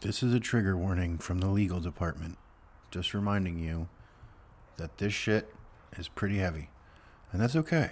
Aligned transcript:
This 0.00 0.22
is 0.22 0.32
a 0.32 0.38
trigger 0.38 0.76
warning 0.76 1.18
from 1.18 1.40
the 1.40 1.48
legal 1.48 1.80
department. 1.80 2.38
Just 2.92 3.14
reminding 3.14 3.58
you 3.58 3.88
that 4.76 4.98
this 4.98 5.12
shit 5.12 5.52
is 5.96 6.06
pretty 6.06 6.38
heavy. 6.38 6.70
And 7.32 7.42
that's 7.42 7.56
okay. 7.56 7.90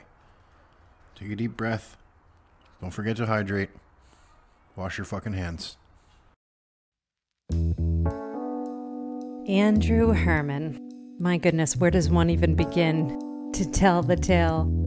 Take 1.17 1.33
a 1.33 1.37
deep 1.37 1.57
breath. 1.57 1.97
Don't 2.81 2.93
forget 2.93 3.17
to 3.17 3.27
hydrate. 3.27 3.71
Wash 4.77 4.99
your 4.99 5.05
fucking 5.05 5.33
hands. 5.33 5.79
Andrew 9.49 10.13
Herman. 10.13 10.79
My 11.19 11.39
goodness, 11.39 11.77
where 11.77 11.91
does 11.91 12.09
one 12.09 12.31
even 12.31 12.55
begin 12.55 13.51
to 13.53 13.69
tell 13.73 14.05
the 14.05 14.17
tale 14.17 14.87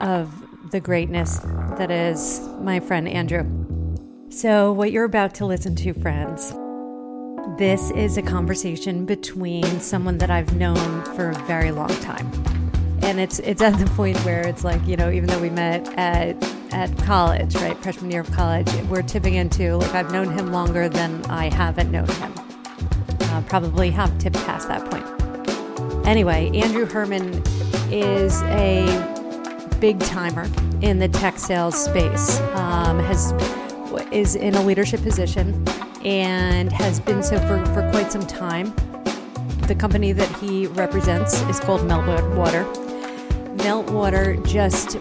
of 0.00 0.34
the 0.72 0.80
greatness 0.80 1.38
that 1.78 1.92
is 1.92 2.40
my 2.60 2.80
friend 2.80 3.06
Andrew? 3.06 3.55
So, 4.28 4.72
what 4.72 4.90
you're 4.90 5.04
about 5.04 5.34
to 5.36 5.46
listen 5.46 5.76
to, 5.76 5.92
friends, 5.94 6.52
this 7.58 7.92
is 7.92 8.16
a 8.16 8.22
conversation 8.22 9.06
between 9.06 9.64
someone 9.78 10.18
that 10.18 10.30
I've 10.30 10.56
known 10.56 11.04
for 11.14 11.30
a 11.30 11.34
very 11.44 11.70
long 11.70 11.88
time. 12.00 12.28
And 13.02 13.20
it's 13.20 13.38
it's 13.38 13.62
at 13.62 13.78
the 13.78 13.86
point 13.92 14.18
where 14.24 14.44
it's 14.44 14.64
like, 14.64 14.84
you 14.84 14.96
know, 14.96 15.12
even 15.12 15.28
though 15.28 15.38
we 15.38 15.48
met 15.48 15.88
at 15.96 16.36
at 16.72 16.94
college, 16.98 17.54
right, 17.54 17.80
freshman 17.80 18.10
year 18.10 18.22
of 18.22 18.32
college, 18.32 18.68
we're 18.90 19.02
tipping 19.02 19.34
into 19.34 19.76
like 19.76 19.94
I've 19.94 20.10
known 20.10 20.36
him 20.36 20.50
longer 20.50 20.88
than 20.88 21.24
I 21.26 21.48
haven't 21.48 21.92
known 21.92 22.08
him. 22.08 22.34
Uh, 23.20 23.42
probably 23.42 23.90
have 23.92 24.18
tipped 24.18 24.36
past 24.44 24.66
that 24.66 24.90
point. 24.90 26.06
Anyway, 26.06 26.50
Andrew 26.52 26.84
Herman 26.84 27.44
is 27.92 28.42
a 28.42 28.86
big 29.80 30.00
timer 30.00 30.50
in 30.82 30.98
the 30.98 31.08
tech 31.08 31.38
sales 31.38 31.80
space. 31.80 32.40
Um, 32.54 32.98
has 32.98 33.32
is 34.12 34.34
in 34.34 34.54
a 34.54 34.62
leadership 34.62 35.02
position 35.02 35.66
and 36.04 36.72
has 36.72 37.00
been 37.00 37.22
so 37.22 37.38
for, 37.40 37.64
for 37.66 37.88
quite 37.90 38.12
some 38.12 38.26
time. 38.26 38.74
The 39.66 39.74
company 39.74 40.12
that 40.12 40.28
he 40.38 40.66
represents 40.68 41.40
is 41.42 41.58
called 41.58 41.80
Meltwater. 41.82 42.64
Meltwater 43.56 44.44
just 44.46 44.96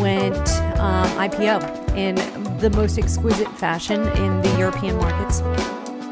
went 0.00 0.48
um, 0.78 1.08
IPO 1.16 1.96
in 1.96 2.16
the 2.58 2.70
most 2.70 2.98
exquisite 2.98 3.48
fashion 3.56 4.00
in 4.18 4.42
the 4.42 4.54
European 4.58 4.96
markets. 4.96 5.40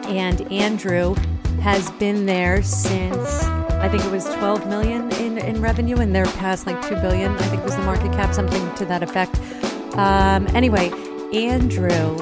And 0.09 0.41
Andrew 0.51 1.15
has 1.61 1.91
been 1.93 2.27
there 2.27 2.63
since 2.63 3.45
I 3.81 3.89
think 3.89 4.05
it 4.05 4.11
was 4.11 4.25
12 4.25 4.67
million 4.67 5.11
in, 5.13 5.39
in 5.39 5.63
revenue, 5.63 5.97
and 5.97 6.15
they're 6.15 6.27
past 6.27 6.67
like 6.67 6.81
2 6.87 6.97
billion. 6.97 7.33
I 7.33 7.43
think 7.45 7.65
was 7.65 7.77
the 7.77 7.83
market 7.83 8.13
cap, 8.13 8.35
something 8.35 8.75
to 8.75 8.85
that 8.85 9.03
effect. 9.03 9.41
Um, 9.97 10.47
anyway, 10.55 10.91
Andrew 11.33 12.17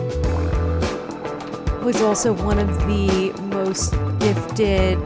was 1.82 2.02
also 2.02 2.34
one 2.34 2.58
of 2.58 2.68
the 2.80 3.32
most 3.54 3.92
gifted 4.20 4.98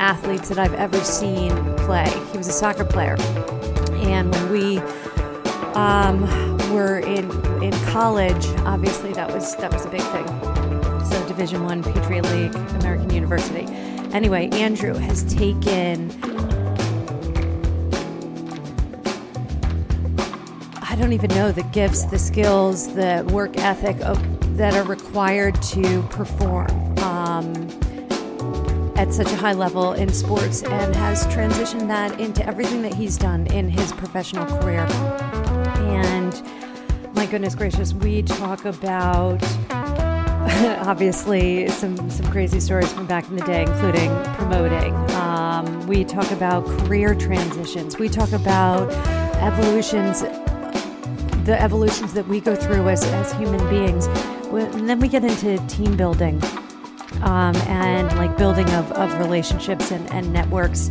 athletes 0.00 0.48
that 0.48 0.58
I've 0.58 0.74
ever 0.74 0.98
seen 1.04 1.50
play. 1.76 2.10
He 2.32 2.38
was 2.38 2.48
a 2.48 2.52
soccer 2.52 2.84
player, 2.84 3.16
and 4.08 4.34
when 4.34 4.50
we 4.50 4.78
um, 5.74 6.22
were 6.72 6.98
in 6.98 7.30
in 7.62 7.72
college, 7.86 8.44
obviously 8.66 9.12
that 9.12 9.32
was 9.32 9.54
that 9.56 9.72
was 9.72 9.86
a 9.86 9.90
big 9.90 10.02
thing. 10.02 10.26
So 11.04 11.24
Division 11.28 11.62
One, 11.62 11.84
Patriot 11.84 12.24
League, 12.32 12.54
American 12.80 13.10
University. 13.10 13.66
Anyway, 14.12 14.48
Andrew 14.50 14.94
has 14.94 15.22
taken. 15.32 16.10
I 20.94 20.96
don't 20.96 21.12
even 21.12 21.30
know 21.30 21.50
the 21.50 21.64
gifts, 21.64 22.04
the 22.04 22.20
skills, 22.20 22.94
the 22.94 23.28
work 23.32 23.56
ethic 23.56 24.00
of 24.02 24.16
that 24.56 24.74
are 24.74 24.84
required 24.84 25.60
to 25.60 26.02
perform 26.02 26.70
um, 26.98 27.68
at 28.94 29.12
such 29.12 29.26
a 29.32 29.34
high 29.34 29.54
level 29.54 29.94
in 29.94 30.12
sports 30.12 30.62
and 30.62 30.94
has 30.94 31.26
transitioned 31.26 31.88
that 31.88 32.20
into 32.20 32.46
everything 32.46 32.80
that 32.82 32.94
he's 32.94 33.18
done 33.18 33.48
in 33.48 33.68
his 33.68 33.90
professional 33.90 34.46
career. 34.60 34.86
And 35.78 36.40
my 37.12 37.26
goodness 37.26 37.56
gracious, 37.56 37.92
we 37.92 38.22
talk 38.22 38.64
about 38.64 39.42
obviously 40.86 41.66
some 41.70 42.08
some 42.08 42.30
crazy 42.30 42.60
stories 42.60 42.92
from 42.92 43.08
back 43.08 43.28
in 43.28 43.34
the 43.34 43.44
day, 43.44 43.62
including 43.62 44.14
promoting. 44.34 44.94
Um, 45.16 45.88
we 45.88 46.04
talk 46.04 46.30
about 46.30 46.64
career 46.64 47.16
transitions. 47.16 47.98
We 47.98 48.08
talk 48.08 48.30
about 48.30 48.92
evolutions, 49.42 50.22
the 51.44 51.60
evolutions 51.60 52.12
that 52.14 52.26
we 52.26 52.40
go 52.40 52.54
through 52.54 52.88
as 52.88 53.04
as 53.04 53.32
human 53.34 53.60
beings. 53.68 54.06
And 54.52 54.88
then 54.88 55.00
we 55.00 55.08
get 55.08 55.24
into 55.24 55.58
team 55.66 55.96
building 55.96 56.42
um, 57.22 57.56
and 57.66 58.14
like 58.16 58.36
building 58.36 58.68
of, 58.70 58.90
of 58.92 59.18
relationships 59.18 59.90
and, 59.90 60.10
and 60.12 60.32
networks 60.32 60.88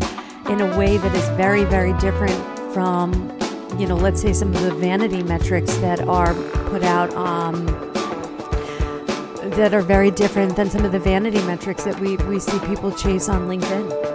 in 0.50 0.59
a 0.59 0.78
way 0.78 0.97
that 0.97 1.16
is 1.16 1.28
very, 1.38 1.63
very 1.63 1.94
different 1.94 2.36
from, 2.74 3.13
you 3.80 3.88
know, 3.88 3.96
let's 3.96 4.22
say 4.22 4.34
some 4.34 4.53
of 4.53 4.62
the 4.62 4.74
vanity 4.75 5.24
metrics 5.24 5.75
that 5.78 6.02
are 6.02 6.34
put 6.69 6.84
out 6.84 7.13
um, 7.16 7.66
that 9.52 9.74
are 9.74 9.81
very 9.81 10.12
different 10.12 10.56
than 10.56 10.69
some 10.69 10.84
of 10.84 10.92
the 10.92 11.00
vanity 11.00 11.42
metrics 11.44 11.84
that 11.84 11.97
we, 12.00 12.18
we 12.18 12.40
see 12.40 12.59
people 12.59 12.92
chase 12.92 13.30
on 13.30 13.47
LinkedIn. 13.47 14.12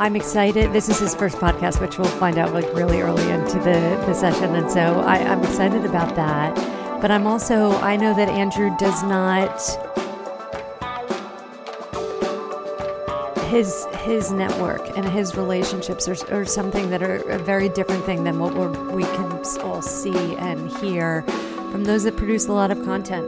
I'm 0.00 0.16
excited. 0.16 0.72
This 0.72 0.88
is 0.88 0.98
his 0.98 1.14
first 1.14 1.36
podcast, 1.36 1.78
which 1.78 1.98
we'll 1.98 2.08
find 2.08 2.38
out 2.38 2.54
like 2.54 2.64
really 2.72 3.02
early 3.02 3.30
into 3.30 3.58
the, 3.58 4.02
the 4.06 4.14
session. 4.14 4.54
And 4.54 4.70
so 4.70 5.00
I, 5.00 5.16
I'm 5.16 5.44
excited 5.44 5.84
about 5.84 6.16
that. 6.16 6.54
But 7.02 7.10
I'm 7.10 7.26
also, 7.26 7.72
I 7.80 7.96
know 7.96 8.14
that 8.14 8.30
Andrew 8.30 8.74
does 8.78 9.02
not 9.02 9.60
his 13.50 13.84
his 13.98 14.32
network 14.32 14.80
and 14.96 15.06
his 15.06 15.36
relationships 15.36 16.08
are, 16.08 16.34
are 16.34 16.46
something 16.46 16.88
that 16.88 17.02
are 17.02 17.16
a 17.28 17.38
very 17.38 17.68
different 17.68 18.02
thing 18.06 18.24
than 18.24 18.38
what 18.38 18.54
we 18.94 19.02
can 19.02 19.30
all 19.60 19.82
see 19.82 20.34
and 20.36 20.70
hear 20.78 21.20
from 21.72 21.84
those 21.84 22.04
that 22.04 22.16
produce 22.16 22.46
a 22.46 22.52
lot 22.54 22.70
of 22.70 22.82
content. 22.86 23.26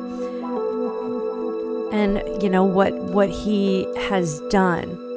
And 1.92 2.42
you 2.42 2.48
know 2.48 2.64
what 2.64 2.94
what 2.94 3.28
he 3.28 3.86
has 4.08 4.40
done 4.48 5.11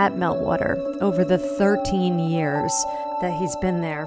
at 0.00 0.14
Meltwater 0.14 0.78
over 1.02 1.26
the 1.26 1.36
13 1.36 2.18
years 2.18 2.72
that 3.20 3.38
he's 3.38 3.54
been 3.56 3.82
there. 3.82 4.06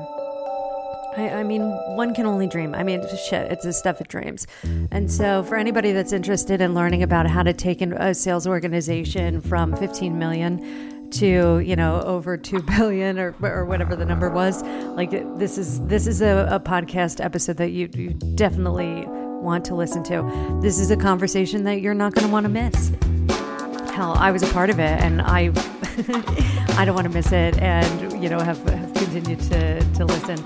I, 1.16 1.30
I, 1.30 1.44
mean, 1.44 1.62
one 1.96 2.16
can 2.16 2.26
only 2.26 2.48
dream. 2.48 2.74
I 2.74 2.82
mean, 2.82 3.04
shit, 3.30 3.52
it's 3.52 3.64
the 3.64 3.74
stuff 3.74 4.02
of 4.02 4.08
dreams. 4.08 4.48
And 4.90 5.12
so, 5.12 5.44
for 5.44 5.56
anybody 5.56 5.92
that's 5.92 6.12
interested 6.12 6.62
in 6.62 6.74
learning 6.74 7.04
about 7.04 7.28
how 7.28 7.44
to 7.44 7.54
take 7.54 7.84
a 7.84 8.16
sales 8.16 8.48
organization 8.48 9.40
from 9.40 9.76
15 9.76 10.18
million 10.18 11.12
to 11.12 11.60
you 11.60 11.76
know 11.76 12.02
over 12.02 12.38
2 12.38 12.64
billion 12.78 13.20
or, 13.20 13.36
or 13.44 13.66
whatever 13.66 13.96
the 13.96 14.04
number 14.04 14.32
was 14.32 14.64
like 14.98 15.12
this 15.38 15.60
is 15.60 15.80
this 15.82 16.08
is 16.08 16.24
a, 16.24 16.48
a 16.50 16.60
podcast 16.60 17.24
episode 17.24 17.58
that 17.58 17.70
you, 17.70 17.88
you 17.94 18.10
definitely 18.34 19.06
want 19.08 19.64
to 19.64 19.76
listen 19.76 20.02
to 20.02 20.60
this 20.64 20.80
is 20.80 20.90
a 20.90 20.98
conversation 20.98 21.66
that 21.66 21.82
you're 21.82 21.94
not 21.94 22.16
going 22.16 22.26
to 22.26 22.34
want 22.34 22.46
to 22.46 22.50
miss 22.50 22.92
i 24.12 24.32
was 24.32 24.44
a 24.44 24.54
part 24.54 24.70
of 24.70 24.80
it 24.80 25.02
and 25.02 25.22
i 25.22 25.52
i 26.78 26.86
don't 26.86 26.96
want 26.96 27.08
to 27.08 27.14
miss 27.14 27.32
it 27.32 27.58
and 27.60 28.22
you 28.22 28.30
know 28.30 28.40
have, 28.40 28.58
have 28.70 28.94
continued 28.94 29.40
to 29.40 29.80
to 29.94 30.06
listen 30.06 30.44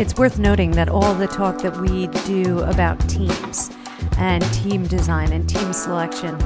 it's 0.00 0.16
worth 0.16 0.38
noting 0.38 0.70
that 0.70 0.88
all 0.88 1.12
the 1.14 1.26
talk 1.26 1.60
that 1.60 1.76
we 1.76 2.06
do 2.24 2.60
about 2.60 2.98
teams 3.06 3.70
and 4.16 4.42
team 4.54 4.86
design 4.86 5.32
and 5.32 5.46
team 5.48 5.74
selection, 5.74 6.38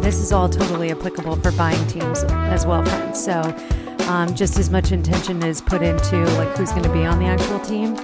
this 0.00 0.20
is 0.20 0.30
all 0.30 0.48
totally 0.48 0.92
applicable 0.92 1.34
for 1.36 1.50
buying 1.52 1.84
teams 1.88 2.22
as 2.24 2.66
well, 2.66 2.84
friends. 2.84 3.24
So, 3.24 3.40
um, 4.08 4.32
just 4.34 4.58
as 4.60 4.70
much 4.70 4.92
intention 4.92 5.42
is 5.42 5.60
put 5.60 5.82
into 5.82 6.24
like 6.36 6.56
who's 6.56 6.70
going 6.70 6.84
to 6.84 6.92
be 6.92 7.04
on 7.04 7.18
the 7.18 7.26
actual 7.26 7.58
team. 7.60 7.96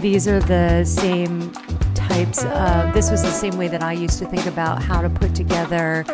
These 0.00 0.26
are 0.26 0.40
the 0.40 0.84
same 0.84 1.52
types 1.94 2.44
of. 2.44 2.92
This 2.92 3.12
was 3.12 3.22
the 3.22 3.30
same 3.30 3.56
way 3.56 3.68
that 3.68 3.82
I 3.82 3.92
used 3.92 4.18
to 4.18 4.26
think 4.26 4.46
about 4.46 4.82
how 4.82 5.02
to 5.02 5.08
put 5.08 5.36
together 5.36 6.04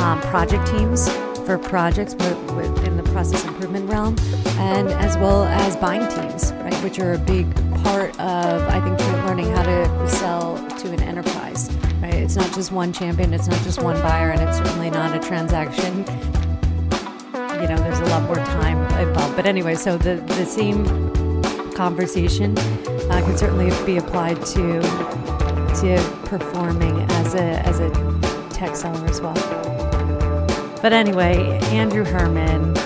um, 0.00 0.20
project 0.22 0.66
teams 0.68 1.08
for 1.44 1.58
projects 1.58 2.12
in 2.14 2.96
the 2.96 3.02
process 3.12 3.44
improvement 3.44 3.88
realm, 3.90 4.16
and 4.58 4.88
as 4.88 5.16
well 5.16 5.44
as 5.44 5.76
buying 5.76 6.06
teams, 6.08 6.52
right, 6.52 6.74
which 6.84 6.98
are 6.98 7.14
a 7.14 7.18
big 7.18 7.52
part 7.82 8.10
of 8.20 8.62
I 8.68 8.80
think 8.80 8.98
learning 9.26 9.50
how 9.50 9.62
to 9.62 10.08
sell 10.08 10.56
to 10.78 10.92
an 10.92 11.02
enterprise. 11.02 11.70
Right, 12.00 12.14
it's 12.14 12.36
not 12.36 12.52
just 12.54 12.72
one 12.72 12.92
champion, 12.92 13.34
it's 13.34 13.48
not 13.48 13.60
just 13.62 13.82
one 13.82 14.00
buyer, 14.00 14.30
and 14.30 14.40
it's 14.40 14.58
certainly 14.58 14.90
not 14.90 15.14
a 15.14 15.18
transaction. 15.18 15.98
You 17.60 17.68
know, 17.68 17.76
there's 17.76 18.00
a 18.00 18.06
lot 18.06 18.22
more 18.22 18.36
time 18.36 18.78
involved. 19.06 19.36
But 19.36 19.46
anyway, 19.46 19.74
so 19.74 19.98
the 19.98 20.16
the 20.16 20.46
same 20.46 20.84
conversation 21.74 22.56
uh, 22.58 23.22
can 23.24 23.36
certainly 23.36 23.70
be 23.84 23.98
applied 23.98 24.36
to 24.46 24.80
to 25.80 26.20
performing 26.24 27.00
as 27.10 27.34
a 27.34 27.66
as 27.66 27.80
a 27.80 27.90
tech 28.50 28.76
seller 28.76 29.04
as 29.06 29.20
well. 29.20 29.79
But 30.82 30.94
anyway, 30.94 31.58
Andrew 31.64 32.04
Herman, 32.04 32.76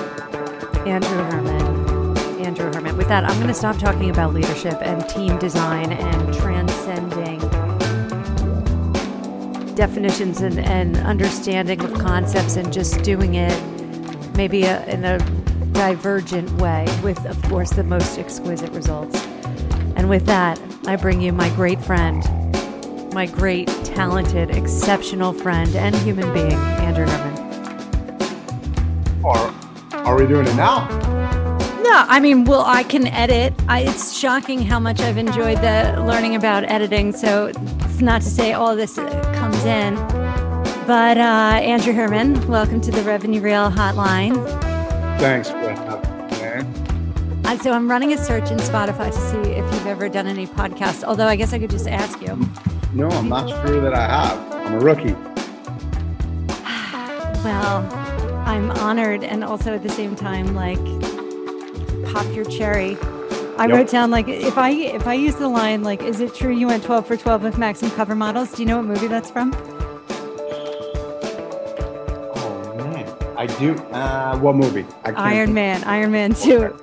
Andrew 0.85 1.23
Herman, 1.31 2.19
Andrew 2.44 2.73
Herman. 2.73 2.96
With 2.96 3.06
that, 3.06 3.25
I'm 3.25 3.37
going 3.37 3.46
to 3.46 3.55
stop 3.55 3.79
talking 3.79 4.11
about 4.11 4.35
leadership 4.35 4.75
and 4.82 5.08
team 5.08 5.38
design 5.38 5.93
and 5.93 6.35
transcending 6.35 7.38
definitions 9.76 10.41
and, 10.41 10.58
and 10.58 10.96
understanding 10.99 11.85
of 11.85 11.94
concepts 11.94 12.56
and 12.56 12.73
just 12.73 13.02
doing 13.02 13.35
it 13.35 13.56
maybe 14.37 14.64
a, 14.64 14.85
in 14.87 15.05
a 15.05 15.19
divergent 15.73 16.50
way 16.61 16.87
with, 17.02 17.25
of 17.26 17.40
course, 17.44 17.70
the 17.70 17.85
most 17.85 18.19
exquisite 18.19 18.70
results. 18.73 19.25
And 19.97 20.08
with 20.08 20.26
that, 20.26 20.61
I 20.87 20.97
bring 20.97 21.20
you 21.20 21.32
my 21.32 21.49
great 21.50 21.81
friend, 21.81 22.23
my 23.14 23.26
great, 23.26 23.69
talented, 23.85 24.50
exceptional 24.50 25.32
friend 25.32 25.75
and 25.76 25.94
human 25.97 26.32
being, 26.32 26.52
Andrew 26.52 27.06
Herman. 27.06 27.33
Are 30.14 30.20
we 30.20 30.28
doing 30.28 30.46
it 30.46 30.55
now? 30.55 30.87
No, 31.82 32.05
I 32.06 32.20
mean, 32.20 32.44
well, 32.44 32.62
I 32.64 32.84
can 32.84 33.08
edit. 33.08 33.52
I, 33.66 33.81
it's 33.81 34.16
shocking 34.16 34.62
how 34.62 34.78
much 34.78 35.00
I've 35.00 35.16
enjoyed 35.16 35.58
the 35.58 36.00
learning 36.06 36.37
about 36.37 36.62
editing. 36.62 37.12
So 37.12 37.46
it's 37.46 38.00
not 38.00 38.22
to 38.22 38.28
say 38.28 38.52
all 38.52 38.76
this 38.76 38.94
comes 38.94 39.64
in, 39.64 39.96
but 40.87 41.19
uh, 41.19 41.58
Andrew 41.61 41.93
Herman, 41.93 42.46
welcome 42.46 42.81
to 42.82 42.93
the 42.93 43.02
Revenue 43.02 43.40
Reel 43.40 43.72
Hotline. 43.72 44.37
Thanks 45.19 45.50
for 45.50 45.58
having 45.58 46.62
me. 46.62 46.69
Uh, 47.44 47.58
so 47.58 47.72
I'm 47.72 47.90
running 47.90 48.12
a 48.12 48.16
search 48.16 48.52
in 48.52 48.58
Spotify 48.58 49.11
to 49.11 49.19
see 49.19 49.50
if 49.50 49.64
you've 49.75 49.88
ever 49.88 50.08
done 50.08 50.28
any 50.28 50.46
podcast. 50.46 51.02
Although 51.02 51.26
I 51.26 51.34
guess 51.34 51.52
I 51.52 51.58
could 51.58 51.70
just 51.70 51.88
ask 51.88 52.20
you. 52.20 52.38
No, 52.93 53.08
I'm 53.08 53.28
not 53.28 53.49
sure 53.49 53.81
that 53.81 53.94
I 53.94 54.06
have. 54.06 54.52
I'm 54.52 54.75
a 54.75 54.78
rookie. 54.78 55.14
well, 57.44 58.03
I'm 58.54 58.70
honored 58.70 59.24
and 59.24 59.42
also 59.42 59.74
at 59.74 59.82
the 59.82 59.88
same 59.88 60.14
time 60.14 60.54
like 60.54 60.78
pop 62.12 62.24
your 62.32 62.44
cherry. 62.44 62.96
I 63.58 63.66
Yep. 63.66 63.70
wrote 63.70 63.90
down 63.90 64.12
like 64.12 64.28
if 64.28 64.56
I 64.56 64.70
if 64.70 65.08
I 65.08 65.14
use 65.14 65.34
the 65.34 65.48
line 65.48 65.82
like 65.82 66.02
is 66.04 66.20
it 66.20 66.36
true 66.36 66.54
you 66.54 66.68
went 66.68 66.84
12 66.84 67.04
for 67.04 67.16
12 67.16 67.42
with 67.42 67.58
Maxim 67.58 67.90
cover 67.90 68.14
models? 68.14 68.52
Do 68.52 68.62
you 68.62 68.68
know 68.68 68.76
what 68.76 68.86
movie 68.86 69.08
that's 69.08 69.28
from? 69.28 69.52
Oh 72.36 72.74
man, 72.76 73.12
I 73.36 73.46
do. 73.46 73.74
Uh, 73.90 74.38
what 74.38 74.54
movie? 74.54 74.86
Iron. 75.04 75.52
Man, 75.52 75.82
Iron 75.82 76.12
Man 76.12 76.32
2. 76.32 76.76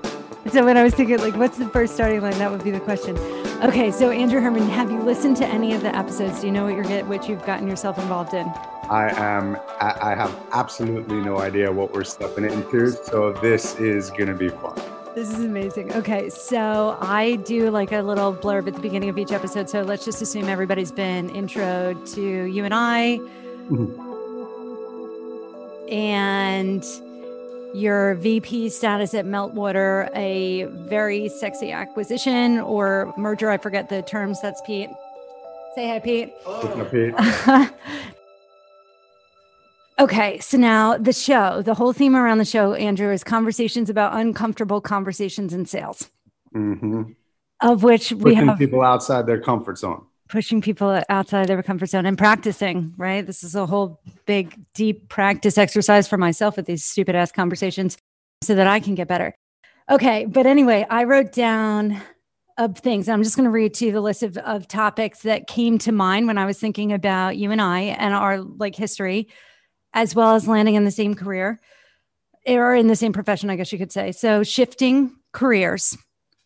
So 0.52 0.66
when 0.66 0.76
I 0.76 0.84
was 0.84 0.94
thinking 0.94 1.20
like 1.20 1.38
what's 1.38 1.58
the 1.58 1.70
first 1.70 1.94
starting 1.94 2.20
line 2.20 2.38
that 2.40 2.52
would 2.52 2.66
be 2.66 2.72
the 2.72 2.82
question. 2.82 3.16
Okay, 3.62 3.92
so 3.92 4.10
Andrew 4.10 4.42
Herman, 4.42 4.68
have 4.70 4.90
you 4.90 5.04
listened 5.04 5.38
to 5.38 5.46
any 5.46 5.76
of 5.76 5.84
the 5.84 5.96
episodes? 5.96 6.42
Do 6.42 6.48
you 6.48 6.52
know 6.52 6.64
what 6.64 6.74
you're 6.74 6.84
get 6.84 7.06
what 7.06 7.30
you've 7.30 7.46
gotten 7.46 7.68
yourself 7.68 8.00
involved 8.00 8.34
in? 8.34 8.48
I 8.90 9.14
am. 9.16 9.56
I, 9.80 10.14
I 10.14 10.16
have 10.16 10.36
absolutely 10.52 11.18
no 11.18 11.38
idea 11.38 11.72
what 11.72 11.94
we're 11.94 12.04
stepping 12.04 12.46
into. 12.46 12.90
So 12.90 13.34
this 13.34 13.80
is 13.80 14.10
gonna 14.10 14.34
be 14.34 14.50
fun. 14.50 14.82
This 15.14 15.32
is 15.32 15.44
amazing. 15.46 15.94
Okay, 15.94 16.28
so 16.32 16.98
I 17.02 17.36
do 17.36 17.70
like 17.70 17.92
a 17.92 18.02
little 18.02 18.34
blurb 18.34 18.68
at 18.68 18.74
the 18.74 18.82
beginning 18.82 19.10
of 19.10 19.20
each 19.20 19.32
episode. 19.32 19.70
So 19.70 19.84
let's 19.84 20.06
just 20.06 20.24
assume 20.24 20.50
everybody's 20.50 20.92
been 20.92 21.30
intro 21.30 21.94
to 21.94 22.22
you 22.22 22.66
and 22.66 22.74
I 22.74 23.20
mm-hmm. 23.70 23.94
and 25.88 26.84
your 27.74 28.16
VP 28.16 28.70
status 28.70 29.14
at 29.14 29.26
Meltwater, 29.26 30.10
a 30.16 30.64
very 30.90 31.30
sexy 31.30 31.72
acquisition 31.72 32.60
or 32.60 33.14
merger. 33.18 33.50
I 33.50 33.58
forget 33.58 33.90
the 33.90 34.02
terms. 34.02 34.42
That's 34.42 34.62
Pete. 34.62 34.90
Say 35.76 35.88
hi, 35.88 36.00
Pete. 36.00 36.34
To 36.46 36.86
Pete. 36.92 37.72
Okay, 40.02 40.40
so 40.40 40.58
now 40.58 40.98
the 40.98 41.14
show, 41.14 41.62
the 41.62 41.76
whole 41.76 41.94
theme 41.94 42.16
around 42.16 42.40
the 42.40 42.46
show, 42.46 42.74
Andrew, 42.74 43.12
is 43.14 43.24
conversations 43.24 43.88
about 43.88 44.16
uncomfortable 44.16 44.82
conversations 44.82 45.54
in 45.54 45.68
sales, 45.68 46.10
mm-hmm. 46.56 47.04
of 47.62 47.84
which 47.84 48.12
we 48.12 48.34
Pushing 48.34 48.48
have 48.48 48.58
people 48.58 48.82
outside 48.82 49.28
their 49.28 49.40
comfort 49.40 49.78
zone. 49.78 50.04
Pushing 50.32 50.62
people 50.62 51.04
outside 51.10 51.48
their 51.48 51.62
comfort 51.62 51.88
zone 51.88 52.06
and 52.06 52.18
practicing, 52.18 52.94
right? 52.98 53.28
This 53.28 53.44
is 53.44 53.54
a 53.54 53.66
whole 53.66 54.00
big, 54.26 54.58
deep 54.74 55.10
practice 55.10 55.58
exercise 55.58 56.08
for 56.08 56.18
myself 56.18 56.56
with 56.56 56.66
these 56.66 56.86
stupid 56.86 57.16
ass 57.16 57.34
conversations 57.34 57.98
so 58.42 58.56
that 58.56 58.66
I 58.66 58.80
can 58.80 58.96
get 58.96 59.10
better. 59.10 59.36
Okay. 59.90 60.26
But 60.26 60.46
anyway, 60.46 60.88
I 60.90 61.04
wrote 61.04 61.34
down 61.34 62.02
of 62.58 62.78
things. 62.78 63.10
I'm 63.10 63.24
just 63.24 63.36
going 63.36 63.44
to 63.44 63.52
read 63.52 63.74
to 63.76 63.86
you 63.86 63.92
the 63.92 64.02
list 64.02 64.24
of, 64.24 64.38
of 64.38 64.68
topics 64.68 65.24
that 65.24 65.48
came 65.48 65.78
to 65.80 65.92
mind 65.92 66.28
when 66.28 66.38
I 66.38 66.46
was 66.46 66.58
thinking 66.58 66.94
about 66.94 67.36
you 67.36 67.52
and 67.52 67.62
I 67.62 67.80
and 67.80 68.14
our 68.14 68.40
like 68.40 68.76
history, 68.76 69.28
as 69.94 70.16
well 70.16 70.36
as 70.36 70.48
landing 70.48 70.76
in 70.76 70.86
the 70.86 70.92
same 70.92 71.14
career 71.14 71.60
or 72.48 72.74
in 72.74 72.88
the 72.88 72.96
same 72.96 73.12
profession, 73.12 73.50
I 73.50 73.58
guess 73.58 73.72
you 73.74 73.78
could 73.78 73.92
say. 73.92 74.14
So 74.14 74.44
shifting 74.44 75.12
careers, 75.34 75.98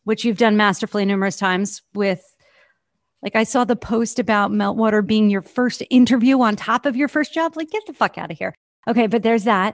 which 0.06 0.26
you've 0.26 0.38
done 0.38 0.58
masterfully 0.58 1.06
numerous 1.06 1.38
times 1.38 1.84
with 1.94 2.35
like 3.22 3.36
I 3.36 3.44
saw 3.44 3.64
the 3.64 3.76
post 3.76 4.20
about 4.20 4.52
Meltwater 4.52 5.06
being 5.06 5.30
your 5.30 5.42
first 5.42 5.82
interview 5.90 6.40
on 6.42 6.56
top 6.56 6.86
of 6.86 6.96
your 6.96 7.08
first 7.08 7.34
job. 7.34 7.56
Like, 7.56 7.72
get 7.72 7.86
the 7.88 7.94
fuck 7.94 8.18
out 8.18 8.32
of 8.32 8.38
here. 8.38 8.56
Okay, 8.88 9.08
but 9.08 9.24
there's 9.24 9.46
that. 9.46 9.74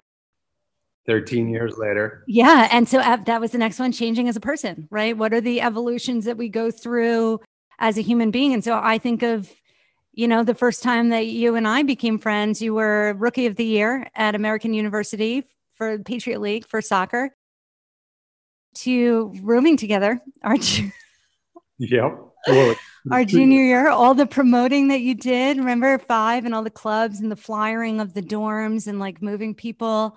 13 1.07 1.49
years 1.49 1.77
later. 1.77 2.23
Yeah. 2.27 2.69
And 2.71 2.87
so 2.87 2.99
uh, 2.99 3.17
that 3.17 3.41
was 3.41 3.51
the 3.51 3.57
next 3.57 3.79
one 3.79 3.91
changing 3.91 4.29
as 4.29 4.35
a 4.35 4.41
person, 4.41 4.87
right? 4.91 5.17
What 5.17 5.33
are 5.33 5.41
the 5.41 5.61
evolutions 5.61 6.25
that 6.25 6.37
we 6.37 6.47
go 6.47 6.69
through 6.71 7.39
as 7.79 7.97
a 7.97 8.01
human 8.01 8.31
being? 8.31 8.53
And 8.53 8.63
so 8.63 8.79
I 8.81 8.99
think 8.99 9.23
of, 9.23 9.51
you 10.13 10.27
know, 10.27 10.43
the 10.43 10.53
first 10.53 10.83
time 10.83 11.09
that 11.09 11.25
you 11.25 11.55
and 11.55 11.67
I 11.67 11.83
became 11.83 12.19
friends, 12.19 12.61
you 12.61 12.75
were 12.75 13.15
rookie 13.17 13.47
of 13.47 13.55
the 13.55 13.65
year 13.65 14.07
at 14.15 14.35
American 14.35 14.73
University 14.73 15.43
for 15.73 15.97
Patriot 15.99 16.39
League 16.39 16.67
for 16.67 16.81
soccer 16.81 17.31
to 18.73 19.33
rooming 19.41 19.77
together 19.77 20.21
aren't 20.43 20.79
you? 20.79 20.91
Yep. 21.83 22.30
Well, 22.47 22.75
our 23.11 23.25
junior 23.25 23.63
year, 23.63 23.89
all 23.89 24.13
the 24.13 24.25
promoting 24.25 24.89
that 24.89 25.01
you 25.01 25.15
did, 25.15 25.57
remember 25.57 25.97
five 25.97 26.45
and 26.45 26.53
all 26.53 26.63
the 26.63 26.69
clubs 26.69 27.19
and 27.19 27.31
the 27.31 27.35
flyering 27.35 27.99
of 27.99 28.13
the 28.13 28.21
dorms 28.21 28.87
and 28.87 28.99
like 28.99 29.21
moving 29.21 29.55
people, 29.55 30.15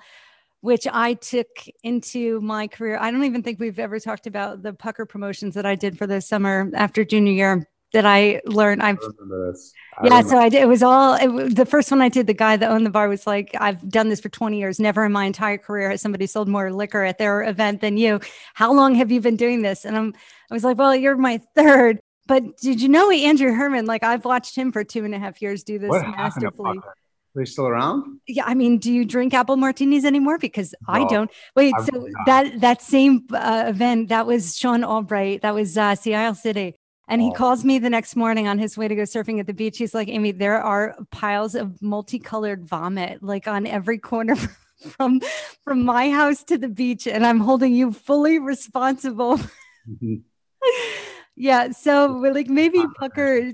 which 0.60 0.86
I 0.90 1.14
took 1.14 1.48
into 1.82 2.40
my 2.40 2.68
career. 2.68 2.98
I 3.00 3.10
don't 3.10 3.24
even 3.24 3.42
think 3.42 3.58
we've 3.58 3.78
ever 3.78 3.98
talked 3.98 4.26
about 4.26 4.62
the 4.62 4.72
pucker 4.74 5.06
promotions 5.06 5.54
that 5.54 5.66
I 5.66 5.74
did 5.74 5.96
for 5.96 6.06
the 6.06 6.20
summer 6.20 6.70
after 6.74 7.04
junior 7.04 7.32
year 7.32 7.68
that 7.94 8.04
I 8.04 8.42
learned. 8.44 8.82
I've 8.82 8.98
I 8.98 9.06
remember 9.06 9.52
this. 9.52 9.72
I 9.96 10.06
yeah, 10.08 10.22
so 10.22 10.36
I 10.36 10.48
did. 10.48 10.62
It 10.62 10.66
was 10.66 10.82
all 10.82 11.14
it, 11.14 11.54
the 11.54 11.64
first 11.64 11.90
one 11.90 12.02
I 12.02 12.08
did. 12.08 12.26
The 12.26 12.34
guy 12.34 12.56
that 12.56 12.68
owned 12.68 12.84
the 12.84 12.90
bar 12.90 13.08
was 13.08 13.26
like, 13.26 13.56
"I've 13.58 13.88
done 13.88 14.08
this 14.08 14.20
for 14.20 14.28
20 14.28 14.58
years. 14.58 14.80
Never 14.80 15.04
in 15.04 15.12
my 15.12 15.24
entire 15.24 15.58
career 15.58 15.90
has 15.90 16.02
somebody 16.02 16.26
sold 16.26 16.48
more 16.48 16.72
liquor 16.72 17.04
at 17.04 17.18
their 17.18 17.44
event 17.44 17.80
than 17.80 17.96
you. 17.96 18.20
How 18.54 18.72
long 18.72 18.96
have 18.96 19.10
you 19.10 19.20
been 19.20 19.36
doing 19.36 19.62
this?" 19.62 19.84
And 19.84 19.96
I'm, 19.96 20.12
I 20.50 20.54
was 20.54 20.64
like, 20.64 20.76
"Well, 20.76 20.94
you're 20.94 21.16
my 21.16 21.40
third. 21.54 22.00
But 22.26 22.56
did 22.58 22.80
you 22.80 22.88
know 22.88 23.10
Andrew 23.10 23.52
Herman? 23.52 23.86
Like, 23.86 24.02
I've 24.02 24.24
watched 24.24 24.56
him 24.56 24.72
for 24.72 24.82
two 24.84 25.04
and 25.04 25.14
a 25.14 25.18
half 25.18 25.42
years 25.42 25.62
do 25.62 25.78
this 25.78 25.90
what 25.90 26.06
masterfully. 26.08 26.78
Are 26.78 26.94
they 27.34 27.44
still 27.44 27.66
around? 27.66 28.20
Yeah, 28.26 28.44
I 28.46 28.54
mean, 28.54 28.78
do 28.78 28.92
you 28.92 29.04
drink 29.04 29.34
apple 29.34 29.56
martinis 29.56 30.04
anymore? 30.04 30.38
Because 30.38 30.74
I 30.88 31.04
don't. 31.06 31.30
Wait, 31.56 31.74
I'm 31.76 31.84
so 31.84 31.98
not. 31.98 32.26
that 32.26 32.60
that 32.60 32.82
same 32.82 33.26
uh, 33.32 33.64
event 33.66 34.08
that 34.08 34.26
was 34.26 34.56
Sean 34.56 34.84
Albright. 34.84 35.42
That 35.42 35.54
was 35.54 35.76
uh, 35.76 35.94
Sea 35.96 36.14
Isle 36.14 36.34
City. 36.34 36.74
And 37.06 37.20
he 37.20 37.28
Oh. 37.28 37.32
calls 37.32 37.64
me 37.64 37.78
the 37.78 37.90
next 37.90 38.16
morning 38.16 38.48
on 38.48 38.58
his 38.58 38.78
way 38.78 38.88
to 38.88 38.94
go 38.94 39.02
surfing 39.02 39.38
at 39.38 39.46
the 39.46 39.52
beach. 39.52 39.76
He's 39.76 39.92
like, 39.92 40.08
Amy, 40.08 40.30
there 40.32 40.62
are 40.62 40.96
piles 41.10 41.54
of 41.54 41.82
multicolored 41.82 42.64
vomit 42.66 43.22
like 43.22 43.46
on 43.46 43.66
every 43.66 43.98
corner 43.98 44.36
from 44.96 45.20
from 45.64 45.84
my 45.84 46.10
house 46.10 46.42
to 46.44 46.56
the 46.56 46.68
beach, 46.68 47.06
and 47.06 47.26
I'm 47.26 47.40
holding 47.40 47.74
you 47.74 47.92
fully 47.92 48.38
responsible. 48.38 49.38
Mhm. 49.90 50.22
yeah, 51.36 51.70
so 51.70 52.06
like 52.06 52.48
maybe 52.48 52.84
Pucker 52.98 53.52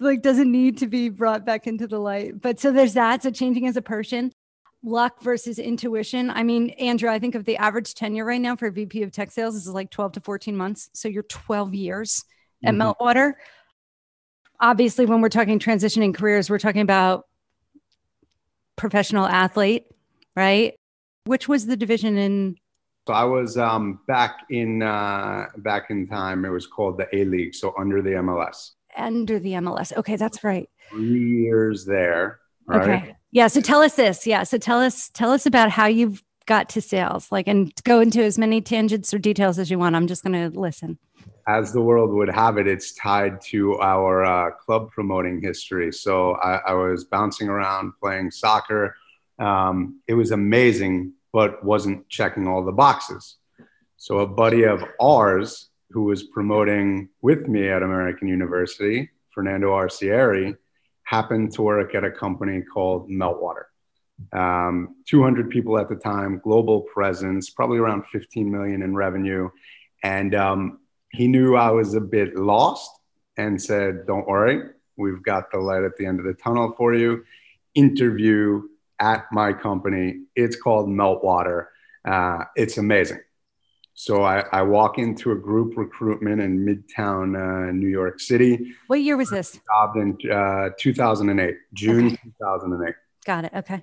like 0.00 0.22
doesn't 0.22 0.50
need 0.50 0.78
to 0.78 0.86
be 0.86 1.08
brought 1.08 1.46
back 1.46 1.66
into 1.66 1.86
the 1.86 1.98
light. 1.98 2.40
But 2.40 2.60
so 2.60 2.70
there's 2.70 2.94
that. 2.94 3.22
So 3.22 3.30
changing 3.30 3.66
as 3.66 3.76
a 3.76 3.82
person, 3.82 4.32
luck 4.82 5.22
versus 5.22 5.58
intuition. 5.58 6.30
I 6.30 6.42
mean, 6.42 6.70
Andrew, 6.70 7.08
I 7.08 7.18
think 7.18 7.34
of 7.34 7.44
the 7.44 7.56
average 7.56 7.94
tenure 7.94 8.24
right 8.24 8.40
now 8.40 8.56
for 8.56 8.70
VP 8.70 9.02
of 9.02 9.10
tech 9.10 9.30
sales 9.30 9.54
is 9.54 9.68
like 9.68 9.90
12 9.90 10.12
to 10.12 10.20
14 10.20 10.56
months. 10.56 10.90
So 10.92 11.08
you're 11.08 11.22
12 11.22 11.74
years 11.74 12.24
at 12.62 12.74
Mhm. 12.74 12.94
Meltwater. 12.94 13.34
Obviously, 14.60 15.06
when 15.06 15.20
we're 15.20 15.28
talking 15.30 15.58
transitioning 15.58 16.14
careers, 16.14 16.50
we're 16.50 16.58
talking 16.58 16.82
about 16.82 17.26
professional 18.76 19.26
athlete, 19.26 19.86
right? 20.36 20.74
Which 21.24 21.48
was 21.48 21.66
the 21.66 21.76
division 21.76 22.18
in 22.18 22.56
So 23.06 23.12
I 23.12 23.24
was 23.24 23.58
um, 23.58 24.00
back 24.06 24.40
in 24.50 24.82
uh, 24.82 25.46
back 25.58 25.90
in 25.90 26.06
time. 26.06 26.44
It 26.44 26.50
was 26.50 26.66
called 26.66 26.98
the 26.98 27.14
A 27.14 27.24
League, 27.24 27.54
so 27.54 27.74
under 27.78 28.00
the 28.00 28.10
MLS. 28.10 28.70
under 28.96 29.38
the 29.38 29.52
MLS. 29.52 29.94
Okay, 29.96 30.16
that's 30.16 30.42
right. 30.42 30.68
Three 30.90 31.42
years 31.42 31.84
there. 31.84 32.40
Right? 32.66 32.80
Okay. 32.82 33.16
Yeah. 33.30 33.48
So 33.48 33.60
tell 33.60 33.82
us 33.82 33.94
this. 33.96 34.26
Yeah. 34.26 34.44
So 34.44 34.56
tell 34.56 34.80
us 34.80 35.10
tell 35.10 35.32
us 35.32 35.44
about 35.44 35.70
how 35.70 35.86
you've 35.86 36.22
got 36.46 36.68
to 36.70 36.80
sales. 36.80 37.30
Like, 37.30 37.48
and 37.48 37.72
go 37.84 38.00
into 38.00 38.22
as 38.22 38.38
many 38.38 38.60
tangents 38.60 39.12
or 39.12 39.18
details 39.18 39.58
as 39.58 39.70
you 39.70 39.78
want. 39.78 39.96
I'm 39.96 40.06
just 40.06 40.22
going 40.22 40.50
to 40.50 40.58
listen. 40.58 40.98
As 41.46 41.72
the 41.72 41.82
world 41.82 42.10
would 42.10 42.30
have 42.30 42.56
it, 42.56 42.66
it's 42.66 42.94
tied 42.94 43.40
to 43.42 43.78
our 43.80 44.24
uh, 44.24 44.50
club 44.52 44.90
promoting 44.90 45.40
history. 45.42 45.92
So 45.92 46.34
I, 46.36 46.56
I 46.68 46.72
was 46.72 47.04
bouncing 47.04 47.48
around 47.48 47.92
playing 48.00 48.30
soccer. 48.30 48.96
Um, 49.38 50.00
it 50.06 50.14
was 50.14 50.30
amazing, 50.30 51.12
but 51.34 51.64
wasn't 51.64 52.08
checking 52.08 52.46
all 52.46 52.64
the 52.64 52.70
boxes. 52.70 53.38
So 53.96 54.20
a 54.20 54.26
buddy 54.26 54.62
of 54.62 54.84
ours 55.02 55.68
who 55.90 56.04
was 56.04 56.22
promoting 56.22 57.08
with 57.22 57.48
me 57.48 57.68
at 57.68 57.82
American 57.82 58.28
University, 58.28 59.10
Fernando 59.30 59.72
Arcieri, 59.72 60.56
happened 61.02 61.52
to 61.54 61.62
work 61.62 61.92
at 61.96 62.04
a 62.04 62.10
company 62.10 62.62
called 62.62 63.10
Meltwater. 63.10 63.64
Um, 64.32 64.94
200 65.08 65.50
people 65.50 65.76
at 65.76 65.88
the 65.88 65.96
time, 65.96 66.40
global 66.42 66.82
presence, 66.82 67.50
probably 67.50 67.78
around 67.78 68.06
15 68.06 68.48
million 68.48 68.82
in 68.82 68.94
revenue. 68.94 69.50
And 70.04 70.36
um, 70.36 70.78
he 71.10 71.26
knew 71.26 71.56
I 71.56 71.70
was 71.70 71.94
a 71.94 72.00
bit 72.00 72.36
lost 72.36 72.92
and 73.36 73.60
said, 73.60 74.06
Don't 74.06 74.28
worry, 74.28 74.70
we've 74.96 75.22
got 75.24 75.50
the 75.50 75.58
light 75.58 75.82
at 75.82 75.96
the 75.96 76.06
end 76.06 76.20
of 76.20 76.26
the 76.26 76.34
tunnel 76.34 76.74
for 76.78 76.94
you. 76.94 77.24
Interview 77.74 78.68
at 79.00 79.24
my 79.32 79.52
company. 79.52 80.22
It's 80.36 80.56
called 80.56 80.88
Meltwater. 80.88 81.66
Uh, 82.04 82.44
it's 82.56 82.78
amazing. 82.78 83.20
So 83.94 84.22
I, 84.22 84.40
I, 84.50 84.62
walk 84.62 84.98
into 84.98 85.30
a 85.30 85.36
group 85.36 85.76
recruitment 85.76 86.40
in 86.40 86.66
Midtown, 86.66 87.36
uh, 87.36 87.70
New 87.70 87.88
York 87.88 88.18
City. 88.18 88.74
What 88.88 89.00
year 89.00 89.16
was 89.16 89.30
this? 89.30 89.60
Job 89.66 89.96
in 89.96 90.18
uh, 90.30 90.70
2008, 90.78 91.56
June 91.74 92.06
okay. 92.06 92.16
2008. 92.24 92.94
Got 93.24 93.44
it. 93.44 93.52
Okay. 93.54 93.80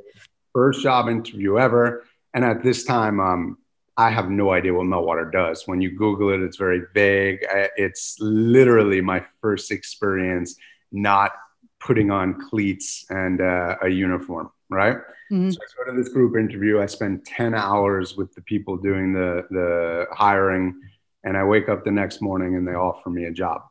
First 0.54 0.84
job 0.84 1.08
interview 1.08 1.58
ever. 1.58 2.06
And 2.34 2.44
at 2.44 2.62
this 2.62 2.84
time, 2.84 3.22
um, 3.22 3.58
I 3.96 4.10
have 4.10 4.30
no 4.30 4.52
idea 4.52 4.74
what 4.74 4.86
meltwater 4.86 5.32
does. 5.32 5.66
When 5.66 5.80
you 5.80 5.92
Google 5.92 6.30
it, 6.30 6.42
it's 6.42 6.58
very 6.58 6.82
vague. 6.94 7.46
It's 7.78 8.18
literally 8.20 9.00
my 9.00 9.26
first 9.42 9.72
experience 9.72 10.56
not 10.92 11.32
putting 11.80 12.12
on 12.12 12.40
cleats 12.50 13.06
and 13.10 13.42
uh, 13.42 13.78
a 13.82 13.90
uniform 13.90 14.52
right? 14.72 14.98
Mm-hmm. 15.32 15.52
So 15.52 15.60
I 15.62 15.86
go 15.86 15.92
to 15.92 15.98
this 15.98 16.12
group 16.12 16.36
interview. 16.36 16.82
I 16.82 16.86
spend 16.88 17.26
10 17.26 17.54
hours 17.54 18.16
with 18.16 18.34
the 18.34 18.42
people 18.42 18.78
doing 18.78 19.14
the, 19.14 19.46
the 19.52 20.08
hiring. 20.12 20.82
And 21.24 21.38
I 21.38 21.44
wake 21.44 21.70
up 21.70 21.84
the 21.84 21.92
next 21.92 22.22
morning 22.22 22.56
and 22.56 22.68
they 22.68 22.74
offer 22.74 23.10
me 23.10 23.26
a 23.26 23.32
job. 23.32 23.62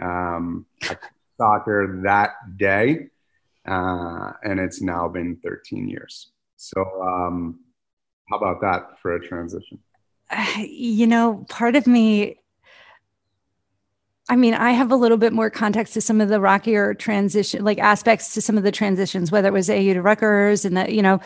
Um, 0.00 0.66
I 0.82 0.96
soccer 1.38 2.00
that 2.04 2.30
day. 2.56 3.08
Uh, 3.66 4.32
and 4.42 4.58
it's 4.58 4.80
now 4.80 5.06
been 5.08 5.36
13 5.44 5.88
years. 5.88 6.30
So, 6.56 6.80
um, 7.02 7.60
how 8.28 8.36
about 8.36 8.60
that 8.62 8.98
for 9.00 9.14
a 9.14 9.20
transition? 9.20 9.78
You 10.58 11.06
know, 11.06 11.46
part 11.48 11.76
of 11.76 11.86
me 11.86 12.40
I 14.30 14.36
mean, 14.36 14.52
I 14.52 14.72
have 14.72 14.92
a 14.92 14.96
little 14.96 15.16
bit 15.16 15.32
more 15.32 15.48
context 15.48 15.94
to 15.94 16.02
some 16.02 16.20
of 16.20 16.28
the 16.28 16.38
rockier 16.38 16.92
transition, 16.92 17.64
like 17.64 17.78
aspects 17.78 18.34
to 18.34 18.42
some 18.42 18.58
of 18.58 18.62
the 18.62 18.70
transitions, 18.70 19.32
whether 19.32 19.48
it 19.48 19.52
was 19.52 19.70
AU 19.70 19.94
to 19.94 20.02
Rutgers 20.02 20.66
and 20.66 20.76
that, 20.76 20.92
you 20.92 21.00
know, 21.00 21.18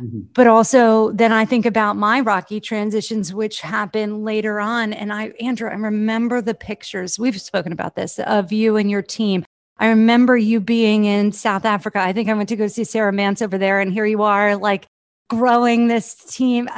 mm-hmm. 0.00 0.22
but 0.34 0.48
also 0.48 1.12
then 1.12 1.30
I 1.30 1.44
think 1.44 1.66
about 1.66 1.96
my 1.96 2.18
rocky 2.18 2.58
transitions, 2.58 3.32
which 3.32 3.60
happened 3.60 4.24
later 4.24 4.58
on. 4.58 4.92
And 4.92 5.12
I, 5.12 5.28
Andrew, 5.40 5.70
I 5.70 5.74
remember 5.74 6.40
the 6.40 6.54
pictures, 6.54 7.16
we've 7.16 7.40
spoken 7.40 7.70
about 7.70 7.94
this, 7.94 8.18
of 8.18 8.50
you 8.50 8.76
and 8.76 8.90
your 8.90 9.02
team. 9.02 9.44
I 9.78 9.88
remember 9.90 10.36
you 10.36 10.60
being 10.60 11.04
in 11.04 11.30
South 11.30 11.64
Africa. 11.64 12.00
I 12.00 12.12
think 12.12 12.28
I 12.28 12.34
went 12.34 12.48
to 12.48 12.56
go 12.56 12.66
see 12.66 12.82
Sarah 12.82 13.12
Mance 13.12 13.40
over 13.40 13.56
there, 13.56 13.80
and 13.80 13.92
here 13.92 14.06
you 14.06 14.22
are, 14.22 14.56
like 14.56 14.86
growing 15.30 15.86
this 15.86 16.16
team, 16.16 16.68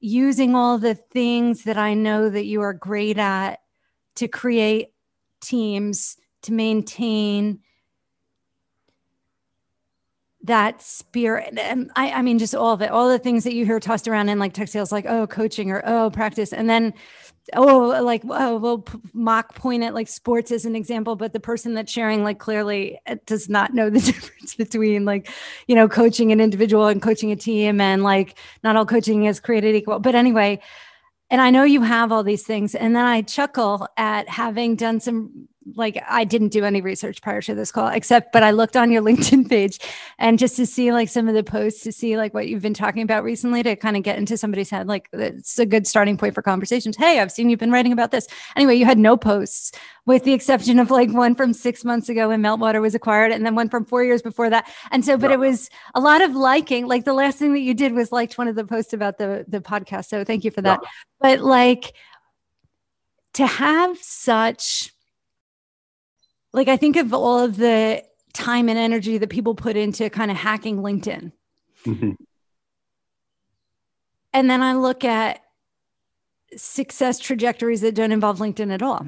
using 0.00 0.54
all 0.54 0.78
the 0.78 0.94
things 0.94 1.64
that 1.64 1.76
I 1.76 1.92
know 1.92 2.30
that 2.30 2.46
you 2.46 2.62
are 2.62 2.72
great 2.72 3.18
at 3.18 3.58
to 4.16 4.28
create 4.28 4.88
teams 5.40 6.16
to 6.42 6.52
maintain 6.52 7.60
that 10.44 10.80
spirit. 10.82 11.58
And 11.58 11.90
I, 11.96 12.12
I 12.12 12.22
mean 12.22 12.38
just 12.38 12.54
all 12.54 12.72
of 12.72 12.82
it 12.82 12.90
all 12.90 13.08
the 13.08 13.18
things 13.18 13.44
that 13.44 13.54
you 13.54 13.64
hear 13.66 13.80
tossed 13.80 14.08
around 14.08 14.28
in 14.28 14.38
like 14.38 14.54
tech 14.54 14.68
sales 14.68 14.92
like 14.92 15.04
oh 15.06 15.26
coaching 15.26 15.70
or 15.70 15.82
oh 15.84 16.10
practice. 16.10 16.52
And 16.52 16.68
then 16.68 16.94
oh 17.54 18.00
like 18.02 18.22
oh 18.28 18.56
we'll 18.56 18.84
mock 19.12 19.54
point 19.54 19.82
at 19.82 19.94
like 19.94 20.08
sports 20.08 20.50
as 20.50 20.64
an 20.64 20.76
example. 20.76 21.16
But 21.16 21.32
the 21.32 21.40
person 21.40 21.74
that's 21.74 21.92
sharing 21.92 22.22
like 22.22 22.38
clearly 22.38 22.98
does 23.26 23.48
not 23.48 23.74
know 23.74 23.90
the 23.90 24.00
difference 24.12 24.54
between 24.54 25.04
like 25.04 25.28
you 25.66 25.74
know 25.74 25.88
coaching 25.88 26.32
an 26.32 26.40
individual 26.40 26.86
and 26.86 27.02
coaching 27.02 27.30
a 27.32 27.36
team. 27.36 27.80
And 27.80 28.02
like 28.02 28.38
not 28.62 28.76
all 28.76 28.86
coaching 28.86 29.24
is 29.24 29.40
created 29.40 29.74
equal. 29.74 29.98
But 29.98 30.14
anyway 30.14 30.60
and 31.30 31.40
I 31.40 31.50
know 31.50 31.64
you 31.64 31.82
have 31.82 32.10
all 32.10 32.22
these 32.22 32.44
things. 32.44 32.74
And 32.74 32.96
then 32.96 33.04
I 33.04 33.22
chuckle 33.22 33.86
at 33.96 34.28
having 34.28 34.76
done 34.76 35.00
some 35.00 35.48
like 35.74 36.02
I 36.08 36.24
didn't 36.24 36.48
do 36.48 36.64
any 36.64 36.80
research 36.80 37.22
prior 37.22 37.42
to 37.42 37.54
this 37.54 37.72
call, 37.72 37.88
except 37.88 38.32
but 38.32 38.42
I 38.42 38.50
looked 38.50 38.76
on 38.76 38.90
your 38.90 39.02
LinkedIn 39.08 39.48
page 39.48 39.78
and 40.18 40.38
just 40.38 40.56
to 40.56 40.66
see 40.66 40.92
like 40.92 41.08
some 41.08 41.28
of 41.28 41.34
the 41.34 41.42
posts 41.42 41.82
to 41.82 41.92
see 41.92 42.16
like 42.16 42.34
what 42.34 42.48
you've 42.48 42.62
been 42.62 42.74
talking 42.74 43.02
about 43.02 43.24
recently 43.24 43.62
to 43.62 43.76
kind 43.76 43.96
of 43.96 44.02
get 44.02 44.18
into 44.18 44.36
somebody's 44.36 44.70
head. 44.70 44.86
Like 44.86 45.08
it's 45.12 45.58
a 45.58 45.66
good 45.66 45.86
starting 45.86 46.16
point 46.16 46.34
for 46.34 46.42
conversations. 46.42 46.96
Hey, 46.96 47.20
I've 47.20 47.32
seen 47.32 47.50
you've 47.50 47.58
been 47.58 47.72
writing 47.72 47.92
about 47.92 48.10
this. 48.10 48.26
Anyway, 48.56 48.74
you 48.74 48.84
had 48.84 48.98
no 48.98 49.16
posts 49.16 49.72
with 50.06 50.24
the 50.24 50.32
exception 50.32 50.78
of 50.78 50.90
like 50.90 51.12
one 51.12 51.34
from 51.34 51.52
six 51.52 51.84
months 51.84 52.08
ago 52.08 52.28
when 52.28 52.42
Meltwater 52.42 52.80
was 52.80 52.94
acquired, 52.94 53.30
and 53.30 53.44
then 53.44 53.54
one 53.54 53.68
from 53.68 53.84
four 53.84 54.02
years 54.02 54.22
before 54.22 54.48
that. 54.50 54.66
And 54.90 55.04
so, 55.04 55.18
but 55.18 55.30
yeah. 55.30 55.34
it 55.34 55.38
was 55.38 55.68
a 55.94 56.00
lot 56.00 56.22
of 56.22 56.34
liking. 56.34 56.86
Like 56.86 57.04
the 57.04 57.12
last 57.12 57.38
thing 57.38 57.52
that 57.52 57.60
you 57.60 57.74
did 57.74 57.92
was 57.92 58.10
liked 58.10 58.38
one 58.38 58.48
of 58.48 58.54
the 58.54 58.64
posts 58.64 58.92
about 58.92 59.18
the 59.18 59.44
the 59.48 59.60
podcast. 59.60 60.06
So 60.06 60.24
thank 60.24 60.44
you 60.44 60.50
for 60.50 60.62
that. 60.62 60.80
Yeah. 60.82 60.88
But 61.20 61.40
like 61.40 61.92
to 63.34 63.46
have 63.46 63.98
such 63.98 64.92
like 66.52 66.68
I 66.68 66.76
think 66.76 66.96
of 66.96 67.12
all 67.12 67.38
of 67.38 67.56
the 67.56 68.02
time 68.32 68.68
and 68.68 68.78
energy 68.78 69.18
that 69.18 69.30
people 69.30 69.54
put 69.54 69.76
into 69.76 70.08
kind 70.10 70.30
of 70.30 70.36
hacking 70.36 70.78
LinkedIn. 70.78 71.32
Mm-hmm. 71.84 72.12
And 74.32 74.50
then 74.50 74.62
I 74.62 74.74
look 74.74 75.04
at 75.04 75.40
success 76.56 77.18
trajectories 77.18 77.80
that 77.80 77.94
don't 77.94 78.12
involve 78.12 78.38
LinkedIn 78.38 78.72
at 78.72 78.82
all. 78.82 79.06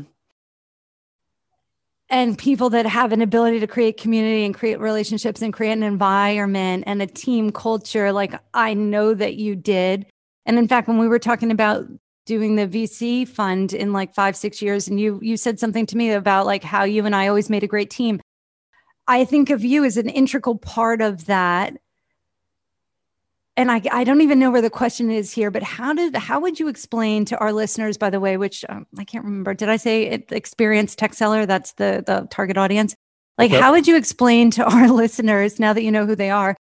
And 2.09 2.37
people 2.37 2.71
that 2.71 2.87
have 2.87 3.13
an 3.13 3.23
ability 3.23 3.61
to 3.61 3.69
create 3.69 3.97
community 3.97 4.45
and 4.45 4.53
create 4.53 4.81
relationships 4.81 5.43
and 5.43 5.53
create 5.53 5.73
an 5.73 5.85
environment 5.85 6.85
and 6.87 7.01
a 7.01 7.07
team 7.07 7.53
culture, 7.53 8.13
like 8.13 8.35
I 8.53 8.75
know 8.75 9.15
that 9.15 9.37
you 9.37 9.55
did. 9.55 10.07
And 10.45 10.59
in 10.59 10.67
fact, 10.67 10.89
when 10.89 10.99
we 10.99 11.07
were 11.07 11.21
talking 11.21 11.53
about 11.53 11.87
doing 12.27 12.57
the 12.57 12.67
VC 12.67 13.27
fund 13.27 13.73
in 13.73 13.93
like 13.93 14.15
five, 14.15 14.37
six 14.37 14.63
years. 14.63 14.89
And 14.89 15.01
you 15.01 15.19
you 15.23 15.37
said 15.37 15.59
something 15.59 15.87
to 15.87 15.97
me 15.97 16.13
about 16.13 16.47
like 16.47 16.63
how 16.63 16.85
you 16.85 17.07
and 17.07 17.15
I 17.15 17.29
always 17.29 17.51
made 17.51 17.65
a 17.65 17.69
great 17.69 17.91
team. 17.91 18.21
I 19.07 19.25
think 19.25 19.51
of 19.51 19.65
you 19.65 19.85
as 19.85 19.97
an 19.97 20.09
integral 20.09 20.57
part 20.57 21.01
of 21.01 21.27
that. 21.27 21.77
And 23.57 23.71
I, 23.71 23.83
I 23.91 24.05
don't 24.05 24.21
even 24.21 24.39
know 24.39 24.51
where 24.51 24.63
the 24.63 24.71
question 24.71 25.11
is 25.11 25.33
here, 25.33 25.51
but 25.51 25.63
how 25.63 25.93
did 25.93 26.17
how 26.17 26.41
would 26.41 26.61
you 26.61 26.69
explain 26.69 27.25
to 27.27 27.39
our 27.39 27.53
listeners, 27.53 27.99
by 27.99 28.09
the 28.11 28.21
way, 28.21 28.37
which 28.37 28.65
um, 28.69 28.87
I 28.97 29.05
can't 29.05 29.25
remember, 29.25 29.53
did 29.53 29.69
I 29.69 29.77
say 29.77 30.05
it, 30.05 30.33
experienced 30.33 30.99
tech 30.99 31.15
seller? 31.15 31.45
That's 31.47 31.73
the 31.73 32.03
the 32.07 32.29
target 32.31 32.57
audience. 32.57 32.95
Like, 33.37 33.51
how 33.51 33.73
would 33.73 33.89
you 33.89 33.97
explain 33.97 34.51
to 34.53 34.65
our 34.65 34.89
listeners 34.93 35.59
now 35.59 35.73
that 35.73 35.83
you 35.83 35.91
know 35.91 36.07
who 36.07 36.15
they 36.15 36.31
are, 36.31 36.55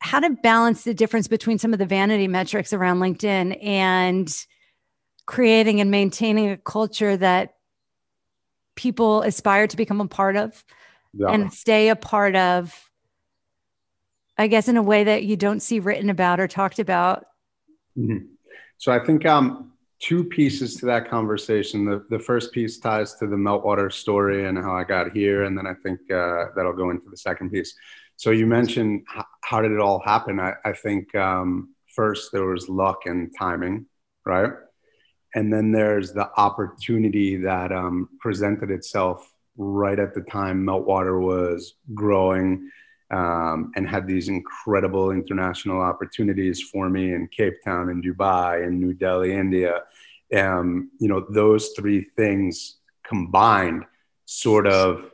how 0.00 0.20
to 0.20 0.30
balance 0.30 0.84
the 0.84 0.92
difference 0.92 1.28
between 1.28 1.58
some 1.58 1.72
of 1.72 1.78
the 1.78 1.86
vanity 1.86 2.28
metrics 2.28 2.74
around 2.74 2.98
LinkedIn 2.98 3.58
and 3.64 4.46
creating 5.26 5.80
and 5.80 5.90
maintaining 5.90 6.50
a 6.50 6.56
culture 6.56 7.16
that 7.16 7.54
people 8.76 9.22
aspire 9.22 9.66
to 9.66 9.76
become 9.76 10.00
a 10.00 10.08
part 10.08 10.36
of 10.36 10.64
yeah. 11.12 11.28
and 11.28 11.52
stay 11.52 11.88
a 11.88 11.96
part 11.96 12.34
of 12.34 12.90
i 14.36 14.46
guess 14.46 14.68
in 14.68 14.76
a 14.76 14.82
way 14.82 15.04
that 15.04 15.24
you 15.24 15.36
don't 15.36 15.60
see 15.60 15.80
written 15.80 16.10
about 16.10 16.40
or 16.40 16.48
talked 16.48 16.78
about. 16.78 17.24
Mm-hmm. 17.96 18.26
so 18.78 18.92
i 18.92 18.98
think 18.98 19.24
um 19.24 19.72
two 20.00 20.22
pieces 20.22 20.74
to 20.76 20.86
that 20.86 21.08
conversation. 21.08 21.86
The, 21.86 22.04
the 22.10 22.18
first 22.18 22.52
piece 22.52 22.78
ties 22.78 23.14
to 23.14 23.26
the 23.26 23.36
meltwater 23.36 23.90
story 23.90 24.46
and 24.46 24.58
how 24.58 24.76
i 24.76 24.84
got 24.84 25.12
here 25.12 25.44
and 25.44 25.56
then 25.56 25.66
i 25.66 25.74
think 25.82 25.98
uh, 26.10 26.46
that'll 26.54 26.74
go 26.74 26.90
into 26.90 27.08
the 27.10 27.16
second 27.16 27.50
piece. 27.50 27.74
So 28.16 28.30
you 28.30 28.46
mentioned 28.46 29.06
h- 29.16 29.24
how 29.40 29.60
did 29.60 29.72
it 29.72 29.80
all 29.80 30.00
happen? 30.04 30.38
I, 30.38 30.54
I 30.64 30.72
think 30.72 31.14
um, 31.14 31.74
first 31.94 32.32
there 32.32 32.44
was 32.44 32.68
luck 32.68 33.06
and 33.06 33.32
timing 33.36 33.86
right 34.26 34.52
and 35.34 35.52
then 35.52 35.72
there's 35.72 36.12
the 36.12 36.30
opportunity 36.38 37.36
that 37.36 37.72
um, 37.72 38.08
presented 38.20 38.70
itself 38.70 39.32
right 39.56 39.98
at 39.98 40.14
the 40.14 40.22
time 40.22 40.64
Meltwater 40.64 41.20
was 41.20 41.74
growing 41.92 42.70
um, 43.10 43.72
and 43.76 43.88
had 43.88 44.06
these 44.06 44.28
incredible 44.28 45.10
international 45.10 45.80
opportunities 45.80 46.62
for 46.62 46.88
me 46.88 47.12
in 47.14 47.28
Cape 47.28 47.62
Town, 47.64 47.90
in 47.90 48.02
Dubai, 48.02 48.66
in 48.66 48.80
New 48.80 48.94
Delhi, 48.94 49.32
India. 49.34 49.82
Um, 50.34 50.90
you 50.98 51.08
know, 51.08 51.24
those 51.30 51.70
three 51.76 52.06
things 52.16 52.78
combined 53.06 53.84
sort 54.24 54.66
of 54.66 55.10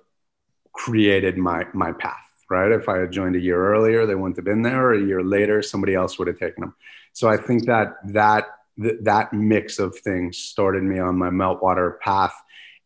created 0.73 1.37
my 1.37 1.67
my 1.75 1.93
path. 1.93 2.17
Right? 2.49 2.73
If 2.73 2.89
I 2.89 2.99
had 2.99 3.12
joined 3.12 3.37
a 3.37 3.41
year 3.41 3.73
earlier, 3.73 4.07
they 4.07 4.15
wouldn't 4.17 4.37
have 4.37 4.45
been 4.45 4.62
there. 4.62 4.87
Or 4.87 4.95
a 4.95 5.00
year 5.00 5.23
later, 5.23 5.62
somebody 5.62 5.95
else 5.95 6.19
would 6.19 6.27
have 6.27 6.39
taken 6.39 6.62
them. 6.62 6.75
So 7.12 7.29
I 7.29 7.37
think 7.37 7.67
that 7.67 7.95
that 8.12 8.47
th- 8.81 8.97
that 9.03 9.33
mix 9.33 9.79
of 9.79 9.97
things 9.99 10.39
started 10.39 10.83
me 10.83 10.99
on 10.99 11.17
my 11.17 11.31
meltwater 11.31 11.99
path 12.01 12.35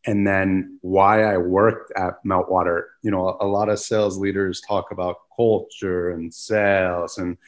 and 0.07 0.27
then 0.27 0.79
why 0.83 1.23
I 1.23 1.39
worked 1.39 1.93
at 1.97 2.23
Meltwater. 2.25 2.85
You 3.03 3.11
know, 3.11 3.29
a, 3.29 3.47
a, 3.47 3.49
lot 3.49 3.69
of 3.69 3.79
sales 3.79 4.19
leaders 4.19 4.61
talk 4.61 4.91
about 4.91 5.17
culture 5.35 6.11
and 6.11 6.33
sales, 6.33 7.19
and 7.19 7.39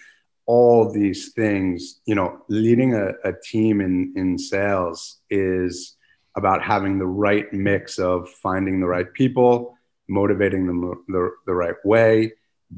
all 0.46 0.90
these 0.90 1.32
things, 1.32 2.00
you 2.06 2.14
know, 2.14 2.40
leading 2.48 2.94
a, 2.94 3.10
a 3.24 3.32
team 3.44 3.80
in, 3.80 4.12
in 4.16 4.38
sales 4.38 5.18
is 5.28 5.96
about 6.36 6.62
having 6.62 6.98
the 6.98 7.06
right 7.06 7.52
mix 7.52 7.98
of 7.98 8.28
finding 8.28 8.80
the 8.80 8.86
right 8.86 9.12
people, 9.12 9.76
motivating 10.08 10.66
them 10.66 10.94
the, 11.08 11.30
the 11.46 11.54
right 11.54 11.74
way, 11.84 12.32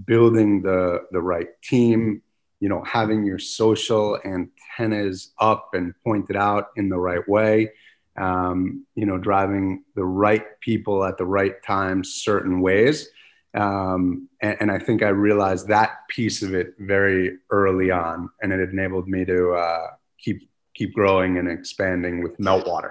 building 0.07 0.63
the, 0.63 1.01
the 1.13 1.21
right 1.21 1.49
team, 1.63 2.23
you 2.61 2.69
know, 2.69 2.83
having 2.85 3.25
your 3.25 3.39
social 3.39 4.19
antennas 4.25 5.33
up 5.39 5.71
and 5.75 5.95
pointed 6.05 6.37
out 6.37 6.69
in 6.77 6.89
the 6.89 6.99
right 6.99 7.27
way, 7.29 7.71
um, 8.19 8.85
you 8.95 9.07
know, 9.07 9.19
driving 9.19 9.85
the 9.95 10.05
right 10.05 10.59
people 10.61 11.05
at 11.05 11.19
the 11.19 11.25
right 11.25 11.63
time, 11.63 12.03
certain 12.03 12.61
ways. 12.61 13.09
Um, 13.55 14.29
and, 14.43 14.57
and, 14.61 14.71
I 14.71 14.79
think 14.79 15.03
I 15.03 15.09
realized 15.09 15.69
that 15.69 16.07
piece 16.09 16.43
of 16.43 16.55
it 16.55 16.75
very 16.79 17.39
early 17.51 17.91
on, 17.91 18.29
and 18.43 18.53
it 18.53 18.61
enabled 18.61 19.09
me 19.09 19.25
to 19.25 19.53
uh, 19.53 19.87
keep 20.19 20.49
keep 20.75 20.93
growing 20.95 21.39
and 21.39 21.51
expanding 21.51 22.23
with 22.23 22.37
Meltwater. 22.39 22.91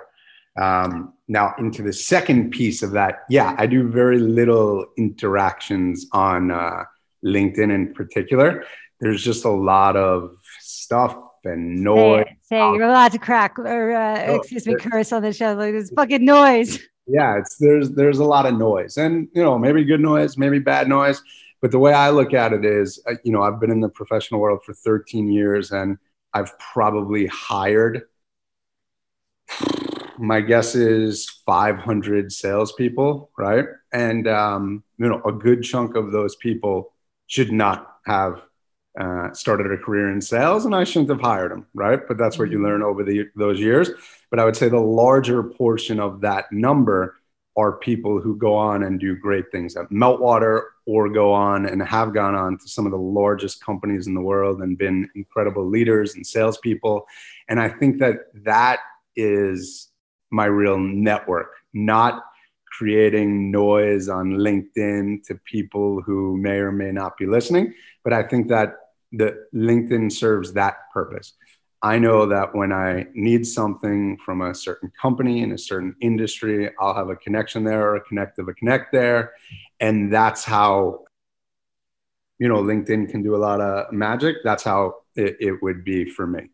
Um, 0.59 1.13
now, 1.27 1.53
into 1.59 1.83
the 1.83 1.93
second 1.93 2.51
piece 2.51 2.81
of 2.81 2.91
that, 2.91 3.19
yeah, 3.29 3.55
I 3.57 3.67
do 3.67 3.87
very 3.87 4.17
little 4.17 4.85
interactions 4.97 6.07
on 6.11 6.49
uh, 6.49 6.83
LinkedIn 7.23 7.73
in 7.73 7.93
particular. 7.93 8.65
There's 8.99 9.23
just 9.23 9.45
a 9.45 9.49
lot 9.49 9.95
of 9.95 10.37
stuff 10.59 11.17
and 11.43 11.83
noise. 11.83 12.25
Say, 12.25 12.37
say 12.43 12.57
you're 12.57 12.83
allowed 12.83 13.11
to 13.11 13.19
crack 13.19 13.57
or 13.59 13.91
uh, 13.93 14.25
oh, 14.27 14.35
excuse 14.35 14.65
me, 14.67 14.75
curse 14.75 15.11
on 15.11 15.21
the 15.21 15.33
show. 15.33 15.53
Like 15.53 15.73
this 15.73 15.91
fucking 15.91 16.23
noise. 16.23 16.79
Yeah, 17.09 17.37
it's 17.37 17.55
there's 17.55 17.91
there's 17.91 18.19
a 18.19 18.25
lot 18.25 18.45
of 18.45 18.57
noise, 18.57 18.97
and 18.97 19.29
you 19.33 19.41
know 19.41 19.57
maybe 19.57 19.85
good 19.85 20.01
noise, 20.01 20.37
maybe 20.37 20.59
bad 20.59 20.89
noise. 20.89 21.21
But 21.61 21.71
the 21.71 21.79
way 21.79 21.93
I 21.93 22.09
look 22.09 22.33
at 22.33 22.51
it 22.51 22.65
is, 22.65 23.01
uh, 23.07 23.13
you 23.23 23.31
know, 23.31 23.41
I've 23.43 23.61
been 23.61 23.71
in 23.71 23.79
the 23.79 23.87
professional 23.87 24.41
world 24.41 24.59
for 24.65 24.73
13 24.73 25.31
years, 25.31 25.71
and 25.71 25.97
I've 26.33 26.59
probably 26.59 27.27
hired. 27.27 28.03
My 30.17 30.41
guess 30.41 30.75
is 30.75 31.29
500 31.45 32.31
salespeople, 32.31 33.31
right? 33.37 33.65
And 33.93 34.27
um, 34.27 34.83
you 34.97 35.07
know, 35.07 35.21
a 35.23 35.31
good 35.31 35.63
chunk 35.63 35.95
of 35.95 36.11
those 36.11 36.35
people 36.35 36.93
should 37.27 37.53
not 37.53 37.99
have 38.05 38.43
uh, 38.97 39.31
started 39.31 39.71
a 39.71 39.77
career 39.77 40.11
in 40.11 40.19
sales 40.19 40.65
and 40.65 40.75
I 40.75 40.83
shouldn't 40.83 41.11
have 41.11 41.21
hired 41.21 41.51
him, 41.51 41.67
right? 41.73 41.99
But 42.07 42.17
that's 42.17 42.39
what 42.39 42.49
you 42.49 42.57
mm-hmm. 42.57 42.65
learn 42.65 42.83
over 42.83 43.03
the, 43.03 43.25
those 43.35 43.59
years. 43.59 43.91
But 44.31 44.39
I 44.39 44.45
would 44.45 44.55
say 44.55 44.69
the 44.69 44.79
larger 44.79 45.43
portion 45.43 45.99
of 45.99 46.21
that 46.21 46.51
number 46.51 47.15
are 47.55 47.73
people 47.77 48.19
who 48.19 48.35
go 48.37 48.55
on 48.55 48.83
and 48.83 48.99
do 48.99 49.15
great 49.15 49.51
things 49.51 49.75
at 49.75 49.89
Meltwater 49.89 50.61
or 50.85 51.09
go 51.09 51.33
on 51.33 51.65
and 51.65 51.81
have 51.81 52.13
gone 52.13 52.35
on 52.35 52.57
to 52.57 52.67
some 52.67 52.85
of 52.85 52.91
the 52.91 52.97
largest 52.97 53.63
companies 53.63 54.05
in 54.07 54.13
the 54.13 54.21
world 54.21 54.61
and 54.61 54.77
been 54.77 55.09
incredible 55.15 55.67
leaders 55.67 56.15
and 56.15 56.25
salespeople. 56.25 57.05
And 57.49 57.59
I 57.59 57.69
think 57.69 57.99
that 57.99 58.17
that 58.45 58.79
is 59.15 59.89
my 60.31 60.45
real 60.45 60.77
network, 60.77 61.51
not 61.73 62.23
creating 62.77 63.49
noise 63.49 64.07
on 64.07 64.33
LinkedIn 64.33 65.23
to 65.25 65.35
people 65.45 66.01
who 66.01 66.37
may 66.37 66.57
or 66.57 66.71
may 66.71 66.91
not 66.91 67.17
be 67.17 67.25
listening. 67.25 67.73
But 68.03 68.13
I 68.13 68.21
think 68.21 68.49
that 68.49 68.75
the 69.11 69.45
LinkedIn 69.53 70.11
serves 70.11 70.53
that 70.53 70.77
purpose. 70.93 71.33
I 71.81 71.99
know 71.99 72.25
that 72.25 72.55
when 72.55 72.71
I 72.73 73.05
need 73.13 73.45
something 73.45 74.17
from 74.17 74.41
a 74.41 74.55
certain 74.55 74.91
company 74.99 75.43
in 75.43 75.51
a 75.51 75.57
certain 75.57 75.95
industry, 76.01 76.71
I'll 76.79 76.95
have 76.95 77.09
a 77.09 77.15
connection 77.15 77.63
there 77.63 77.81
or 77.81 77.95
a 77.97 78.01
connect 78.01 78.39
of 78.39 78.47
a 78.47 78.53
connect 78.53 78.91
there. 78.91 79.33
And 79.79 80.11
that's 80.11 80.43
how, 80.43 81.05
you 82.39 82.47
know, 82.47 82.63
LinkedIn 82.63 83.09
can 83.09 83.21
do 83.21 83.35
a 83.35 83.37
lot 83.37 83.61
of 83.61 83.93
magic. 83.93 84.37
That's 84.43 84.63
how 84.63 84.95
it, 85.15 85.37
it 85.39 85.61
would 85.61 85.83
be 85.83 86.09
for 86.09 86.25
me. 86.25 86.49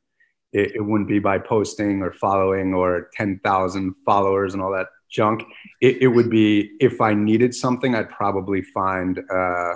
It, 0.52 0.76
it, 0.76 0.82
wouldn't 0.82 1.10
be 1.10 1.20
by 1.20 1.40
posting 1.40 2.02
or 2.02 2.12
following 2.12 2.74
or 2.74 3.10
10,000 3.14 3.96
followers 4.06 4.54
and 4.54 4.62
all 4.62 4.72
that 4.74 4.88
junk. 5.10 5.44
It, 5.82 6.02
it, 6.02 6.08
would 6.08 6.30
be 6.30 6.72
if 6.80 7.02
I 7.02 7.14
needed 7.14 7.56
something, 7.56 7.96
I'd 7.96 8.10
probably 8.10 8.62
find 8.62 9.20
uh, 9.32 9.76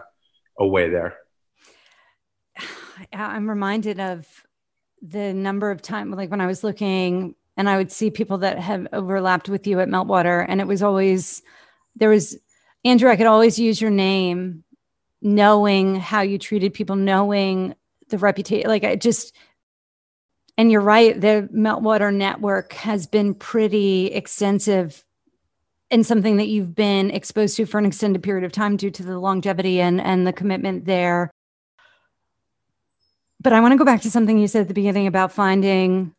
a 0.60 0.67
way 0.67 0.89
there. 0.89 1.17
I'm 3.13 3.49
reminded 3.49 3.99
of 3.99 4.27
the 5.01 5.33
number 5.33 5.71
of 5.71 5.81
times, 5.81 6.15
like 6.15 6.31
when 6.31 6.41
I 6.41 6.47
was 6.47 6.63
looking 6.63 7.36
and 7.55 7.69
I 7.69 7.77
would 7.77 7.91
see 7.91 8.12
people 8.12 8.38
that 8.39 8.60
have 8.60 8.88
overlapped 8.93 9.49
with 9.49 9.65
you 9.67 9.79
at 9.79 9.88
Meltwater, 9.88 10.45
and 10.47 10.62
it 10.62 10.67
was 10.67 10.83
always 10.83 11.41
there 11.95 12.10
was 12.10 12.38
Andrew. 12.86 13.10
I 13.10 13.15
could 13.15 13.25
always 13.25 13.57
use 13.57 13.81
your 13.81 13.91
name, 13.91 14.63
knowing 15.21 15.95
how 15.95 16.21
you 16.21 16.38
treated 16.38 16.73
people, 16.73 16.95
knowing 16.95 17.75
the 18.10 18.17
reputation. 18.17 18.69
Like 18.69 18.83
I 18.83 18.95
just, 18.95 19.36
and 20.57 20.71
you're 20.71 20.81
right. 20.81 21.19
The 21.19 21.49
Meltwater 21.53 22.13
network 22.13 22.73
has 22.73 23.07
been 23.07 23.33
pretty 23.33 24.07
extensive 24.07 25.03
and 25.89 26.05
something 26.05 26.38
that 26.38 26.47
you've 26.47 26.75
been 26.75 27.10
exposed 27.12 27.57
to 27.57 27.65
for 27.65 27.79
an 27.79 27.86
extended 27.86 28.21
period 28.21 28.43
of 28.43 28.51
time 28.51 28.77
due 28.77 28.91
to 28.91 29.03
the 29.03 29.19
longevity 29.19 29.81
and 29.81 30.01
and 30.01 30.27
the 30.27 30.33
commitment 30.33 30.86
there 30.86 31.31
but 33.47 33.53
I 33.53 33.62
want 33.62 33.71
to 33.71 33.77
go 33.77 33.86
back 33.86 34.01
to 34.01 34.12
something 34.12 34.38
you 34.38 34.49
said 34.49 34.63
at 34.63 34.67
the 34.67 34.73
beginning 34.73 35.07
about 35.07 35.31
finding 35.31 36.13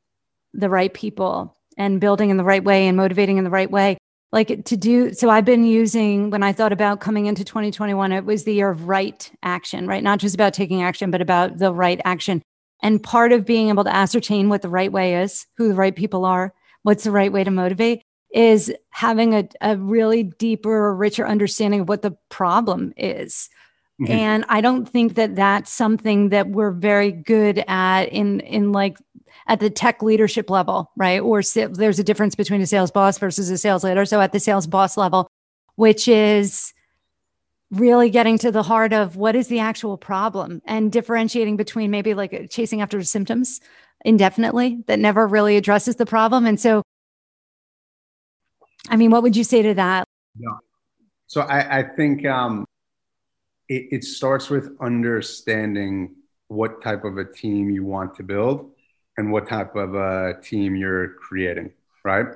the 0.54 0.70
right 0.70 0.94
people 0.94 1.54
and 1.76 2.00
building 2.00 2.30
in 2.30 2.38
the 2.38 2.42
right 2.42 2.64
way 2.64 2.88
and 2.88 2.96
motivating 2.96 3.36
in 3.36 3.44
the 3.44 3.50
right 3.50 3.70
way. 3.70 3.98
Like 4.32 4.64
to 4.64 4.76
do 4.78 5.12
so, 5.12 5.28
I've 5.28 5.44
been 5.44 5.66
using 5.66 6.30
when 6.30 6.42
I 6.42 6.54
thought 6.54 6.72
about 6.72 7.00
coming 7.00 7.26
into 7.26 7.44
2021, 7.44 8.12
it 8.12 8.24
was 8.24 8.44
the 8.44 8.54
year 8.54 8.70
of 8.70 8.88
right 8.88 9.30
action, 9.42 9.86
right? 9.86 10.02
Not 10.02 10.20
just 10.20 10.34
about 10.34 10.54
taking 10.54 10.82
action, 10.82 11.10
but 11.10 11.20
about 11.20 11.58
the 11.58 11.70
right 11.70 12.00
action. 12.02 12.40
And 12.82 13.02
part 13.02 13.32
of 13.32 13.44
being 13.44 13.68
able 13.68 13.84
to 13.84 13.94
ascertain 13.94 14.48
what 14.48 14.62
the 14.62 14.70
right 14.70 14.90
way 14.90 15.20
is, 15.20 15.44
who 15.58 15.68
the 15.68 15.74
right 15.74 15.94
people 15.94 16.24
are, 16.24 16.54
what's 16.82 17.04
the 17.04 17.10
right 17.10 17.30
way 17.30 17.44
to 17.44 17.50
motivate 17.50 18.04
is 18.32 18.72
having 18.88 19.34
a, 19.34 19.46
a 19.60 19.76
really 19.76 20.22
deeper, 20.22 20.94
richer 20.94 21.28
understanding 21.28 21.80
of 21.80 21.90
what 21.90 22.00
the 22.00 22.16
problem 22.30 22.94
is. 22.96 23.50
Mm-hmm. 24.00 24.12
And 24.12 24.44
I 24.48 24.60
don't 24.60 24.88
think 24.88 25.14
that 25.16 25.34
that's 25.34 25.72
something 25.72 26.28
that 26.28 26.48
we're 26.48 26.70
very 26.70 27.10
good 27.10 27.64
at 27.66 28.04
in 28.04 28.40
in 28.40 28.70
like 28.70 28.96
at 29.48 29.60
the 29.60 29.70
tech 29.70 30.02
leadership 30.02 30.50
level, 30.50 30.90
right? 30.96 31.20
Or 31.20 31.42
there's 31.42 31.98
a 31.98 32.04
difference 32.04 32.34
between 32.34 32.60
a 32.60 32.66
sales 32.66 32.90
boss 32.90 33.18
versus 33.18 33.50
a 33.50 33.58
sales 33.58 33.82
leader. 33.82 34.04
So 34.04 34.20
at 34.20 34.32
the 34.32 34.40
sales 34.40 34.66
boss 34.66 34.96
level, 34.96 35.28
which 35.74 36.06
is 36.06 36.72
really 37.70 38.08
getting 38.08 38.38
to 38.38 38.50
the 38.50 38.62
heart 38.62 38.92
of 38.92 39.16
what 39.16 39.34
is 39.34 39.48
the 39.48 39.58
actual 39.58 39.96
problem 39.96 40.62
and 40.64 40.92
differentiating 40.92 41.56
between 41.56 41.90
maybe 41.90 42.14
like 42.14 42.48
chasing 42.50 42.80
after 42.80 43.02
symptoms 43.02 43.60
indefinitely 44.04 44.82
that 44.86 44.98
never 44.98 45.26
really 45.26 45.56
addresses 45.56 45.96
the 45.96 46.06
problem. 46.06 46.46
And 46.46 46.60
so, 46.60 46.82
I 48.88 48.96
mean, 48.96 49.10
what 49.10 49.22
would 49.22 49.36
you 49.36 49.44
say 49.44 49.62
to 49.62 49.74
that? 49.74 50.04
Yeah. 50.38 50.48
So 51.26 51.42
I, 51.42 51.80
I 51.80 51.82
think 51.82 52.24
um, 52.24 52.64
it, 53.68 53.88
it 53.90 54.04
starts 54.04 54.50
with 54.50 54.76
understanding 54.80 56.14
what 56.48 56.82
type 56.82 57.04
of 57.04 57.18
a 57.18 57.24
team 57.24 57.70
you 57.70 57.84
want 57.84 58.14
to 58.16 58.22
build 58.22 58.70
and 59.16 59.30
what 59.30 59.48
type 59.48 59.76
of 59.76 59.94
a 59.94 60.34
team 60.42 60.74
you're 60.74 61.10
creating, 61.14 61.70
right? 62.04 62.26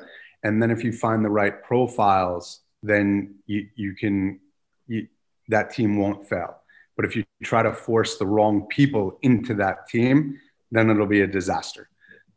And 0.42 0.62
then 0.62 0.70
if 0.70 0.84
you 0.84 0.92
find 0.92 1.24
the 1.24 1.30
right 1.30 1.62
profiles, 1.62 2.60
then 2.82 3.36
you, 3.46 3.68
you 3.76 3.94
can, 3.94 4.40
you, 4.86 5.06
that 5.48 5.72
team 5.72 5.96
won't 5.96 6.28
fail. 6.28 6.56
But 6.96 7.06
if 7.06 7.16
you 7.16 7.24
try 7.42 7.62
to 7.62 7.72
force 7.72 8.18
the 8.18 8.26
wrong 8.26 8.66
people 8.68 9.18
into 9.22 9.54
that 9.54 9.88
team, 9.88 10.38
then 10.70 10.90
it'll 10.90 11.06
be 11.06 11.22
a 11.22 11.26
disaster. 11.26 11.88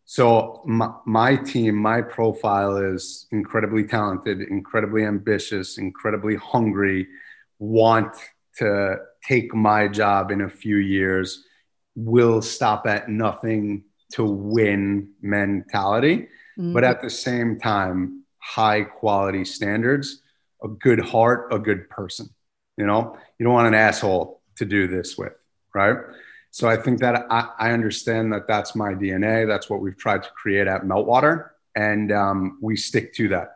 So 0.06 0.62
my, 0.66 0.92
my 1.06 1.36
team, 1.36 1.76
my 1.76 2.02
profile 2.02 2.78
is 2.78 3.28
incredibly 3.32 3.86
talented, 3.86 4.42
incredibly 4.42 5.04
ambitious, 5.04 5.80
incredibly 5.80 6.36
hungry, 6.36 7.08
want 7.58 8.16
to 8.58 8.98
take 9.24 9.54
my 9.54 9.88
job 9.88 10.32
in 10.32 10.42
a 10.42 10.50
few 10.50 10.78
years 10.78 11.44
will 11.96 12.42
stop 12.42 12.86
at 12.88 13.10
nothing 13.10 13.84
to 14.14 14.24
win 14.24 15.10
mentality, 15.22 16.28
mm-hmm. 16.58 16.74
but 16.74 16.84
at 16.84 17.02
the 17.02 17.10
same 17.10 17.60
time, 17.60 18.24
high 18.40 18.84
quality 18.84 19.46
standards, 19.46 20.22
a 20.64 20.68
good 20.68 21.00
heart, 21.00 21.52
a 21.52 21.60
good 21.60 21.90
person. 21.90 22.30
You 22.78 22.86
know, 22.86 23.18
you 23.40 23.46
don't 23.46 23.54
want 23.54 23.68
an 23.68 23.74
asshole 23.74 24.42
to 24.58 24.66
do 24.66 24.88
this 24.88 25.18
with, 25.18 25.34
right? 25.74 25.98
So 26.52 26.70
I 26.70 26.78
think 26.78 27.00
that 27.00 27.26
I, 27.30 27.50
I 27.60 27.72
understand 27.72 28.32
that 28.34 28.48
that's 28.48 28.76
my 28.76 28.94
DNA. 28.94 29.48
That's 29.48 29.70
what 29.70 29.82
we've 29.82 29.98
tried 29.98 30.24
to 30.24 30.30
create 30.30 30.68
at 30.68 30.84
Meltwater, 30.84 31.50
and 31.76 32.12
um, 32.12 32.58
we 32.62 32.78
stick 32.78 33.14
to 33.16 33.30
that. 33.30 33.55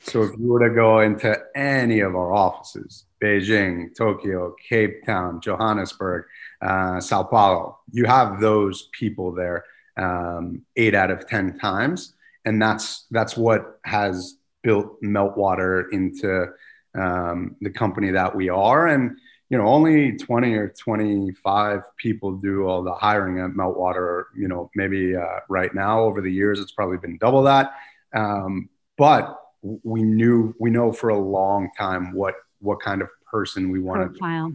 So 0.00 0.22
if 0.22 0.38
you 0.38 0.48
were 0.48 0.68
to 0.68 0.74
go 0.74 1.00
into 1.00 1.36
any 1.54 2.00
of 2.00 2.14
our 2.14 2.32
offices, 2.32 3.04
Beijing, 3.22 3.94
Tokyo, 3.96 4.54
Cape 4.68 5.04
Town, 5.04 5.40
Johannesburg, 5.40 6.24
uh, 6.62 7.00
Sao 7.00 7.24
Paulo. 7.24 7.78
You 7.90 8.04
have 8.04 8.40
those 8.40 8.88
people 8.92 9.32
there 9.32 9.64
um, 9.96 10.62
eight 10.76 10.94
out 10.94 11.10
of 11.10 11.26
ten 11.28 11.58
times, 11.58 12.14
and 12.44 12.60
that's 12.62 13.06
that's 13.10 13.36
what 13.36 13.80
has 13.84 14.36
built 14.62 15.00
Meltwater 15.02 15.84
into 15.92 16.46
um, 16.94 17.56
the 17.60 17.70
company 17.70 18.10
that 18.12 18.34
we 18.34 18.48
are. 18.48 18.86
And 18.86 19.16
you 19.50 19.56
know, 19.56 19.66
only 19.66 20.12
20 20.12 20.52
or 20.54 20.68
25 20.68 21.80
people 21.96 22.32
do 22.36 22.66
all 22.66 22.82
the 22.82 22.92
hiring 22.92 23.40
at 23.40 23.52
Meltwater. 23.52 24.24
You 24.36 24.46
know, 24.46 24.70
maybe 24.74 25.16
uh, 25.16 25.40
right 25.48 25.74
now 25.74 26.02
over 26.02 26.20
the 26.20 26.30
years, 26.30 26.60
it's 26.60 26.72
probably 26.72 26.98
been 26.98 27.16
double 27.16 27.42
that. 27.44 27.72
Um, 28.14 28.68
but 28.98 29.37
we 29.62 30.02
knew, 30.02 30.54
we 30.58 30.70
know 30.70 30.92
for 30.92 31.10
a 31.10 31.18
long 31.18 31.70
time 31.76 32.12
what, 32.12 32.34
what 32.60 32.80
kind 32.80 33.02
of 33.02 33.08
person 33.30 33.70
we 33.70 33.80
wanted. 33.80 34.10
Profile. 34.10 34.52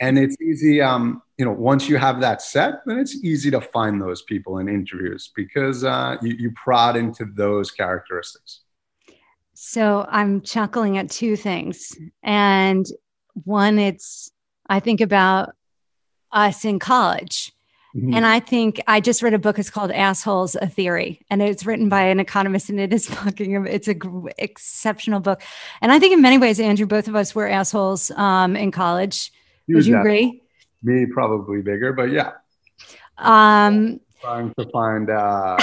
And 0.00 0.18
it's 0.18 0.36
easy, 0.40 0.80
um, 0.80 1.22
you 1.38 1.44
know, 1.44 1.52
once 1.52 1.88
you 1.88 1.96
have 1.96 2.20
that 2.20 2.42
set, 2.42 2.84
then 2.86 2.98
it's 2.98 3.16
easy 3.24 3.50
to 3.52 3.60
find 3.60 4.00
those 4.00 4.22
people 4.22 4.58
in 4.58 4.68
interviews 4.68 5.30
because 5.36 5.84
uh, 5.84 6.16
you, 6.22 6.34
you 6.38 6.50
prod 6.52 6.96
into 6.96 7.24
those 7.24 7.70
characteristics. 7.70 8.60
So 9.54 10.06
I'm 10.08 10.40
chuckling 10.40 10.98
at 10.98 11.08
two 11.08 11.36
things. 11.36 11.96
And 12.22 12.84
one, 13.44 13.78
it's, 13.78 14.32
I 14.68 14.80
think 14.80 15.00
about 15.00 15.54
us 16.32 16.64
in 16.64 16.78
college. 16.78 17.52
Mm-hmm. 17.94 18.14
And 18.14 18.24
I 18.24 18.40
think 18.40 18.80
I 18.86 19.00
just 19.00 19.22
read 19.22 19.34
a 19.34 19.38
book. 19.38 19.58
It's 19.58 19.68
called 19.68 19.90
Assholes: 19.90 20.54
A 20.54 20.66
Theory, 20.66 21.20
and 21.28 21.42
it's 21.42 21.66
written 21.66 21.90
by 21.90 22.02
an 22.02 22.20
economist, 22.20 22.70
and 22.70 22.80
it 22.80 22.92
is 22.92 23.06
fucking. 23.14 23.66
It's 23.66 23.88
a 23.88 23.96
exceptional 24.38 25.20
book. 25.20 25.42
And 25.82 25.92
I 25.92 25.98
think 25.98 26.14
in 26.14 26.22
many 26.22 26.38
ways, 26.38 26.58
Andrew, 26.58 26.86
both 26.86 27.06
of 27.06 27.14
us 27.14 27.34
were 27.34 27.48
assholes 27.48 28.10
um, 28.12 28.56
in 28.56 28.70
college. 28.70 29.30
Would 29.68 29.86
you 29.86 29.98
agree? 29.98 30.42
Me, 30.82 31.06
probably 31.06 31.60
bigger, 31.60 31.92
but 31.92 32.10
yeah. 32.10 32.32
Um, 33.18 34.00
trying 34.20 34.52
to 34.54 34.68
find 34.70 35.10
uh, 35.10 35.56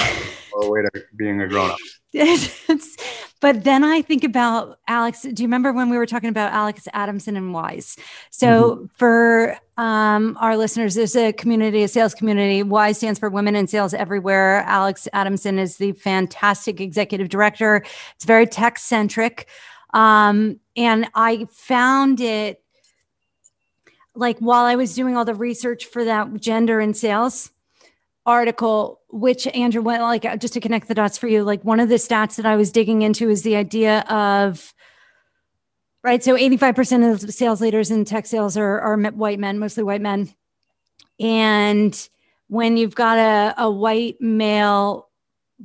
a 0.62 0.70
way 0.70 0.82
to 0.82 1.02
being 1.16 1.40
a 1.40 1.48
grown 1.48 1.70
up. 1.70 1.78
but 3.40 3.64
then 3.64 3.82
I 3.84 4.02
think 4.02 4.22
about 4.22 4.78
Alex. 4.86 5.22
Do 5.22 5.42
you 5.42 5.46
remember 5.46 5.72
when 5.72 5.88
we 5.88 5.96
were 5.96 6.06
talking 6.06 6.28
about 6.28 6.52
Alex 6.52 6.86
Adamson 6.92 7.36
and 7.36 7.54
Wise? 7.54 7.96
So 8.30 8.72
mm-hmm. 8.72 8.84
for 8.94 9.56
um, 9.78 10.36
our 10.40 10.56
listeners, 10.56 10.94
there's 10.94 11.16
a 11.16 11.32
community, 11.32 11.82
a 11.82 11.88
sales 11.88 12.14
community. 12.14 12.62
Wise 12.62 12.98
stands 12.98 13.18
for 13.18 13.30
Women 13.30 13.56
in 13.56 13.66
Sales 13.66 13.94
Everywhere. 13.94 14.62
Alex 14.66 15.08
Adamson 15.14 15.58
is 15.58 15.78
the 15.78 15.92
fantastic 15.92 16.80
executive 16.80 17.30
director. 17.30 17.82
It's 18.14 18.26
very 18.26 18.46
tech 18.46 18.78
centric. 18.78 19.48
Um, 19.94 20.60
and 20.76 21.08
I 21.14 21.46
found 21.50 22.20
it 22.20 22.62
like 24.14 24.38
while 24.38 24.64
I 24.64 24.76
was 24.76 24.94
doing 24.94 25.16
all 25.16 25.24
the 25.24 25.34
research 25.34 25.86
for 25.86 26.04
that 26.04 26.40
gender 26.40 26.80
in 26.80 26.94
sales, 26.94 27.50
article, 28.26 29.00
which 29.08 29.46
Andrew 29.48 29.82
went 29.82 30.02
like 30.02 30.24
uh, 30.24 30.36
just 30.36 30.54
to 30.54 30.60
connect 30.60 30.88
the 30.88 30.94
dots 30.94 31.18
for 31.18 31.28
you. 31.28 31.42
Like 31.42 31.64
one 31.64 31.80
of 31.80 31.88
the 31.88 31.96
stats 31.96 32.36
that 32.36 32.46
I 32.46 32.56
was 32.56 32.70
digging 32.70 33.02
into 33.02 33.28
is 33.30 33.42
the 33.42 33.56
idea 33.56 34.00
of 34.00 34.74
right. 36.02 36.22
So 36.22 36.34
85% 36.34 37.12
of 37.12 37.34
sales 37.34 37.60
leaders 37.60 37.90
in 37.90 38.04
tech 38.04 38.26
sales 38.26 38.56
are, 38.56 38.80
are 38.80 38.96
white 39.10 39.38
men, 39.38 39.58
mostly 39.58 39.82
white 39.82 40.00
men. 40.00 40.32
And 41.18 42.08
when 42.48 42.76
you've 42.76 42.94
got 42.94 43.18
a, 43.18 43.62
a 43.62 43.70
white 43.70 44.20
male 44.20 45.08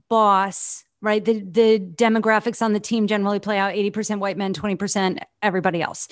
boss, 0.10 0.84
right, 1.02 1.24
the, 1.24 1.40
the 1.40 1.80
demographics 1.80 2.62
on 2.62 2.74
the 2.74 2.80
team 2.80 3.08
generally 3.08 3.40
play 3.40 3.58
out 3.58 3.74
80% 3.74 4.20
white 4.20 4.38
men, 4.38 4.54
20% 4.54 5.20
everybody 5.42 5.82
else 5.82 6.08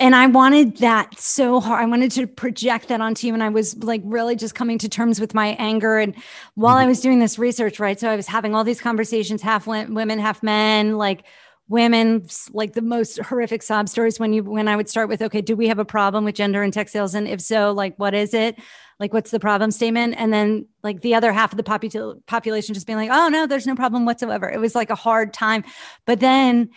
and 0.00 0.16
I 0.16 0.26
wanted 0.26 0.78
that 0.78 1.18
so 1.20 1.60
hard. 1.60 1.80
I 1.80 1.86
wanted 1.86 2.10
to 2.12 2.26
project 2.26 2.88
that 2.88 3.00
onto 3.00 3.28
you. 3.28 3.34
And 3.34 3.42
I 3.42 3.48
was 3.48 3.76
like 3.76 4.02
really 4.04 4.34
just 4.34 4.54
coming 4.54 4.76
to 4.78 4.88
terms 4.88 5.20
with 5.20 5.34
my 5.34 5.56
anger. 5.58 5.98
And 5.98 6.16
while 6.54 6.76
mm-hmm. 6.76 6.84
I 6.84 6.86
was 6.86 7.00
doing 7.00 7.20
this 7.20 7.38
research, 7.38 7.78
right? 7.78 7.98
So 7.98 8.10
I 8.10 8.16
was 8.16 8.26
having 8.26 8.54
all 8.56 8.64
these 8.64 8.80
conversations, 8.80 9.40
half 9.40 9.68
women, 9.68 10.18
half 10.18 10.42
men, 10.42 10.98
like 10.98 11.24
women, 11.68 12.26
like 12.52 12.72
the 12.72 12.82
most 12.82 13.20
horrific 13.20 13.62
sob 13.62 13.88
stories 13.88 14.18
when 14.18 14.32
you, 14.32 14.42
when 14.42 14.66
I 14.66 14.74
would 14.74 14.88
start 14.88 15.08
with, 15.08 15.22
okay, 15.22 15.40
do 15.40 15.54
we 15.54 15.68
have 15.68 15.78
a 15.78 15.84
problem 15.84 16.24
with 16.24 16.34
gender 16.34 16.62
in 16.64 16.72
tech 16.72 16.88
sales? 16.88 17.14
And 17.14 17.28
if 17.28 17.40
so, 17.40 17.70
like, 17.72 17.96
what 17.96 18.14
is 18.14 18.34
it? 18.34 18.56
Like, 18.98 19.12
what's 19.12 19.30
the 19.30 19.40
problem 19.40 19.70
statement? 19.70 20.16
And 20.18 20.32
then 20.32 20.66
like 20.82 21.02
the 21.02 21.14
other 21.14 21.32
half 21.32 21.52
of 21.52 21.56
the 21.56 21.62
popu- 21.62 22.20
population 22.26 22.74
just 22.74 22.86
being 22.86 22.98
like, 22.98 23.10
oh 23.12 23.28
no, 23.28 23.46
there's 23.46 23.66
no 23.66 23.76
problem 23.76 24.06
whatsoever. 24.06 24.50
It 24.50 24.60
was 24.60 24.74
like 24.74 24.90
a 24.90 24.96
hard 24.96 25.32
time. 25.32 25.64
But 26.04 26.18
then 26.18 26.70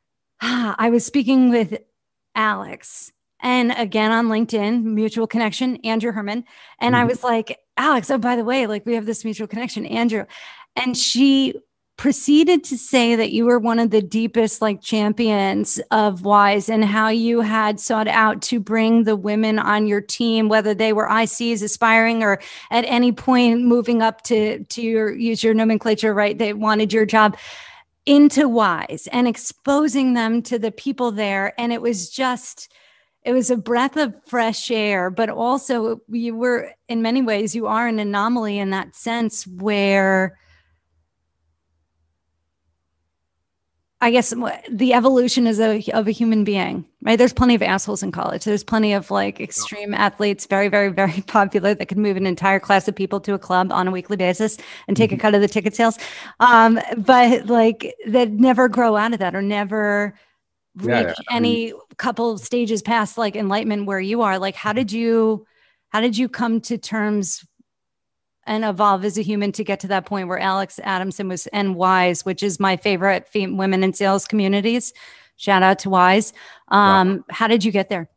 I 0.40 0.88
was 0.90 1.04
speaking 1.04 1.50
with 1.50 1.78
Alex. 2.40 3.12
And 3.42 3.72
again 3.76 4.12
on 4.12 4.28
LinkedIn, 4.28 4.82
mutual 4.82 5.26
connection, 5.26 5.76
Andrew 5.84 6.10
Herman. 6.12 6.44
And 6.78 6.94
mm-hmm. 6.94 7.02
I 7.02 7.04
was 7.04 7.22
like, 7.22 7.58
Alex, 7.76 8.10
oh, 8.10 8.16
by 8.16 8.34
the 8.36 8.44
way, 8.44 8.66
like 8.66 8.86
we 8.86 8.94
have 8.94 9.04
this 9.04 9.24
mutual 9.24 9.46
connection, 9.46 9.84
Andrew. 9.84 10.24
And 10.74 10.96
she 10.96 11.54
proceeded 11.98 12.64
to 12.64 12.78
say 12.78 13.14
that 13.14 13.30
you 13.30 13.44
were 13.44 13.58
one 13.58 13.78
of 13.78 13.90
the 13.90 14.00
deepest 14.00 14.62
like 14.62 14.80
champions 14.80 15.78
of 15.90 16.22
wise 16.22 16.70
and 16.70 16.82
how 16.82 17.08
you 17.08 17.42
had 17.42 17.78
sought 17.78 18.08
out 18.08 18.40
to 18.40 18.58
bring 18.58 19.04
the 19.04 19.14
women 19.14 19.58
on 19.58 19.86
your 19.86 20.00
team 20.00 20.48
whether 20.48 20.72
they 20.72 20.94
were 20.94 21.06
ics 21.08 21.62
aspiring 21.62 22.22
or 22.22 22.40
at 22.70 22.86
any 22.86 23.12
point 23.12 23.60
moving 23.60 24.00
up 24.00 24.22
to 24.22 24.64
to 24.64 24.80
your 24.80 25.12
use 25.12 25.44
your 25.44 25.52
nomenclature 25.52 26.14
right 26.14 26.38
they 26.38 26.54
wanted 26.54 26.90
your 26.90 27.04
job 27.04 27.36
into 28.06 28.48
Wise 28.48 29.08
and 29.12 29.28
exposing 29.28 30.14
them 30.14 30.42
to 30.42 30.58
the 30.58 30.72
people 30.72 31.12
there. 31.12 31.54
And 31.58 31.72
it 31.72 31.82
was 31.82 32.10
just, 32.10 32.72
it 33.22 33.32
was 33.32 33.50
a 33.50 33.56
breath 33.56 33.96
of 33.96 34.14
fresh 34.26 34.70
air, 34.70 35.10
but 35.10 35.28
also 35.28 36.00
you 36.08 36.34
were, 36.34 36.72
in 36.88 37.02
many 37.02 37.22
ways, 37.22 37.54
you 37.54 37.66
are 37.66 37.86
an 37.86 37.98
anomaly 37.98 38.58
in 38.58 38.70
that 38.70 38.94
sense 38.94 39.46
where 39.46 40.38
I 44.02 44.10
guess 44.10 44.32
the 44.70 44.94
evolution 44.94 45.46
is 45.46 45.60
a, 45.60 45.82
of 45.92 46.08
a 46.08 46.10
human 46.10 46.42
being, 46.42 46.86
right? 47.02 47.18
There's 47.18 47.34
plenty 47.34 47.54
of 47.54 47.60
assholes 47.60 48.02
in 48.02 48.12
college. 48.12 48.44
There's 48.44 48.64
plenty 48.64 48.94
of 48.94 49.10
like 49.10 49.40
extreme 49.40 49.92
athletes, 49.92 50.46
very, 50.46 50.68
very, 50.68 50.88
very 50.88 51.20
popular 51.26 51.74
that 51.74 51.88
can 51.88 52.00
move 52.00 52.16
an 52.16 52.26
entire 52.26 52.60
class 52.60 52.88
of 52.88 52.96
people 52.96 53.20
to 53.20 53.34
a 53.34 53.38
club 53.38 53.70
on 53.72 53.86
a 53.86 53.90
weekly 53.90 54.16
basis 54.16 54.56
and 54.88 54.96
take 54.96 55.10
mm-hmm. 55.10 55.18
a 55.18 55.22
cut 55.22 55.34
of 55.34 55.42
the 55.42 55.48
ticket 55.48 55.76
sales. 55.76 55.98
Um, 56.40 56.80
but 56.96 57.46
like 57.46 57.94
that 58.06 58.30
never 58.30 58.68
grow 58.68 58.96
out 58.96 59.12
of 59.12 59.18
that 59.18 59.34
or 59.34 59.42
never 59.42 60.14
reach 60.76 60.88
yeah, 60.88 61.14
any 61.30 61.74
couple 61.98 62.38
stages 62.38 62.80
past 62.80 63.18
like 63.18 63.36
enlightenment 63.36 63.84
where 63.84 64.00
you 64.00 64.22
are. 64.22 64.38
Like, 64.38 64.54
how 64.54 64.72
did 64.72 64.90
you, 64.92 65.46
how 65.90 66.00
did 66.00 66.16
you 66.16 66.26
come 66.26 66.62
to 66.62 66.78
terms 66.78 67.44
and 68.50 68.64
evolve 68.64 69.04
as 69.04 69.16
a 69.16 69.22
human 69.22 69.52
to 69.52 69.64
get 69.64 69.80
to 69.80 69.86
that 69.86 70.04
point 70.04 70.26
where 70.26 70.38
Alex 70.38 70.80
Adamson 70.82 71.28
was 71.28 71.46
and 71.46 71.76
Wise, 71.76 72.24
which 72.24 72.42
is 72.42 72.58
my 72.58 72.76
favorite 72.76 73.28
fem- 73.28 73.56
women 73.56 73.84
in 73.84 73.94
sales 73.94 74.26
communities. 74.26 74.92
Shout 75.36 75.62
out 75.62 75.78
to 75.80 75.90
Wise. 75.90 76.34
Um. 76.68 77.24
How 77.30 77.46
did 77.46 77.64
you 77.64 77.72
get 77.72 77.88
there? 77.88 78.10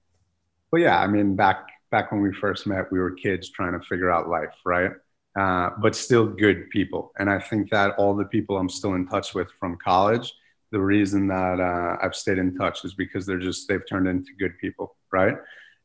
Well, 0.71 0.81
yeah, 0.81 0.99
I 0.99 1.07
mean, 1.07 1.35
back 1.35 1.67
back 1.91 2.11
when 2.11 2.21
we 2.21 2.33
first 2.33 2.65
met, 2.65 2.91
we 2.91 2.99
were 2.99 3.11
kids 3.11 3.49
trying 3.49 3.79
to 3.79 3.85
figure 3.85 4.09
out 4.09 4.27
life, 4.27 4.55
right? 4.65 4.91
Uh, 5.39 5.69
but 5.79 5.95
still 5.95 6.25
good 6.27 6.69
people. 6.71 7.11
And 7.17 7.29
I 7.29 7.39
think 7.39 7.69
that 7.69 7.95
all 7.97 8.15
the 8.15 8.25
people 8.25 8.57
I'm 8.57 8.69
still 8.69 8.95
in 8.95 9.07
touch 9.07 9.33
with 9.35 9.49
from 9.59 9.77
college, 9.77 10.33
the 10.71 10.79
reason 10.81 11.27
that 11.27 11.59
uh, 11.59 11.97
I've 12.03 12.15
stayed 12.15 12.39
in 12.39 12.57
touch 12.57 12.83
is 12.83 12.95
because 12.95 13.27
they're 13.27 13.37
just 13.39 13.67
they've 13.67 13.87
turned 13.87 14.07
into 14.07 14.33
good 14.39 14.57
people, 14.59 14.95
right? 15.11 15.37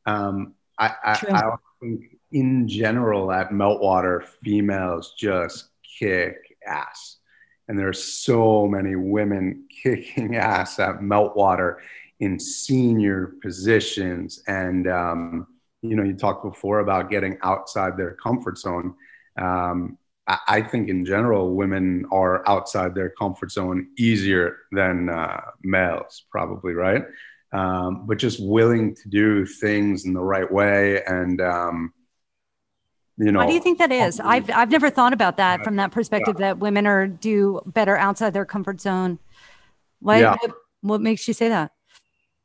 Um, 0.07 0.55
I, 0.79 0.95
I, 1.05 1.13
I 1.33 1.57
think 1.81 2.18
in 2.33 2.69
general 2.69 3.33
at 3.33 3.51
Meltwater, 3.51 4.25
females 4.43 5.15
just 5.17 5.69
kick 5.99 6.57
ass. 6.67 7.17
And 7.69 7.79
there's 7.79 8.03
so 8.03 8.67
many 8.67 8.97
women 8.97 9.67
kicking 9.83 10.37
ass 10.37 10.79
at 10.79 11.01
Meltwater 11.01 11.77
in 12.21 12.39
senior 12.39 13.35
positions. 13.43 14.43
And, 14.47 14.89
um, 14.89 15.47
you 15.83 15.95
know, 15.95 16.03
you 16.03 16.15
talked 16.15 16.45
before 16.45 16.81
about 16.81 17.11
getting 17.11 17.39
outside 17.43 17.97
their 17.97 18.15
comfort 18.15 18.59
zone. 18.59 18.95
Um, 19.41 19.99
I, 20.27 20.39
I, 20.49 20.63
think 20.63 20.89
in 20.89 21.05
general, 21.05 21.55
women 21.55 22.07
are 22.11 22.47
outside 22.49 22.95
their 22.95 23.11
comfort 23.11 23.53
zone 23.53 23.89
easier 23.97 24.57
than 24.73 25.09
uh, 25.09 25.43
males, 25.63 26.25
probably, 26.33 26.73
right? 26.73 27.05
Um, 27.53 28.07
but 28.07 28.19
just 28.19 28.41
willing 28.43 28.97
to 28.97 29.09
do 29.09 29.47
things 29.47 30.05
in 30.05 30.13
the 30.13 30.21
right 30.21 30.51
way 30.51 31.05
and, 31.05 31.41
um, 31.41 31.93
you 33.19 33.33
know 33.33 33.41
why 33.41 33.47
do 33.47 33.53
you 33.53 33.61
think 33.61 33.79
that 33.79 33.91
is? 33.91 34.21
i've 34.21 34.49
i've 34.51 34.71
never 34.71 34.91
thought 34.91 35.13
about 35.13 35.37
that 35.37 35.65
from 35.65 35.77
that 35.77 35.91
perspective 35.91 36.37
yeah. 36.39 36.49
that 36.49 36.59
women 36.59 36.87
are 36.87 37.07
do 37.07 37.61
better 37.67 37.97
outside 37.97 38.33
their 38.33 38.45
comfort 38.45 38.81
zone. 38.81 39.19
Why 40.01 40.21
yeah. 40.21 40.37
what, 40.41 40.53
what, 40.83 41.01
makes 41.01 41.27
you 41.27 41.35
say 41.35 41.49
that? 41.49 41.73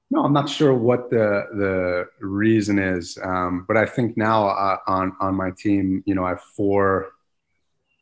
No 0.10 0.24
i'm 0.24 0.34
not 0.34 0.50
sure 0.50 0.74
what 0.74 1.10
the 1.10 1.46
the 1.54 2.26
reason 2.26 2.80
is 2.80 3.18
um, 3.24 3.66
but 3.68 3.78
i 3.78 3.86
think 3.86 4.18
now 4.18 4.48
uh, 4.48 4.78
on 4.88 5.16
on 5.20 5.36
my 5.36 5.52
team 5.52 6.04
you 6.06 6.16
know 6.16 6.26
i 6.26 6.30
have 6.30 6.42
four 6.42 7.12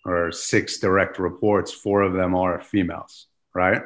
or 0.03 0.31
six 0.31 0.79
direct 0.79 1.19
reports. 1.19 1.71
Four 1.71 2.01
of 2.01 2.13
them 2.13 2.33
are 2.35 2.59
females 2.61 3.27
right? 3.53 3.81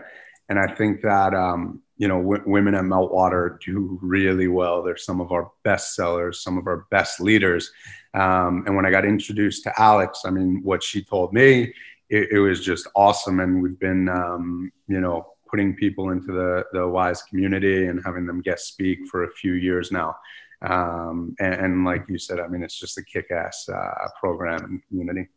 And 0.48 0.60
i 0.60 0.68
think 0.68 1.02
that 1.02 1.34
um, 1.34 1.82
you 1.98 2.08
know 2.08 2.22
w- 2.22 2.44
women 2.46 2.76
at 2.76 2.84
meltwater 2.84 3.60
do 3.62 3.98
really 4.02 4.48
well 4.48 4.84
they're 4.84 4.98
some 4.98 5.22
of 5.22 5.32
our 5.32 5.52
best 5.64 5.96
sellers 5.96 6.42
some 6.42 6.58
of 6.58 6.68
our 6.68 6.86
best 6.90 7.20
leaders 7.20 7.72
um, 8.16 8.64
and 8.66 8.76
when 8.76 8.86
I 8.86 8.92
got 8.92 9.04
introduced 9.04 9.64
to 9.64 9.74
Alex, 9.80 10.22
I 10.26 10.30
mean, 10.30 10.62
what 10.64 10.82
she 10.82 11.04
told 11.04 11.34
me, 11.34 11.74
it, 12.10 12.30
it 12.32 12.40
was 12.40 12.64
just 12.64 12.88
awesome. 12.96 13.42
And 13.42 13.62
we've 13.62 13.78
been, 13.78 14.08
um, 14.08 14.72
you 14.88 15.02
know, 15.02 15.34
putting 15.50 15.76
people 15.76 16.12
into 16.12 16.32
the 16.32 16.64
the 16.72 16.88
wise 16.88 17.22
community 17.24 17.88
and 17.88 18.02
having 18.06 18.26
them 18.26 18.42
guest 18.42 18.68
speak 18.68 19.06
for 19.08 19.26
a 19.26 19.32
few 19.32 19.54
years 19.54 19.92
now. 19.92 20.16
Um, 20.62 21.36
and, 21.40 21.54
and, 21.54 21.86
like 21.86 22.06
you 22.08 22.18
said, 22.18 22.40
I 22.40 22.48
mean, 22.48 22.64
it's 22.64 22.80
just 22.80 22.98
a 22.98 23.04
kick-ass 23.04 23.68
uh, 23.70 24.08
program 24.20 24.64
and 24.64 24.82
community. 24.88 25.28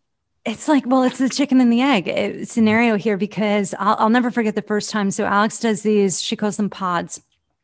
It's 0.49 0.67
like, 0.67 0.85
well, 0.87 1.03
it's 1.03 1.19
the 1.19 1.29
chicken 1.29 1.61
and 1.61 1.71
the 1.71 1.83
egg 1.83 2.09
uh, 2.09 2.45
scenario 2.47 2.97
here 2.97 3.19
because 3.19 3.75
I'll, 3.79 3.97
I'll 3.99 4.09
never 4.09 4.31
forget 4.31 4.55
the 4.55 4.63
first 4.63 4.89
time. 4.89 5.11
So 5.11 5.27
Alex 5.27 5.61
does 5.61 5.83
these; 5.83 6.23
she 6.23 6.37
calls 6.37 6.57
them 6.57 6.71
pods. 6.71 7.21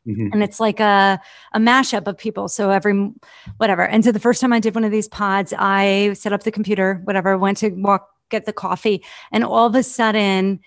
Mm-hmm. 0.07 0.29
And 0.33 0.43
it's 0.43 0.59
like 0.59 0.79
a, 0.79 1.19
a 1.53 1.59
mashup 1.59 2.05
of 2.05 2.15
people. 2.15 2.47
So 2.47 2.69
every 2.69 3.11
whatever. 3.57 3.87
And 3.87 4.05
so 4.05 4.11
the 4.11 4.19
first 4.19 4.39
time 4.39 4.53
I 4.53 4.59
did 4.59 4.75
one 4.75 4.83
of 4.83 4.91
these 4.91 5.07
pods, 5.07 5.51
I 5.57 6.13
set 6.13 6.31
up 6.31 6.43
the 6.43 6.51
computer, 6.51 7.01
whatever, 7.05 7.35
went 7.39 7.57
to 7.59 7.69
walk, 7.69 8.07
get 8.29 8.45
the 8.45 8.53
coffee. 8.53 9.03
And 9.31 9.43
all 9.43 9.65
of 9.65 9.73
a 9.73 9.81
sudden, 9.81 10.59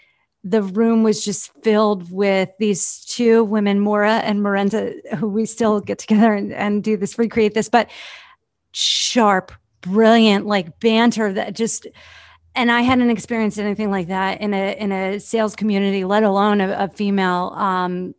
the 0.42 0.62
room 0.62 1.04
was 1.04 1.24
just 1.24 1.52
filled 1.62 2.10
with 2.10 2.48
these 2.58 3.04
two 3.04 3.44
women, 3.44 3.78
Maura 3.78 4.14
and 4.18 4.42
Miranda, 4.42 4.92
who 5.16 5.28
we 5.28 5.46
still 5.46 5.80
get 5.80 5.98
together 5.98 6.32
and, 6.32 6.52
and 6.52 6.82
do 6.82 6.96
this, 6.96 7.16
recreate 7.16 7.54
this, 7.54 7.68
but 7.68 7.88
sharp, 8.72 9.52
brilliant, 9.80 10.46
like 10.46 10.80
banter 10.80 11.32
that 11.32 11.54
just 11.54 11.86
and 12.54 12.72
I 12.72 12.80
hadn't 12.80 13.10
experienced 13.10 13.58
anything 13.58 13.90
like 13.90 14.08
that 14.08 14.40
in 14.40 14.52
a 14.52 14.76
in 14.76 14.90
a 14.90 15.20
sales 15.20 15.54
community, 15.54 16.04
let 16.04 16.24
alone 16.24 16.60
a, 16.60 16.72
a 16.72 16.88
female 16.88 17.52
um, 17.54 18.14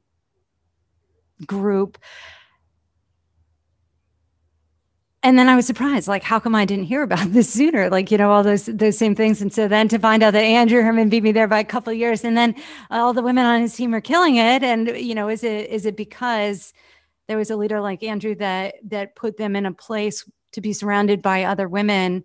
group. 1.46 1.98
And 5.22 5.38
then 5.38 5.50
I 5.50 5.58
was 5.58 5.68
surprised, 5.68 6.08
like, 6.08 6.24
how 6.24 6.40
come 6.40 6.56
I 6.56 6.64
didn't 6.64 6.86
hear 6.86 7.04
about 7.04 7.28
this 7.34 7.52
sooner? 7.52 7.90
Like, 7.90 8.12
you 8.12 8.18
know, 8.18 8.32
all 8.32 8.44
those 8.44 8.66
those 8.66 8.98
same 8.98 9.16
things. 9.16 9.42
And 9.42 9.52
so 9.52 9.68
then 9.68 9.90
to 9.90 10.00
find 10.00 10.24
out 10.24 10.32
that 10.32 10.44
Andrew 10.44 10.82
Herman 10.82 11.10
beat 11.10 11.24
me 11.24 11.34
there 11.34 11.48
by 11.48 11.60
a 11.60 11.66
couple 11.66 11.92
years, 11.92 12.24
and 12.24 12.38
then 12.38 12.56
all 12.90 13.14
the 13.14 13.22
women 13.22 13.46
on 13.46 13.62
his 13.62 13.76
team 13.76 13.94
are 13.94 14.02
killing 14.02 14.38
it. 14.38 14.64
And 14.64 14.88
you 14.96 15.16
know, 15.16 15.28
is 15.28 15.44
it 15.44 15.70
is 15.70 15.86
it 15.86 15.98
because 15.98 16.74
there 17.28 17.38
was 17.38 17.50
a 17.50 17.58
leader 17.58 17.82
like 17.82 18.04
Andrew 18.04 18.36
that 18.36 18.76
that 18.86 19.16
put 19.18 19.36
them 19.36 19.58
in 19.58 19.66
a 19.66 19.74
place 19.74 20.24
to 20.54 20.62
be 20.62 20.74
surrounded 20.74 21.22
by 21.22 21.44
other 21.44 21.68
women 21.68 22.24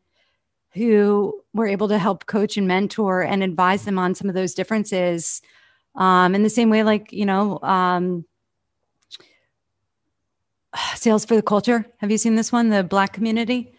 who 0.74 1.40
were 1.52 1.66
able 1.66 1.88
to 1.88 1.98
help 1.98 2.26
coach 2.26 2.56
and 2.56 2.66
mentor 2.66 3.22
and 3.22 3.42
advise 3.42 3.84
them 3.84 3.98
on 3.98 4.14
some 4.14 4.28
of 4.28 4.34
those 4.34 4.54
differences. 4.54 5.40
Um, 5.94 6.34
in 6.34 6.42
the 6.42 6.50
same 6.50 6.70
way, 6.70 6.82
like 6.82 7.12
you 7.12 7.26
know, 7.26 7.60
um, 7.62 8.24
Sales 10.96 11.24
for 11.24 11.36
the 11.36 11.42
Culture. 11.42 11.86
Have 11.98 12.10
you 12.10 12.18
seen 12.18 12.34
this 12.34 12.52
one? 12.52 12.70
The 12.70 12.82
Black 12.82 13.12
community. 13.12 13.72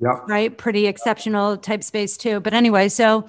Yeah. 0.00 0.18
Right. 0.26 0.56
Pretty 0.56 0.86
exceptional 0.86 1.56
type 1.56 1.84
space 1.84 2.16
too. 2.16 2.40
But 2.40 2.54
anyway, 2.54 2.88
so 2.88 3.26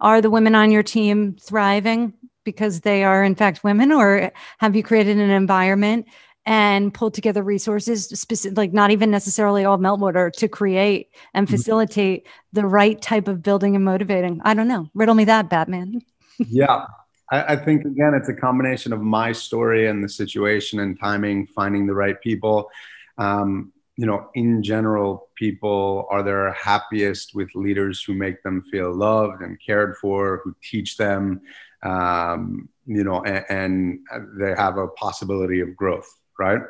are 0.00 0.20
the 0.20 0.30
women 0.30 0.54
on 0.54 0.70
your 0.70 0.82
team 0.82 1.36
thriving 1.40 2.12
because 2.44 2.80
they 2.80 3.04
are 3.04 3.22
in 3.22 3.34
fact 3.34 3.62
women, 3.62 3.92
or 3.92 4.32
have 4.58 4.74
you 4.74 4.82
created 4.82 5.18
an 5.18 5.30
environment 5.30 6.06
and 6.48 6.94
pulled 6.94 7.12
together 7.12 7.42
resources, 7.42 8.06
specific, 8.06 8.56
like 8.56 8.72
not 8.72 8.90
even 8.90 9.10
necessarily 9.10 9.66
all 9.66 9.76
meltwater, 9.76 10.32
to 10.32 10.48
create 10.48 11.10
and 11.34 11.46
mm-hmm. 11.46 11.54
facilitate 11.54 12.26
the 12.54 12.64
right 12.64 13.00
type 13.02 13.28
of 13.28 13.42
building 13.42 13.76
and 13.76 13.84
motivating? 13.84 14.40
I 14.44 14.54
don't 14.54 14.66
know. 14.66 14.88
Riddle 14.94 15.14
me 15.14 15.24
that, 15.24 15.50
Batman. 15.50 16.00
yeah. 16.38 16.86
I, 17.30 17.52
I, 17.52 17.56
think 17.56 17.84
again, 17.84 18.14
it's 18.14 18.30
a 18.30 18.34
combination 18.34 18.94
of 18.94 19.02
my 19.02 19.30
story 19.30 19.88
and 19.88 20.02
the 20.02 20.08
situation 20.08 20.80
and 20.80 20.98
timing, 20.98 21.48
finding 21.48 21.86
the 21.86 21.92
right 21.92 22.18
people. 22.22 22.70
Um, 23.18 23.74
you 23.96 24.06
know, 24.06 24.30
in 24.34 24.62
general, 24.62 25.28
people 25.34 26.06
are 26.08 26.22
their 26.22 26.52
happiest 26.54 27.34
with 27.34 27.54
leaders 27.54 28.02
who 28.02 28.14
make 28.14 28.42
them 28.42 28.62
feel 28.70 28.90
loved 28.94 29.42
and 29.42 29.58
cared 29.60 29.98
for, 29.98 30.40
who 30.44 30.56
teach 30.62 30.96
them, 30.96 31.42
um, 31.82 32.70
you 32.86 33.04
know, 33.04 33.22
and, 33.24 33.44
and 33.50 33.98
they 34.38 34.54
have 34.56 34.78
a 34.78 34.88
possibility 34.88 35.60
of 35.60 35.76
growth, 35.76 36.08
right? 36.38 36.60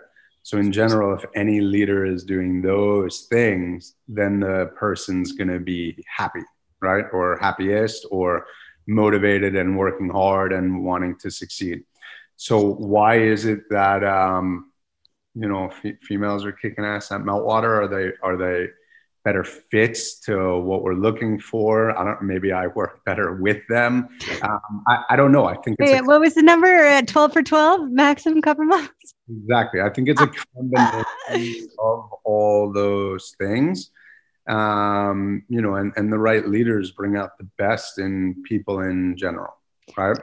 So, 0.43 0.59
in 0.59 0.73
general, 0.73 1.15
if 1.15 1.25
any 1.35 1.61
leader 1.61 2.07
is 2.07 2.25
doing 2.25 2.63
those 2.63 3.27
things, 3.31 3.95
then 4.07 4.41
the 4.41 4.71
person's 4.77 5.33
going 5.33 5.49
to 5.49 5.61
be 5.61 6.03
happy, 6.07 6.43
right? 6.81 7.05
Or 7.13 7.39
happiest, 7.39 8.07
or 8.11 8.47
motivated 8.89 9.55
and 9.55 9.77
working 9.77 10.09
hard 10.09 10.53
and 10.53 10.83
wanting 10.83 11.17
to 11.19 11.31
succeed. 11.31 11.85
So 12.37 12.73
why 12.75 13.19
is 13.19 13.45
it 13.45 13.69
that 13.71 14.03
um, 14.03 14.73
you 15.35 15.49
know 15.49 15.69
f- 15.69 15.99
females 16.03 16.45
are 16.45 16.53
kicking 16.53 16.85
ass 16.85 17.13
at 17.13 17.21
Meltwater? 17.21 17.85
Are 17.85 17.89
they 17.89 18.13
are 18.23 18.37
they 18.37 18.69
better 19.25 19.45
fits 19.45 20.21
to 20.21 20.59
what 20.59 20.83
we're 20.83 20.95
looking 20.95 21.39
for? 21.39 21.97
I 21.99 22.05
don't. 22.05 22.23
Maybe 22.23 22.53
I 22.53 22.69
work 22.69 23.05
better 23.05 23.35
with 23.35 23.67
them. 23.69 24.09
Um, 24.43 24.85
I, 24.87 25.05
I, 25.11 25.17
don't 25.17 25.33
know. 25.33 25.47
I 25.47 25.57
think. 25.57 25.79
Wait, 25.79 25.99
a, 25.99 26.03
what 26.03 26.21
was 26.21 26.35
the 26.35 26.43
number? 26.43 26.87
Uh, 26.87 27.03
twelve 27.03 27.33
for 27.33 27.43
twelve 27.43 27.91
maximum 27.91 28.43
compromise. 28.43 28.89
Exactly. 29.31 29.81
I 29.81 29.91
think 29.91 30.09
it's 30.09 30.21
a 30.21 30.31
combination 30.55 31.69
of 31.79 32.11
all 32.25 32.73
those 32.73 33.35
things 33.39 33.91
um, 34.49 35.43
you 35.49 35.61
know, 35.61 35.75
and, 35.75 35.93
and 35.97 36.13
the 36.13 36.19
right 36.19 36.49
leaders 36.49 36.91
bring 36.91 37.17
out 37.17 37.37
the 37.39 37.49
best 37.59 37.99
in 37.99 38.43
people 38.45 38.81
in 38.81 39.17
general, 39.17 39.55
right? 39.97 40.17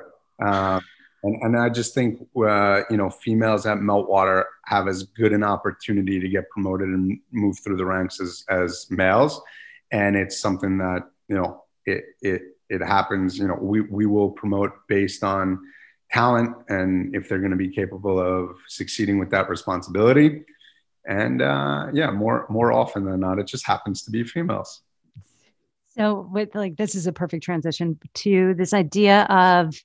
Um, 0.43 0.81
and, 1.25 1.41
and 1.41 1.57
I 1.57 1.69
just 1.69 1.93
think, 1.93 2.19
uh, 2.37 2.81
you 2.89 2.97
know, 2.97 3.09
females 3.09 3.65
at 3.65 3.79
Meltwater 3.79 4.45
have 4.65 4.87
as 4.87 5.03
good 5.03 5.33
an 5.33 5.43
opportunity 5.43 6.19
to 6.19 6.29
get 6.29 6.49
promoted 6.49 6.87
and 6.87 7.19
move 7.31 7.59
through 7.59 7.77
the 7.77 7.85
ranks 7.85 8.21
as, 8.21 8.43
as 8.49 8.87
males. 8.89 9.41
And 9.91 10.15
it's 10.15 10.39
something 10.39 10.77
that, 10.77 11.03
you 11.27 11.35
know, 11.35 11.63
it, 11.85 12.05
it, 12.21 12.41
it 12.69 12.81
happens, 12.81 13.37
you 13.37 13.47
know, 13.47 13.57
we, 13.59 13.81
we 13.81 14.05
will 14.05 14.31
promote 14.31 14.71
based 14.87 15.23
on 15.23 15.59
talent 16.11 16.55
and 16.69 17.15
if 17.15 17.27
they're 17.27 17.39
going 17.39 17.51
to 17.51 17.57
be 17.57 17.69
capable 17.69 18.19
of 18.19 18.55
succeeding 18.67 19.19
with 19.19 19.31
that 19.31 19.49
responsibility 19.49 20.45
and 21.05 21.41
uh, 21.41 21.87
yeah, 21.93 22.11
more 22.11 22.45
more 22.49 22.71
often 22.71 23.05
than 23.05 23.19
not, 23.19 23.39
it 23.39 23.47
just 23.47 23.65
happens 23.65 24.03
to 24.03 24.11
be 24.11 24.23
females. 24.23 24.81
So, 25.95 26.27
with 26.31 26.55
like 26.55 26.77
this 26.77 26.95
is 26.95 27.07
a 27.07 27.11
perfect 27.11 27.43
transition 27.43 27.99
to 28.15 28.53
this 28.55 28.73
idea 28.73 29.23
of 29.23 29.75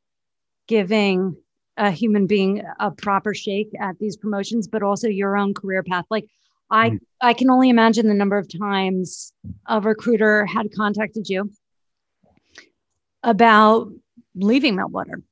giving 0.71 1.37
a 1.77 1.91
human 1.91 2.27
being 2.27 2.63
a 2.79 2.91
proper 2.91 3.35
shake 3.35 3.71
at 3.81 3.99
these 3.99 4.17
promotions, 4.17 4.69
but 4.69 4.83
also 4.83 5.09
your 5.09 5.37
own 5.37 5.53
career 5.53 5.83
path. 5.83 6.07
Like, 6.11 6.27
I 6.71 6.91
mm. 6.91 6.99
I 7.21 7.33
can 7.35 7.51
only 7.51 7.69
imagine 7.69 8.09
the 8.09 8.15
number 8.15 8.39
of 8.39 8.49
times 8.49 9.33
a 9.67 9.81
recruiter 9.81 10.47
had 10.47 10.73
contacted 10.75 11.29
you 11.29 11.51
about 13.23 13.91
leaving 14.35 14.77
Meltwater 14.77 15.23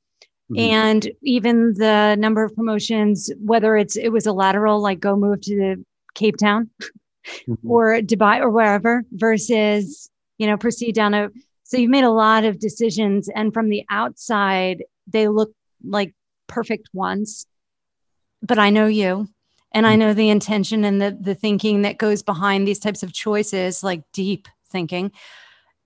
Mm-hmm. 0.50 0.60
And 0.60 1.10
even 1.22 1.74
the 1.74 2.16
number 2.18 2.42
of 2.42 2.54
promotions, 2.54 3.30
whether 3.38 3.76
it's 3.76 3.96
it 3.96 4.08
was 4.08 4.26
a 4.26 4.32
lateral, 4.32 4.80
like 4.80 4.98
go 4.98 5.14
move 5.14 5.42
to 5.42 5.84
Cape 6.14 6.38
Town 6.38 6.70
mm-hmm. 6.82 7.70
or 7.70 8.00
Dubai 8.00 8.40
or 8.40 8.48
wherever, 8.48 9.02
versus, 9.12 10.10
you 10.38 10.46
know, 10.46 10.56
proceed 10.56 10.94
down 10.94 11.12
a 11.12 11.28
so 11.64 11.76
you've 11.76 11.90
made 11.90 12.04
a 12.04 12.10
lot 12.10 12.44
of 12.44 12.58
decisions. 12.58 13.28
And 13.34 13.52
from 13.52 13.68
the 13.68 13.84
outside, 13.90 14.84
they 15.10 15.28
look 15.28 15.52
like 15.82 16.14
perfect 16.46 16.88
ones. 16.92 17.46
But 18.42 18.58
I 18.58 18.70
know 18.70 18.86
you 18.86 19.28
and 19.72 19.86
I 19.86 19.92
mm-hmm. 19.92 20.00
know 20.00 20.14
the 20.14 20.30
intention 20.30 20.84
and 20.84 21.00
the 21.00 21.16
the 21.20 21.34
thinking 21.34 21.82
that 21.82 21.98
goes 21.98 22.22
behind 22.22 22.66
these 22.66 22.78
types 22.78 23.02
of 23.02 23.12
choices, 23.12 23.82
like 23.82 24.02
deep 24.12 24.48
thinking. 24.70 25.12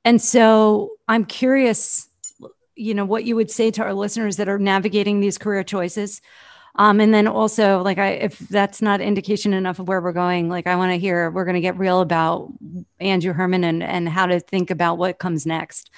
And 0.05 0.21
so 0.21 0.93
I'm 1.09 1.25
curious 1.25 2.09
you 2.75 2.95
know 2.95 3.05
what 3.05 3.25
you 3.25 3.37
would 3.37 3.51
say 3.51 3.71
to 3.71 3.83
our 3.83 3.95
listeners 3.95 4.37
that 4.37 4.49
are 4.49 4.59
navigating 4.59 5.21
these 5.21 5.39
career 5.39 5.63
choices 5.63 6.21
um, 6.77 7.01
and 7.01 7.13
then 7.13 7.27
also 7.27 7.83
like 7.83 7.99
i 7.99 8.09
if 8.09 8.39
that's 8.39 8.81
not 8.81 9.01
indication 9.01 9.53
enough 9.53 9.79
of 9.79 9.89
where 9.89 10.01
we're 10.01 10.13
going 10.13 10.49
like 10.49 10.67
i 10.67 10.77
want 10.77 10.91
to 10.91 10.99
hear 10.99 11.31
we're 11.31 11.45
going 11.45 11.55
to 11.55 11.61
get 11.61 11.79
real 11.79 12.01
about 12.01 12.51
andrew 13.01 13.33
herman 13.33 13.65
and 13.65 13.83
and 13.83 14.09
how 14.09 14.27
to 14.27 14.41
think 14.41 14.71
about 14.71 14.99
what 14.99 15.19
comes 15.19 15.47
next 15.47 15.91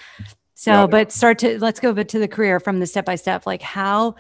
so 0.65 0.73
yeah. 0.73 0.87
but 0.87 1.13
start 1.13 1.39
to 1.39 1.59
let's 1.59 1.81
go 1.81 1.93
bit 1.93 2.09
to 2.09 2.19
the 2.19 2.29
career 2.29 2.59
from 2.59 2.81
the 2.81 2.87
step 2.87 3.05
by 3.05 3.15
step 3.15 3.47
like 3.47 3.63
how 3.63 4.15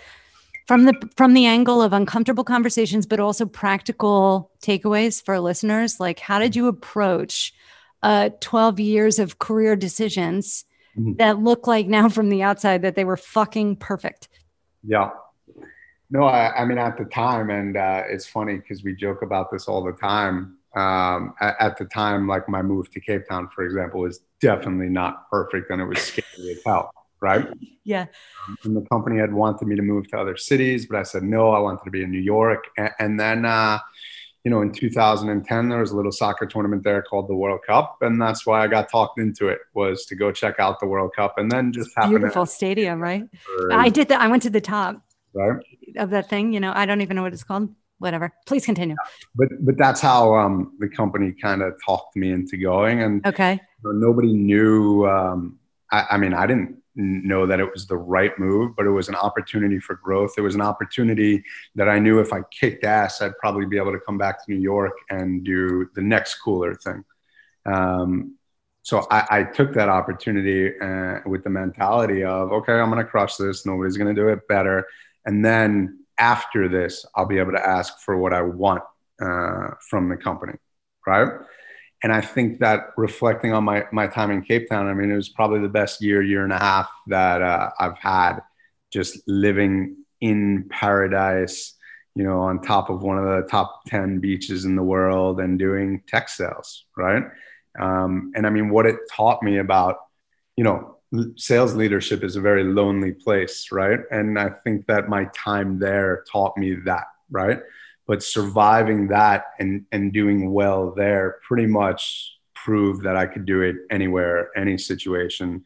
from 0.67 0.85
the 0.85 0.95
from 1.17 1.35
the 1.35 1.47
angle 1.47 1.81
of 1.81 1.93
uncomfortable 1.93 2.45
conversations 2.45 3.07
but 3.07 3.19
also 3.21 3.47
practical 3.47 4.51
takeaways 4.63 5.25
for 5.25 5.41
listeners 5.41 5.99
like 5.99 6.19
how 6.19 6.39
did 6.39 6.55
you 6.55 6.67
approach 6.69 7.55
uh, 8.05 8.29
12 8.41 8.81
years 8.81 9.19
of 9.19 9.39
career 9.39 9.75
decisions 9.75 10.67
mm-hmm. 10.97 11.15
that 11.15 11.39
look 11.39 11.67
like 11.67 11.87
now 11.87 12.09
from 12.09 12.29
the 12.29 12.43
outside 12.43 12.83
that 12.83 12.95
they 12.95 13.05
were 13.05 13.17
fucking 13.17 13.77
perfect. 13.77 14.29
Yeah. 14.87 15.11
No, 16.11 16.25
I, 16.25 16.55
I 16.55 16.65
mean, 16.67 16.79
at 16.79 16.99
the 16.99 17.07
time, 17.07 17.49
and 17.49 17.77
uh, 17.77 18.03
it's 18.07 18.27
funny 18.27 18.57
because 18.57 18.85
we 18.85 18.95
joke 18.95 19.23
about 19.23 19.51
this 19.51 19.69
all 19.69 19.83
the 19.83 19.93
time. 19.93 20.59
Um, 20.77 21.35
at, 21.41 21.57
at, 21.61 21.79
the 21.79 21.85
time, 21.85 22.27
like 22.27 22.49
my 22.49 22.61
move 22.61 22.91
to 22.91 23.01
Cape 23.01 23.29
Town, 23.29 23.49
for 23.55 23.65
example, 23.65 24.01
was 24.01 24.21
definitely 24.41 24.89
not 24.89 25.31
perfect 25.31 25.71
and 25.71 25.81
it 25.81 25.85
was 25.85 26.01
scary 26.01 26.51
as 26.51 26.63
hell, 26.65 26.91
right? 27.21 27.47
Yeah. 27.87 28.07
Um, 28.49 28.57
and 28.65 28.77
the 28.79 28.81
company 28.89 29.21
had 29.21 29.31
wanted 29.31 29.69
me 29.69 29.77
to 29.77 29.83
move 29.83 30.09
to 30.09 30.19
other 30.19 30.39
cities, 30.39 30.87
but 30.87 30.99
I 30.99 31.03
said 31.03 31.23
no, 31.23 31.51
I 31.51 31.59
wanted 31.59 31.85
to 31.85 31.91
be 31.91 32.03
in 32.03 32.11
New 32.11 32.19
York. 32.19 32.65
And, 32.79 32.91
and 32.99 33.21
then, 33.21 33.45
uh, 33.45 33.79
you 34.45 34.51
know, 34.51 34.61
in 34.61 34.73
2010, 34.73 35.69
there 35.69 35.79
was 35.79 35.91
a 35.91 35.97
little 35.97 36.13
soccer 36.13 36.47
tournament 36.47 36.83
there 36.83 37.03
called 37.03 37.29
the 37.29 37.35
World 37.35 37.61
Cup, 37.67 37.99
and 38.03 38.21
that's 38.21 38.47
why 38.47 38.63
I 38.63 38.67
got 38.67 38.91
talked 38.91 39.19
into 39.19 39.49
it 39.49 39.59
was 39.73 40.05
to 40.07 40.15
go 40.15 40.33
check 40.33 40.61
out 40.61 40.81
the 40.81 40.87
World 40.87 41.13
Cup, 41.17 41.39
and 41.39 41.51
then 41.51 41.73
just 41.73 41.91
beautiful 42.07 42.45
stadium, 42.45 43.01
right? 43.01 43.25
I 43.71 43.89
did 43.89 44.09
that. 44.09 44.21
I 44.21 44.29
went 44.29 44.43
to 44.43 44.51
the 44.51 44.61
top. 44.61 45.03
right? 45.33 45.57
Of 45.97 46.11
that 46.11 46.29
thing, 46.29 46.53
you 46.53 46.61
know, 46.61 46.73
I 46.75 46.85
don't 46.85 47.01
even 47.01 47.17
know 47.17 47.23
what 47.23 47.33
it's 47.33 47.45
called. 47.45 47.75
Whatever. 47.99 48.33
Please 48.47 48.65
continue. 48.67 48.97
But 49.35 49.49
but 49.61 49.77
that's 49.79 50.01
how 50.01 50.35
um, 50.35 50.77
the 50.79 50.89
company 50.89 51.33
kind 51.33 51.63
of 51.63 51.75
talked 51.85 52.17
me 52.17 52.33
into 52.33 52.57
going, 52.57 53.03
and 53.03 53.25
Okay. 53.27 53.61
nobody 53.83 54.33
knew. 54.33 55.07
Um, 55.07 55.59
I, 55.91 56.07
I 56.13 56.17
mean, 56.17 56.35
I 56.35 56.47
didn't 56.47 56.83
know 56.97 57.47
that 57.47 57.61
it 57.61 57.71
was 57.73 57.87
the 57.87 57.97
right 57.97 58.37
move, 58.39 58.77
but 58.77 58.87
it 58.87 58.91
was 58.91 59.09
an 59.09 59.15
opportunity 59.17 59.81
for 59.81 59.97
growth. 59.97 60.35
It 60.39 60.43
was 60.43 60.55
an 60.55 60.61
opportunity 60.61 61.43
that 61.75 61.89
I 61.89 61.99
knew 61.99 62.21
if 62.21 62.33
I 62.33 62.43
kicked 62.51 62.85
ass, 62.85 63.21
I'd 63.21 63.37
probably 63.39 63.67
be 63.67 63.77
able 63.77 63.93
to 63.93 64.01
come 64.01 64.17
back 64.19 64.45
to 64.45 64.53
New 64.53 64.61
York 64.61 64.93
and 65.11 65.45
do 65.45 65.89
the 65.95 66.03
next 66.03 66.37
cooler 66.37 66.75
thing. 66.75 67.05
Um, 67.67 68.37
so 68.83 69.07
I, 69.11 69.27
I 69.31 69.43
took 69.45 69.73
that 69.75 69.89
opportunity 69.89 70.79
uh, 70.79 71.21
with 71.27 71.43
the 71.43 71.51
mentality 71.51 72.23
of, 72.23 72.53
okay, 72.53 72.75
I'm 72.75 72.91
going 72.91 73.05
to 73.05 73.11
crush 73.11 73.37
this. 73.37 73.65
Nobody's 73.65 73.97
going 73.97 74.15
to 74.15 74.21
do 74.21 74.29
it 74.29 74.47
better. 74.47 74.87
And 75.25 75.45
then 75.45 76.04
after 76.19 76.69
this, 76.69 77.05
I'll 77.15 77.27
be 77.27 77.39
able 77.39 77.53
to 77.53 77.67
ask 77.67 77.99
for 78.01 78.17
what 78.17 78.33
I 78.33 78.43
want 78.43 78.83
uh, 79.21 79.71
from 79.89 80.09
the 80.09 80.17
company, 80.17 80.55
right? 81.07 81.29
And 82.03 82.13
I 82.13 82.21
think 82.21 82.61
that 82.61 82.89
reflecting 82.97 83.53
on 83.53 83.65
my 83.65 83.85
my 83.93 84.07
time 84.07 84.31
in 84.31 84.43
Cape 84.43 84.69
Town, 84.69 84.89
I 84.89 84.95
mean, 84.95 85.11
it 85.11 85.17
was 85.17 85.31
probably 85.31 85.61
the 85.61 85.69
best 85.69 86.03
year, 86.03 86.23
year 86.23 86.45
and 86.45 86.53
a 86.53 86.59
half 86.59 86.91
that 87.07 87.41
uh, 87.41 87.71
I've 87.81 87.97
had, 87.97 88.41
just 88.93 89.19
living 89.27 89.97
in 90.21 90.69
paradise, 90.69 91.75
you 92.15 92.25
know, 92.25 92.41
on 92.41 92.61
top 92.61 92.91
of 92.91 93.03
one 93.03 93.19
of 93.19 93.25
the 93.25 93.49
top 93.49 93.85
ten 93.87 94.21
beaches 94.21 94.65
in 94.67 94.77
the 94.77 94.83
world, 94.83 95.41
and 95.41 95.59
doing 95.59 96.03
tech 96.07 96.29
sales, 96.29 96.85
right? 96.97 97.23
Um, 97.79 98.33
and 98.37 98.47
I 98.47 98.51
mean, 98.51 98.69
what 98.69 98.87
it 98.87 98.97
taught 99.11 99.43
me 99.43 99.59
about, 99.59 99.97
you 100.57 100.65
know, 100.65 100.94
sales 101.37 101.75
leadership 101.75 102.25
is 102.25 102.37
a 102.37 102.41
very 102.41 102.65
lonely 102.65 103.13
place, 103.13 103.69
right? 103.71 104.01
And 104.11 104.39
I 104.39 104.51
think 104.65 104.87
that 104.87 105.09
my 105.09 105.27
time 105.35 105.79
there 105.79 106.25
taught 106.31 106.57
me 106.57 106.77
that, 106.85 107.07
right? 107.31 107.61
but 108.07 108.23
surviving 108.23 109.09
that 109.09 109.47
and 109.59 109.87
and 109.93 110.13
doing 110.13 110.53
well 110.53 110.93
there 110.93 111.39
pretty 111.47 111.67
much 111.67 112.33
proved 112.55 113.05
that 113.05 113.17
I 113.17 113.27
could 113.27 113.45
do 113.45 113.61
it 113.61 113.77
anywhere, 113.91 114.51
any 114.57 114.79
situation, 114.79 115.65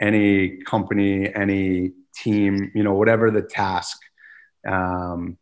any 0.00 0.58
company, 0.62 1.34
any 1.34 1.92
team, 2.14 2.70
you 2.74 2.82
know, 2.82 2.94
whatever 2.94 3.30
the 3.30 3.42
task. 3.42 3.98
Um, 4.66 5.38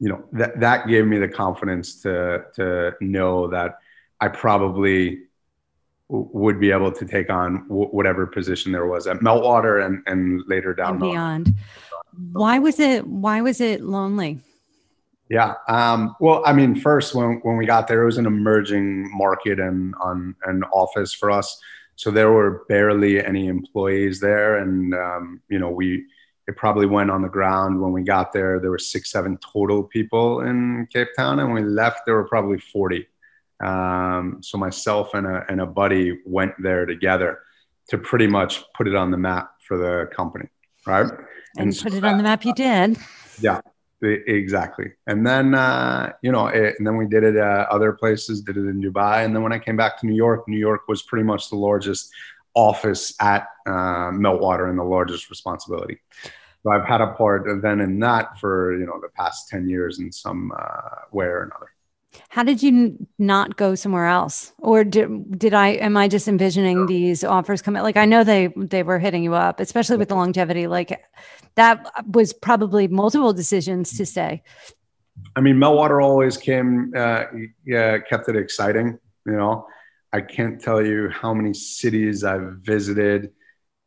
you 0.00 0.08
know 0.08 0.24
that 0.32 0.60
that 0.60 0.88
gave 0.88 1.06
me 1.06 1.18
the 1.18 1.28
confidence 1.28 2.02
to 2.02 2.44
to 2.56 2.94
know 3.00 3.48
that 3.48 3.78
I 4.20 4.28
probably 4.28 5.22
would 6.08 6.60
be 6.60 6.70
able 6.70 6.92
to 6.92 7.04
take 7.04 7.30
on 7.30 7.66
w- 7.68 7.88
whatever 7.88 8.26
position 8.26 8.72
there 8.72 8.86
was 8.86 9.06
at 9.06 9.18
Meltwater 9.18 9.84
and 9.84 10.02
and 10.06 10.42
later 10.46 10.74
down 10.74 10.94
And 10.94 11.02
the 11.02 11.06
line. 11.06 11.42
beyond. 11.44 11.54
Why 12.32 12.58
was 12.58 12.78
it 12.78 13.06
why 13.06 13.40
was 13.40 13.60
it 13.60 13.80
lonely? 13.80 14.40
Yeah. 15.30 15.54
Um, 15.68 16.14
well, 16.20 16.42
I 16.44 16.52
mean, 16.52 16.74
first 16.78 17.14
when 17.14 17.40
when 17.42 17.56
we 17.56 17.66
got 17.66 17.88
there, 17.88 18.02
it 18.02 18.06
was 18.06 18.18
an 18.18 18.26
emerging 18.26 19.10
market 19.16 19.58
and 19.58 19.94
on 20.00 20.34
an 20.44 20.62
office 20.64 21.14
for 21.14 21.30
us, 21.30 21.58
so 21.96 22.10
there 22.10 22.30
were 22.30 22.64
barely 22.68 23.24
any 23.24 23.48
employees 23.48 24.20
there, 24.20 24.58
and 24.58 24.94
um, 24.94 25.40
you 25.48 25.58
know 25.58 25.70
we 25.70 26.04
it 26.46 26.56
probably 26.56 26.84
went 26.84 27.10
on 27.10 27.22
the 27.22 27.28
ground 27.28 27.80
when 27.80 27.90
we 27.92 28.02
got 28.02 28.34
there. 28.34 28.60
There 28.60 28.70
were 28.70 28.78
six, 28.78 29.10
seven 29.10 29.38
total 29.38 29.82
people 29.82 30.42
in 30.42 30.86
Cape 30.92 31.08
Town, 31.16 31.38
and 31.40 31.50
when 31.52 31.64
we 31.64 31.68
left, 31.70 32.00
there 32.04 32.14
were 32.16 32.28
probably 32.28 32.58
forty. 32.58 33.08
Um, 33.62 34.38
so 34.42 34.58
myself 34.58 35.14
and 35.14 35.26
a 35.26 35.44
and 35.48 35.60
a 35.60 35.66
buddy 35.66 36.18
went 36.24 36.52
there 36.62 36.86
together 36.86 37.40
to 37.88 37.98
pretty 37.98 38.26
much 38.26 38.62
put 38.76 38.88
it 38.88 38.94
on 38.94 39.10
the 39.10 39.16
map 39.16 39.50
for 39.66 39.76
the 39.76 40.08
company, 40.14 40.48
right? 40.86 41.10
And, 41.56 41.74
so 41.74 41.84
put 41.84 41.94
it 41.94 42.04
on 42.04 42.16
the 42.16 42.22
map 42.22 42.44
you 42.44 42.54
did. 42.54 42.96
yeah, 43.40 43.60
exactly. 44.02 44.92
And 45.06 45.26
then 45.26 45.54
uh, 45.54 46.12
you 46.22 46.32
know, 46.32 46.48
it, 46.48 46.74
and 46.78 46.86
then 46.86 46.96
we 46.96 47.06
did 47.06 47.22
it 47.22 47.36
uh, 47.36 47.66
other 47.70 47.92
places. 47.92 48.40
Did 48.42 48.56
it 48.56 48.66
in 48.66 48.82
Dubai, 48.82 49.24
and 49.24 49.34
then 49.34 49.42
when 49.42 49.52
I 49.52 49.58
came 49.58 49.76
back 49.76 50.00
to 50.00 50.06
New 50.06 50.16
York, 50.16 50.48
New 50.48 50.58
York 50.58 50.82
was 50.88 51.02
pretty 51.02 51.24
much 51.24 51.50
the 51.50 51.56
largest 51.56 52.10
office 52.54 53.14
at 53.20 53.48
uh, 53.66 54.10
Meltwater 54.10 54.68
and 54.68 54.78
the 54.78 54.84
largest 54.84 55.28
responsibility. 55.30 56.00
So 56.62 56.70
I've 56.70 56.86
had 56.86 57.00
a 57.00 57.12
part 57.12 57.46
then 57.62 57.80
in 57.80 57.98
that 58.00 58.38
for 58.38 58.78
you 58.78 58.86
know 58.86 58.98
the 59.00 59.10
past 59.10 59.48
ten 59.48 59.68
years 59.68 60.00
in 60.00 60.10
some 60.10 60.52
uh, 60.56 61.06
way 61.12 61.26
or 61.26 61.42
another. 61.42 61.73
How 62.28 62.42
did 62.42 62.62
you 62.62 63.06
not 63.18 63.56
go 63.56 63.74
somewhere 63.74 64.06
else? 64.06 64.52
Or 64.58 64.84
did, 64.84 65.38
did 65.38 65.54
I 65.54 65.68
am 65.68 65.96
I 65.96 66.08
just 66.08 66.28
envisioning 66.28 66.86
these 66.86 67.24
offers 67.24 67.62
coming 67.62 67.82
like 67.82 67.96
I 67.96 68.04
know 68.04 68.24
they 68.24 68.48
they 68.56 68.82
were 68.82 68.98
hitting 68.98 69.22
you 69.22 69.34
up, 69.34 69.60
especially 69.60 69.96
with 69.96 70.08
the 70.08 70.14
longevity 70.14 70.66
like 70.66 71.00
that 71.54 71.86
was 72.06 72.32
probably 72.32 72.88
multiple 72.88 73.32
decisions 73.32 73.96
to 73.96 74.06
stay. 74.06 74.42
I 75.36 75.40
mean, 75.40 75.56
Meltwater 75.56 76.02
always 76.02 76.36
came, 76.36 76.92
uh, 76.96 77.24
yeah, 77.64 77.98
kept 77.98 78.28
it 78.28 78.36
exciting. 78.36 78.98
You 79.26 79.32
know, 79.32 79.66
I 80.12 80.20
can't 80.20 80.60
tell 80.60 80.84
you 80.84 81.08
how 81.08 81.34
many 81.34 81.54
cities 81.54 82.24
I've 82.24 82.58
visited 82.62 83.32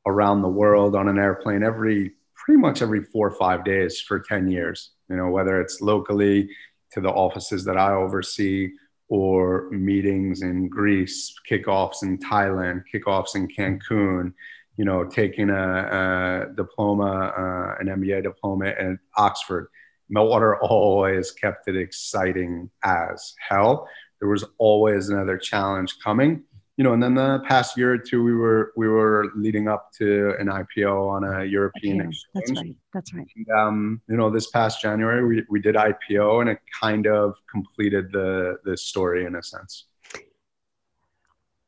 around 0.05 0.41
the 0.41 0.49
world 0.49 0.95
on 0.95 1.07
an 1.07 1.17
airplane 1.19 1.63
every, 1.63 2.13
pretty 2.35 2.59
much 2.59 2.81
every 2.81 3.03
four 3.03 3.27
or 3.27 3.35
five 3.35 3.65
days 3.65 3.99
for 3.99 4.19
10 4.19 4.47
years. 4.49 4.91
You 5.09 5.17
know, 5.17 5.29
whether 5.29 5.59
it's 5.61 5.81
locally 5.81 6.49
to 6.93 7.01
the 7.01 7.09
offices 7.09 7.63
that 7.65 7.77
I 7.77 7.93
oversee 7.93 8.69
or 9.09 9.69
meetings 9.71 10.41
in 10.41 10.67
Greece, 10.67 11.33
kickoffs 11.49 12.03
in 12.03 12.17
Thailand, 12.17 12.83
kickoffs 12.93 13.35
in 13.35 13.47
Cancun, 13.47 14.33
you 14.77 14.85
know, 14.85 15.05
taking 15.05 15.49
a, 15.49 16.47
a 16.49 16.53
diploma, 16.55 17.33
uh, 17.37 17.75
an 17.79 17.87
MBA 17.87 18.23
diploma 18.23 18.67
at 18.67 18.97
Oxford. 19.15 19.67
Meltwater 20.13 20.57
always 20.61 21.31
kept 21.31 21.67
it 21.67 21.75
exciting 21.75 22.69
as 22.83 23.33
hell. 23.39 23.87
There 24.19 24.29
was 24.29 24.45
always 24.57 25.09
another 25.09 25.37
challenge 25.37 25.97
coming, 26.03 26.43
you 26.77 26.83
know. 26.83 26.93
And 26.93 27.03
then 27.03 27.15
the 27.15 27.39
past 27.47 27.77
year 27.77 27.93
or 27.93 27.97
two, 27.97 28.23
we 28.23 28.33
were 28.33 28.71
we 28.77 28.87
were 28.87 29.31
leading 29.35 29.67
up 29.67 29.91
to 29.93 30.33
an 30.39 30.47
IPO 30.47 31.09
on 31.09 31.23
a 31.23 31.43
European 31.43 31.97
Yeah, 31.97 32.09
that's 32.33 32.51
right. 32.51 32.75
That's 32.93 33.13
right. 33.13 33.27
And, 33.35 33.49
um, 33.59 34.01
you 34.07 34.15
know, 34.15 34.29
this 34.29 34.49
past 34.49 34.81
January, 34.81 35.25
we, 35.25 35.43
we 35.49 35.59
did 35.59 35.75
IPO, 35.75 36.41
and 36.41 36.49
it 36.49 36.59
kind 36.79 37.07
of 37.07 37.35
completed 37.51 38.11
the 38.11 38.59
the 38.63 38.77
story 38.77 39.25
in 39.25 39.35
a 39.35 39.43
sense. 39.43 39.85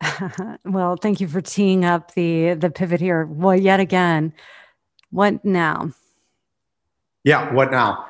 well, 0.66 0.96
thank 0.96 1.20
you 1.20 1.28
for 1.28 1.42
teeing 1.42 1.84
up 1.84 2.14
the 2.14 2.54
the 2.54 2.70
pivot 2.70 3.02
here. 3.02 3.26
Well, 3.26 3.56
yet 3.56 3.80
again, 3.80 4.34
what 5.12 5.44
now? 5.44 5.92
Yeah. 7.24 7.54
What 7.54 7.72
now? 7.72 8.06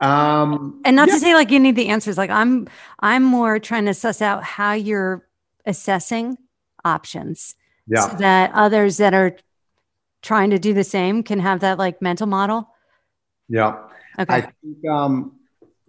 Um, 0.00 0.80
And 0.84 0.96
not 0.96 1.08
yeah. 1.08 1.14
to 1.14 1.20
say 1.20 1.34
like 1.34 1.50
you 1.50 1.60
need 1.60 1.76
the 1.76 1.88
answers. 1.88 2.18
Like 2.18 2.30
I'm 2.30 2.68
I'm 3.00 3.22
more 3.22 3.58
trying 3.58 3.86
to 3.86 3.94
suss 3.94 4.20
out 4.22 4.42
how 4.42 4.72
you're 4.72 5.24
assessing 5.66 6.38
options 6.84 7.54
yeah. 7.86 8.08
so 8.08 8.16
that 8.16 8.50
others 8.54 8.96
that 8.96 9.14
are 9.14 9.36
trying 10.22 10.50
to 10.50 10.58
do 10.58 10.72
the 10.72 10.84
same 10.84 11.22
can 11.22 11.40
have 11.40 11.60
that 11.60 11.78
like 11.78 12.00
mental 12.00 12.26
model. 12.26 12.68
Yeah. 13.48 13.78
Okay. 14.18 14.34
I 14.34 14.40
think, 14.40 14.88
um, 14.88 15.38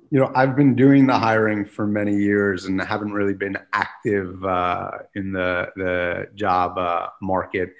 you 0.10 0.20
know, 0.20 0.32
I've 0.36 0.56
been 0.56 0.76
doing 0.76 1.08
the 1.08 1.18
hiring 1.18 1.66
for 1.66 1.88
many 1.88 2.16
years 2.16 2.66
and 2.66 2.82
haven't 2.82 3.14
really 3.14 3.34
been 3.34 3.58
active 3.74 4.44
uh, 4.46 4.92
in 5.16 5.32
the 5.32 5.70
the 5.76 6.28
job 6.36 6.78
uh, 6.78 7.08
market. 7.22 7.74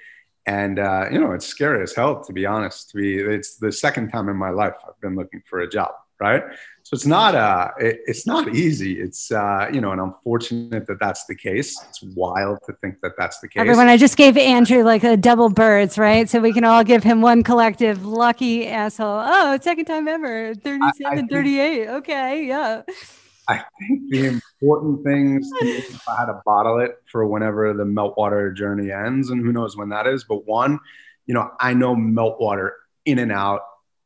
And 0.46 0.78
uh, 0.78 1.06
you 1.10 1.20
know, 1.20 1.32
it's 1.32 1.46
scary 1.46 1.82
as 1.82 1.94
hell 1.94 2.22
to 2.24 2.32
be 2.32 2.44
honest. 2.44 2.90
To 2.90 2.96
be, 2.96 3.18
it's 3.18 3.56
the 3.56 3.72
second 3.72 4.10
time 4.10 4.28
in 4.28 4.36
my 4.36 4.50
life 4.50 4.74
I've 4.86 5.00
been 5.00 5.14
looking 5.14 5.42
for 5.48 5.60
a 5.60 5.68
job. 5.68 5.92
Right. 6.24 6.42
So 6.84 6.94
it's 6.94 7.06
not 7.06 7.34
uh, 7.34 7.70
it, 7.80 8.00
it's 8.06 8.26
not 8.26 8.54
easy. 8.54 9.00
It's 9.00 9.32
uh, 9.32 9.68
you 9.72 9.80
know, 9.80 9.92
and 9.92 10.00
I'm 10.00 10.14
fortunate 10.22 10.86
that 10.86 11.00
that's 11.00 11.24
the 11.24 11.34
case. 11.34 11.82
It's 11.88 12.02
wild 12.02 12.58
to 12.66 12.74
think 12.74 13.00
that 13.02 13.12
that's 13.16 13.40
the 13.40 13.48
case. 13.48 13.60
Everyone, 13.60 13.88
I 13.88 13.96
just 13.96 14.18
gave 14.18 14.36
Andrew 14.36 14.82
like 14.82 15.02
a 15.02 15.16
double 15.16 15.48
birds, 15.48 15.96
right? 15.96 16.28
So 16.28 16.40
we 16.40 16.52
can 16.52 16.64
all 16.64 16.84
give 16.84 17.02
him 17.02 17.22
one 17.22 17.42
collective 17.42 18.04
lucky 18.04 18.66
asshole. 18.66 19.22
Oh, 19.24 19.58
second 19.62 19.86
time 19.86 20.08
ever. 20.08 20.54
37, 20.54 21.16
think- 21.16 21.30
38. 21.30 21.88
Okay. 21.88 22.46
Yeah. 22.46 22.82
I 23.48 23.62
think 23.78 24.10
the 24.10 24.40
important 24.62 25.04
things 25.04 25.50
to 25.58 25.64
me, 25.64 25.72
if 25.72 26.08
I 26.08 26.16
had 26.20 26.26
to 26.26 26.40
bottle 26.46 26.80
it 26.80 26.96
for 27.10 27.26
whenever 27.26 27.74
the 27.74 27.84
meltwater 27.84 28.54
journey 28.54 28.90
ends, 28.90 29.30
and 29.30 29.44
who 29.44 29.52
knows 29.52 29.76
when 29.76 29.90
that 29.90 30.06
is. 30.06 30.24
But 30.24 30.46
one, 30.46 30.78
you 31.26 31.34
know, 31.34 31.50
I 31.60 31.74
know 31.74 31.94
meltwater 31.94 32.70
in 33.04 33.18
and 33.18 33.32
out 33.32 33.60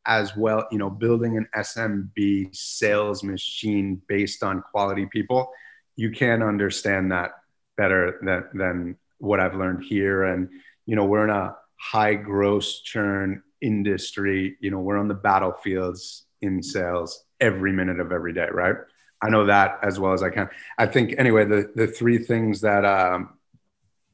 as 0.09 0.37
well. 0.37 0.67
You 0.73 0.79
know, 0.79 0.91
building 0.91 1.37
an 1.37 1.47
SMB 1.57 2.57
sales 2.57 3.23
machine 3.23 4.03
based 4.09 4.43
on 4.43 4.63
quality 4.63 5.07
people, 5.07 5.53
you 5.95 6.11
can 6.11 6.43
understand 6.43 7.13
that 7.13 7.33
better 7.77 8.19
than 8.23 8.45
than 8.55 8.97
what 9.19 9.39
I've 9.39 9.55
learned 9.55 9.85
here. 9.85 10.25
And 10.25 10.49
you 10.87 10.97
know, 10.97 11.05
we're 11.05 11.25
in 11.25 11.31
a 11.31 11.55
high 11.77 12.15
gross 12.15 12.81
churn 12.81 13.43
industry. 13.61 14.57
You 14.61 14.71
know, 14.71 14.81
we're 14.81 14.99
on 14.99 15.09
the 15.09 15.15
battlefields 15.15 16.25
in 16.41 16.63
sales 16.63 17.25
every 17.41 17.73
minute 17.73 18.01
of 18.01 18.11
every 18.11 18.33
day, 18.33 18.49
right? 18.51 18.77
I 19.21 19.31
know 19.31 19.47
that 19.47 19.79
as 19.83 19.99
well 19.99 20.13
as 20.13 20.23
I 20.23 20.31
can. 20.31 20.49
I 20.79 20.87
think 20.87 21.15
anyway, 21.19 21.45
the 21.45 21.71
the 21.75 21.87
three 21.87 22.19
things 22.19 22.61
that 22.63 22.85
um, 22.85 23.31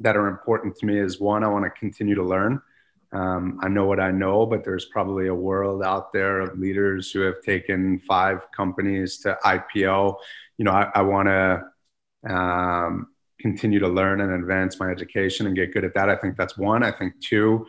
that 0.01 0.17
are 0.17 0.29
important 0.29 0.77
to 0.77 0.87
me 0.87 0.99
is 0.99 1.21
one, 1.21 1.45
I 1.45 1.49
want 1.49 1.65
to 1.65 1.71
continue 1.71 2.15
to 2.17 2.25
learn. 2.25 2.61
Um, 3.15 3.61
I 3.63 3.69
know 3.69 3.87
what 3.87 4.01
I 4.01 4.11
know, 4.11 4.45
but 4.45 4.65
there's 4.65 4.87
probably 4.87 5.29
a 5.29 5.35
world 5.35 5.85
out 5.85 6.13
there 6.13 6.41
of 6.41 6.59
leaders 6.59 7.13
who 7.13 7.21
have 7.21 7.41
taken 7.43 8.01
five 8.01 8.51
companies 8.51 9.19
to 9.19 9.39
IPO. 9.45 10.17
You 10.59 10.65
know, 10.65 10.73
I, 10.73 10.91
I 10.97 11.03
want 11.03 11.29
to 11.29 12.33
um, 12.33 13.07
continue 13.41 13.79
to 13.79 13.89
learn 13.89 14.21
and 14.21 14.33
advance 14.33 14.81
my 14.81 14.91
education 14.91 15.47
and 15.47 15.55
get 15.55 15.73
good 15.73 15.85
at 15.85 15.95
that. 15.95 16.11
I 16.11 16.17
think 16.17 16.37
that's 16.37 16.59
one. 16.59 16.83
I 16.83 16.91
think 16.91 17.21
two, 17.21 17.67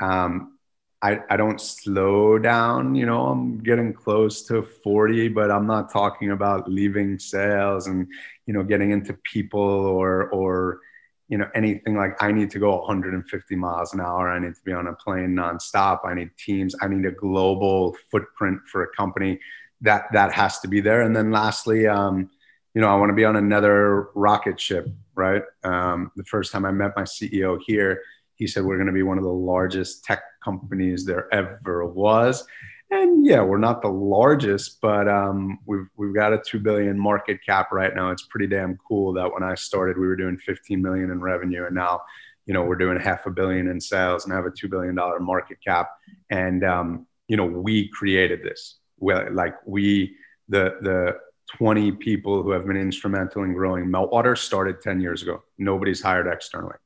um, 0.00 0.58
I, 1.00 1.20
I 1.30 1.36
don't 1.36 1.60
slow 1.60 2.36
down. 2.40 2.96
You 2.96 3.06
know, 3.06 3.28
I'm 3.28 3.58
getting 3.58 3.92
close 3.92 4.42
to 4.48 4.62
40, 4.62 5.28
but 5.28 5.52
I'm 5.52 5.66
not 5.68 5.92
talking 5.92 6.32
about 6.32 6.68
leaving 6.68 7.20
sales 7.20 7.86
and, 7.86 8.08
you 8.46 8.54
know, 8.54 8.64
getting 8.64 8.90
into 8.90 9.16
people 9.22 9.60
or, 9.60 10.28
or, 10.30 10.80
you 11.28 11.38
know 11.38 11.48
anything 11.54 11.94
like 11.94 12.20
i 12.22 12.32
need 12.32 12.50
to 12.50 12.58
go 12.58 12.76
150 12.78 13.56
miles 13.56 13.92
an 13.94 14.00
hour. 14.00 14.30
I 14.30 14.38
need 14.38 14.54
to 14.54 14.64
be 14.64 14.72
on 14.72 14.86
a 14.86 14.94
plane 14.94 15.34
nonstop. 15.34 16.00
I 16.04 16.14
need 16.14 16.30
teams. 16.38 16.74
I 16.80 16.88
need 16.88 17.04
a 17.04 17.10
global 17.10 17.96
footprint 18.10 18.60
for 18.70 18.82
a 18.82 18.88
company. 18.96 19.38
That 19.82 20.06
that 20.12 20.32
has 20.32 20.58
to 20.60 20.68
be 20.68 20.80
there. 20.80 21.02
And 21.02 21.14
then 21.14 21.30
lastly 21.30 21.86
um, 21.86 22.30
you 22.74 22.80
know 22.80 22.88
i 22.88 22.94
want 22.94 23.10
to 23.10 23.14
be 23.14 23.24
on 23.24 23.36
another 23.36 24.08
rocket 24.14 24.60
ship 24.60 24.86
right? 25.14 25.42
Um, 25.64 26.12
the 26.14 26.22
first 26.24 26.52
time 26.52 26.64
i 26.64 26.70
met 26.70 26.92
my 26.96 27.02
ceo 27.02 27.58
here 27.66 28.02
he 28.36 28.46
said 28.46 28.64
we're 28.64 28.76
going 28.76 28.86
to 28.86 28.92
be 28.92 29.02
one 29.02 29.18
of 29.18 29.24
the 29.24 29.32
largest 29.32 30.04
tech 30.04 30.22
companies 30.42 31.04
there 31.04 31.32
ever 31.34 31.84
was 31.86 32.44
and 32.90 33.26
yeah, 33.26 33.42
we're 33.42 33.58
not 33.58 33.82
the 33.82 33.88
largest, 33.88 34.80
but 34.80 35.08
um, 35.08 35.58
we've 35.66 35.86
we've 35.96 36.14
got 36.14 36.32
a 36.32 36.38
two 36.38 36.58
billion 36.58 36.98
market 36.98 37.40
cap 37.44 37.70
right 37.70 37.94
now. 37.94 38.10
It's 38.10 38.26
pretty 38.26 38.46
damn 38.46 38.78
cool 38.88 39.12
that 39.14 39.32
when 39.32 39.42
I 39.42 39.54
started, 39.54 39.98
we 39.98 40.06
were 40.06 40.16
doing 40.16 40.38
15 40.38 40.80
million 40.80 41.10
in 41.10 41.20
revenue, 41.20 41.66
and 41.66 41.74
now, 41.74 42.00
you 42.46 42.54
know, 42.54 42.64
we're 42.64 42.76
doing 42.76 42.98
half 42.98 43.26
a 43.26 43.30
billion 43.30 43.68
in 43.68 43.80
sales 43.80 44.24
and 44.24 44.32
have 44.32 44.46
a 44.46 44.50
two 44.50 44.68
billion 44.68 44.94
dollar 44.94 45.20
market 45.20 45.58
cap. 45.64 45.90
And 46.30 46.64
um, 46.64 47.06
you 47.28 47.36
know, 47.36 47.44
we 47.44 47.88
created 47.88 48.42
this. 48.42 48.76
Well, 48.98 49.28
like 49.32 49.54
we 49.66 50.16
the 50.48 50.76
the 50.80 51.18
20 51.56 51.92
people 51.92 52.42
who 52.42 52.50
have 52.50 52.66
been 52.66 52.76
instrumental 52.76 53.42
in 53.42 53.54
growing 53.54 53.86
Meltwater 53.86 54.36
started 54.36 54.82
10 54.82 55.00
years 55.00 55.22
ago. 55.22 55.42
Nobody's 55.56 56.02
hired 56.02 56.26
externally 56.26 56.76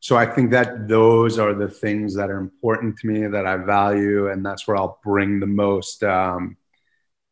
so 0.00 0.16
I 0.16 0.26
think 0.26 0.52
that 0.52 0.86
those 0.88 1.38
are 1.38 1.54
the 1.54 1.68
things 1.68 2.14
that 2.14 2.30
are 2.30 2.38
important 2.38 2.98
to 2.98 3.06
me 3.08 3.26
that 3.26 3.46
I 3.46 3.56
value, 3.56 4.30
and 4.30 4.44
that's 4.44 4.66
where 4.68 4.76
I'll 4.76 5.00
bring 5.02 5.40
the 5.40 5.46
most. 5.46 6.04
Um, 6.04 6.56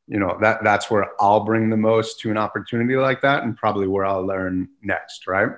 you 0.09 0.21
know 0.21 0.39
that 0.41 0.63
that's 0.63 0.91
where 0.91 1.11
I'll 1.21 1.45
bring 1.45 1.69
the 1.71 1.77
most 1.77 2.21
to 2.21 2.31
an 2.31 2.37
opportunity 2.37 2.97
like 2.97 3.23
that, 3.23 3.45
and 3.45 3.57
probably 3.57 3.87
where 3.87 4.05
I'll 4.05 4.27
learn 4.27 4.69
next, 4.83 5.27
right? 5.27 5.51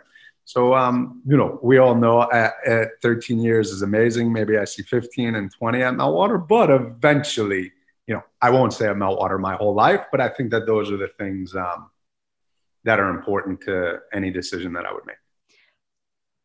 So 0.45 0.75
um, 0.75 1.23
you 1.27 1.37
know, 1.37 1.59
we 1.63 1.79
all 1.79 1.95
know 1.95 2.23
at, 2.31 2.55
at 2.67 2.89
13 3.03 3.39
years 3.39 3.71
is 3.71 3.83
amazing. 3.83 4.33
Maybe 4.33 4.59
I 4.59 4.65
see 4.65 4.83
15 4.83 5.35
and 5.35 5.53
20 5.53 5.83
at 5.83 5.95
Meltwater, 5.95 6.47
but 6.47 6.71
eventually, 6.71 7.73
you 8.07 8.15
know, 8.15 8.25
I 8.41 8.51
won't 8.51 8.73
say 8.73 8.89
at 8.89 8.97
Meltwater 8.97 9.39
my 9.39 9.57
whole 9.57 9.75
life, 9.75 10.07
but 10.11 10.21
I 10.21 10.29
think 10.29 10.51
that 10.53 10.67
those 10.67 10.91
are 10.91 10.97
the 10.97 11.09
things 11.19 11.55
um, 11.55 11.91
that 12.85 12.99
are 12.99 13.11
important 13.11 13.61
to 13.63 13.99
any 14.13 14.31
decision 14.31 14.73
that 14.75 14.87
I 14.87 14.93
would 14.93 15.05
make. 15.07 15.17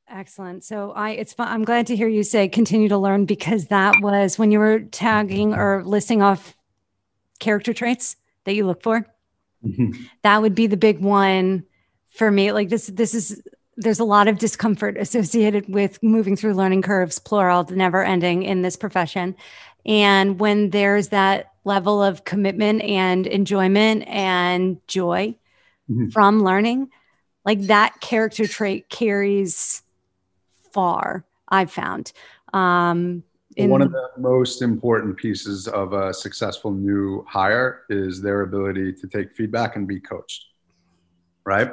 Excellent. 0.08 0.64
So 0.64 0.92
I 0.92 1.12
it's 1.12 1.34
fun. 1.34 1.48
I'm 1.48 1.64
glad 1.64 1.88
to 1.88 1.96
hear 1.96 2.08
you 2.08 2.24
say 2.24 2.48
continue 2.48 2.90
to 2.90 2.98
learn 2.98 3.26
because 3.26 3.68
that 3.68 3.96
was 4.02 4.38
when 4.38 4.52
you 4.52 4.60
were 4.60 4.82
tagging 4.82 5.54
or 5.54 5.84
listing 5.84 6.22
off 6.22 6.56
character 7.40 7.74
traits 7.74 8.16
that 8.44 8.54
you 8.54 8.66
look 8.66 8.84
for. 8.84 9.08
Mm-hmm. 9.66 10.04
That 10.22 10.42
would 10.42 10.56
be 10.56 10.68
the 10.68 10.78
big 10.78 11.00
one 11.00 11.64
for 12.10 12.30
me. 12.30 12.52
Like 12.52 12.70
this 12.70 12.88
this 12.88 13.14
is 13.14 13.42
there's 13.76 14.00
a 14.00 14.06
lot 14.06 14.28
of 14.28 14.38
discomfort 14.38 14.98
associated 14.98 15.68
with 15.68 16.02
moving 16.04 16.36
through 16.36 16.54
learning 16.54 16.84
curves 16.84 17.18
plural 17.18 17.66
never 17.72 18.04
ending 18.04 18.44
in 18.44 18.62
this 18.62 18.76
profession. 18.76 19.36
And 19.86 20.40
when 20.40 20.70
there's 20.70 21.10
that 21.10 21.52
level 21.64 22.04
of 22.04 22.24
commitment 22.24 22.82
and 22.84 23.26
enjoyment 23.26 24.08
and 24.08 24.78
joy 24.88 25.36
mm-hmm. 25.90 26.10
from 26.10 26.44
learning, 26.44 26.90
like 27.46 27.62
that 27.64 28.00
character 28.00 28.48
trait 28.48 28.90
carries 28.90 29.82
far, 30.74 31.26
I've 31.48 31.72
found. 31.72 32.12
Um, 32.54 33.24
in- 33.56 33.70
One 33.70 33.82
of 33.82 33.92
the 33.92 34.10
most 34.18 34.62
important 34.62 35.16
pieces 35.16 35.68
of 35.68 35.94
a 35.94 36.14
successful 36.14 36.72
new 36.72 37.24
hire 37.28 37.84
is 37.90 38.22
their 38.22 38.42
ability 38.42 38.94
to 38.94 39.08
take 39.08 39.32
feedback 39.32 39.76
and 39.76 39.88
be 39.88 40.00
coached, 40.00 40.46
right? 41.46 41.72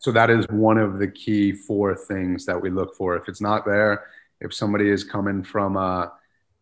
So 0.00 0.10
that 0.12 0.30
is 0.30 0.46
one 0.48 0.78
of 0.78 0.98
the 0.98 1.06
key 1.06 1.52
four 1.52 1.94
things 1.94 2.46
that 2.46 2.60
we 2.60 2.70
look 2.70 2.96
for. 2.96 3.16
If 3.16 3.28
it's 3.28 3.40
not 3.40 3.64
there, 3.64 4.06
if 4.40 4.52
somebody 4.52 4.88
is 4.88 5.04
coming 5.04 5.44
from 5.44 5.76
a 5.76 6.12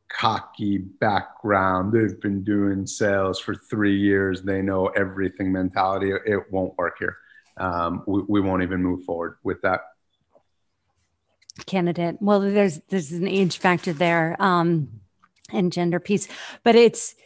cocky 0.08 0.78
background, 0.78 1.92
they've 1.92 2.20
been 2.20 2.42
doing 2.42 2.86
sales 2.86 3.38
for 3.38 3.54
three 3.54 3.96
years, 3.96 4.42
they 4.42 4.60
know 4.60 4.86
everything 4.88 5.52
mentality, 5.52 6.10
it 6.10 6.40
won't 6.50 6.76
work 6.76 6.96
here. 6.98 7.16
Um, 7.58 8.02
we, 8.06 8.22
we 8.28 8.40
won't 8.40 8.62
even 8.62 8.82
move 8.82 9.04
forward 9.04 9.36
with 9.44 9.60
that 9.62 9.80
candidate. 11.66 12.16
Well, 12.20 12.40
there's 12.40 12.80
there's 12.88 13.12
an 13.12 13.28
age 13.28 13.58
factor 13.58 13.92
there, 13.92 14.36
um, 14.40 14.88
and 15.52 15.72
gender 15.72 16.00
piece, 16.00 16.28
but 16.62 16.74
it's. 16.74 17.14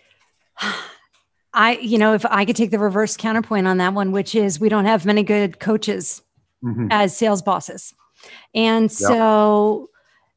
I, 1.55 1.73
you 1.83 1.99
know, 1.99 2.15
if 2.15 2.25
I 2.25 2.47
could 2.47 2.57
take 2.57 2.71
the 2.71 2.79
reverse 2.79 3.15
counterpoint 3.15 3.67
on 3.67 3.77
that 3.77 3.93
one, 3.93 4.11
which 4.11 4.35
is 4.35 4.59
we 4.59 4.71
don't 4.71 4.87
have 4.87 5.05
many 5.05 5.23
good 5.23 5.61
coaches 5.61 6.23
mm-hmm. 6.65 6.89
as 6.91 7.15
sales 7.15 7.43
bosses. 7.43 7.93
And 8.55 8.91
so, 8.91 9.91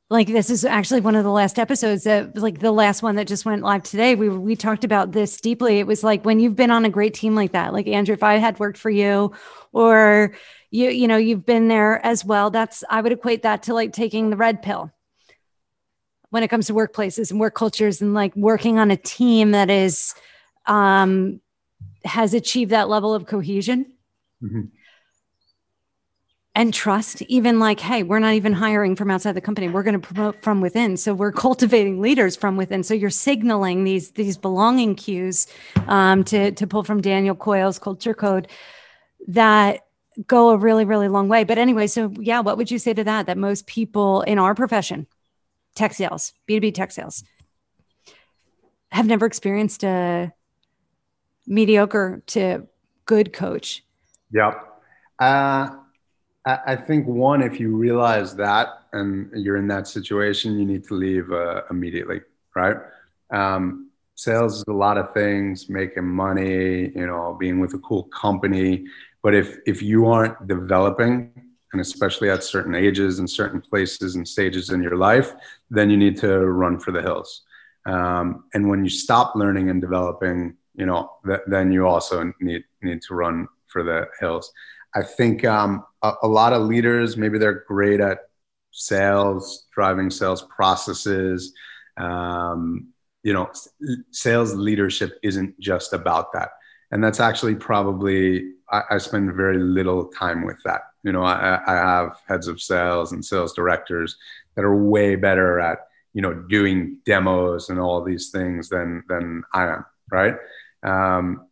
like, 0.10 0.28
this 0.28 0.50
is 0.50 0.64
actually 0.64 1.02
one 1.02 1.16
of 1.16 1.24
the 1.24 1.32
last 1.32 1.58
episodes 1.58 2.04
that, 2.04 2.38
like, 2.38 2.60
the 2.60 2.72
last 2.72 3.02
one 3.02 3.16
that 3.16 3.28
just 3.28 3.46
went 3.46 3.64
live 3.64 3.84
today. 3.84 4.16
We, 4.16 4.30
we 4.30 4.56
talked 4.56 4.84
about 4.84 5.12
this 5.12 5.42
deeply. 5.42 5.80
It 5.80 5.88
was 5.88 6.04
like 6.04 6.24
when 6.26 6.40
you've 6.40 6.56
been 6.56 6.72
on 6.72 6.86
a 6.86 6.90
great 6.90 7.14
team 7.14 7.34
like 7.34 7.54
that, 7.54 7.74
like, 7.74 7.88
Andrew, 7.88 8.14
if 8.14 8.24
I 8.24 8.36
had 8.36 8.60
worked 8.60 8.78
for 8.78 8.90
you, 8.92 9.34
or 9.74 10.36
you 10.76 10.90
you 10.90 11.08
know 11.08 11.18
you've 11.18 11.46
been 11.46 11.68
there 11.68 12.06
as 12.06 12.26
well 12.26 12.50
that's 12.50 12.84
i 12.90 13.02
would 13.02 13.12
equate 13.12 13.44
that 13.44 13.64
to 13.64 13.74
like 13.74 13.94
taking 13.94 14.30
the 14.30 14.38
red 14.38 14.62
pill 14.62 14.92
when 16.30 16.44
it 16.44 16.50
comes 16.50 16.68
to 16.68 16.74
workplaces 16.74 17.32
and 17.32 17.40
work 17.40 17.56
cultures 17.56 18.02
and 18.02 18.14
like 18.14 18.36
working 18.36 18.78
on 18.78 18.92
a 18.92 18.98
team 18.98 19.52
that 19.52 19.70
is 19.70 20.14
um 20.66 21.40
has 22.04 22.34
achieved 22.34 22.72
that 22.72 22.90
level 22.90 23.14
of 23.14 23.26
cohesion 23.26 23.86
mm-hmm. 24.44 24.62
And 26.56 26.74
trust 26.74 27.22
even 27.24 27.60
like 27.60 27.80
hey 27.80 28.02
we're 28.02 28.20
not 28.20 28.34
even 28.34 28.54
hiring 28.54 28.96
from 28.96 29.12
outside 29.12 29.34
the 29.34 29.42
company 29.42 29.68
we're 29.68 29.84
going 29.84 30.00
to 30.00 30.08
promote 30.14 30.42
from 30.42 30.62
within 30.62 30.98
so 30.98 31.14
we're 31.14 31.32
cultivating 31.32 32.02
leaders 32.02 32.36
from 32.36 32.58
within 32.58 32.82
so 32.82 32.94
you're 32.94 33.10
signaling 33.10 33.84
these 33.84 34.12
these 34.12 34.38
belonging 34.38 34.96
cues 34.96 35.48
um, 35.88 36.24
to 36.24 36.52
to 36.52 36.66
pull 36.66 36.84
from 36.84 37.02
daniel 37.02 37.36
coyle's 37.36 37.78
culture 37.78 38.14
code 38.14 38.48
that 39.28 39.86
go 40.28 40.50
a 40.50 40.58
really, 40.58 40.86
really 40.86 41.08
long 41.08 41.28
way. 41.28 41.44
But 41.44 41.58
anyway, 41.58 41.88
so 41.88 42.12
yeah, 42.20 42.40
what 42.40 42.58
would 42.58 42.72
you 42.72 42.80
say 42.80 42.94
to 42.94 43.04
that? 43.04 43.26
That 43.26 43.38
most 43.38 43.68
people 43.68 44.22
in 44.22 44.40
our 44.40 44.56
profession, 44.56 45.08
tech 45.76 45.94
sales, 45.94 46.34
B2B 46.48 46.74
tech 46.74 46.92
sales, 46.92 47.24
have 48.92 49.08
never 49.08 49.26
experienced 49.26 49.84
a 49.84 50.32
mediocre 51.48 52.24
to 52.28 52.68
good 53.06 53.34
coach. 53.34 53.84
Yep. 54.32 54.54
Uh, 55.20 55.70
I 56.46 56.76
think 56.76 57.08
one, 57.08 57.42
if 57.42 57.60
you 57.60 57.76
realize 57.76 58.36
that 58.36 58.68
and 58.94 59.32
you're 59.34 59.58
in 59.58 59.68
that 59.70 59.88
situation, 59.88 60.60
you 60.60 60.66
need 60.66 60.84
to 60.86 60.94
leave 60.94 61.32
uh, 61.32 61.64
immediately, 61.72 62.22
right? 62.56 62.78
Um, 63.32 63.90
sales 64.14 64.58
is 64.58 64.66
a 64.68 64.74
lot 64.74 64.98
of 64.98 65.14
things, 65.14 65.70
making 65.70 66.06
money, 66.06 66.90
you 66.90 67.08
know, 67.08 67.36
being 67.40 67.60
with 67.60 67.74
a 67.74 67.80
cool 67.80 68.04
company, 68.04 68.86
but 69.24 69.34
if 69.34 69.58
if 69.66 69.82
you 69.82 70.06
aren't 70.06 70.48
developing, 70.48 71.32
and 71.72 71.82
especially 71.82 72.30
at 72.30 72.44
certain 72.44 72.76
ages 72.76 73.18
and 73.18 73.28
certain 73.30 73.60
places 73.60 74.16
and 74.16 74.28
stages 74.28 74.70
in 74.70 74.84
your 74.84 74.98
life, 74.98 75.34
then 75.72 75.90
you 75.90 75.98
need 75.98 76.16
to 76.18 76.46
run 76.46 76.80
for 76.80 76.92
the 76.92 77.02
hills. 77.02 77.42
Um, 77.88 78.46
and 78.54 78.70
when 78.70 78.84
you 78.84 78.90
stop 78.90 79.36
learning 79.36 79.70
and 79.72 79.82
developing, 79.82 80.56
you 80.76 80.86
know, 80.86 81.12
th- 81.26 81.42
then 81.48 81.72
you 81.72 81.88
also 81.88 82.32
need 82.40 82.64
need 82.84 83.02
to 83.08 83.16
run 83.16 83.48
for 83.68 83.84
the 83.84 84.08
hills. 84.20 84.52
I 84.96 85.02
think 85.04 85.44
um, 85.44 85.84
a, 86.10 86.14
a 86.24 86.28
lot 86.28 86.54
of 86.54 86.64
leaders 86.64 87.18
maybe 87.18 87.38
they're 87.38 87.64
great 87.68 88.00
at 88.00 88.20
sales, 88.72 89.68
driving 89.74 90.10
sales 90.10 90.42
processes. 90.44 91.54
Um, 91.98 92.90
you 93.24 93.34
know, 93.34 93.50
sales 94.12 94.54
leadership 94.54 95.18
isn't 95.24 95.60
just 95.60 95.94
about 95.94 96.34
that 96.34 96.50
and 96.92 97.04
that's 97.04 97.20
actually 97.20 97.56
probably 97.56 98.52
I, 98.72 98.82
I, 98.92 98.98
spend 99.00 99.34
very 99.34 99.58
little 99.58 100.06
time 100.06 100.46
with 100.46 100.62
that. 100.64 100.82
You 101.04 101.12
know, 101.12 101.24
I, 101.24 101.60
I 101.68 101.74
have 101.74 102.18
heads 102.28 102.48
of 102.48 102.62
sales 102.62 103.12
and 103.12 103.24
sales 103.24 103.54
directors 103.54 104.18
that 104.56 104.64
are 104.64 104.76
way 104.76 105.16
better 105.16 105.60
at 105.60 105.80
you 106.14 106.22
know 106.22 106.34
doing 106.34 106.98
demos 107.06 107.70
and 107.70 107.80
all 107.80 108.04
these 108.04 108.30
things 108.30 108.70
than 108.70 109.04
than 109.10 109.44
I 109.54 109.68
am. 109.68 109.86
Right? 110.12 110.36
Um, 110.84 111.48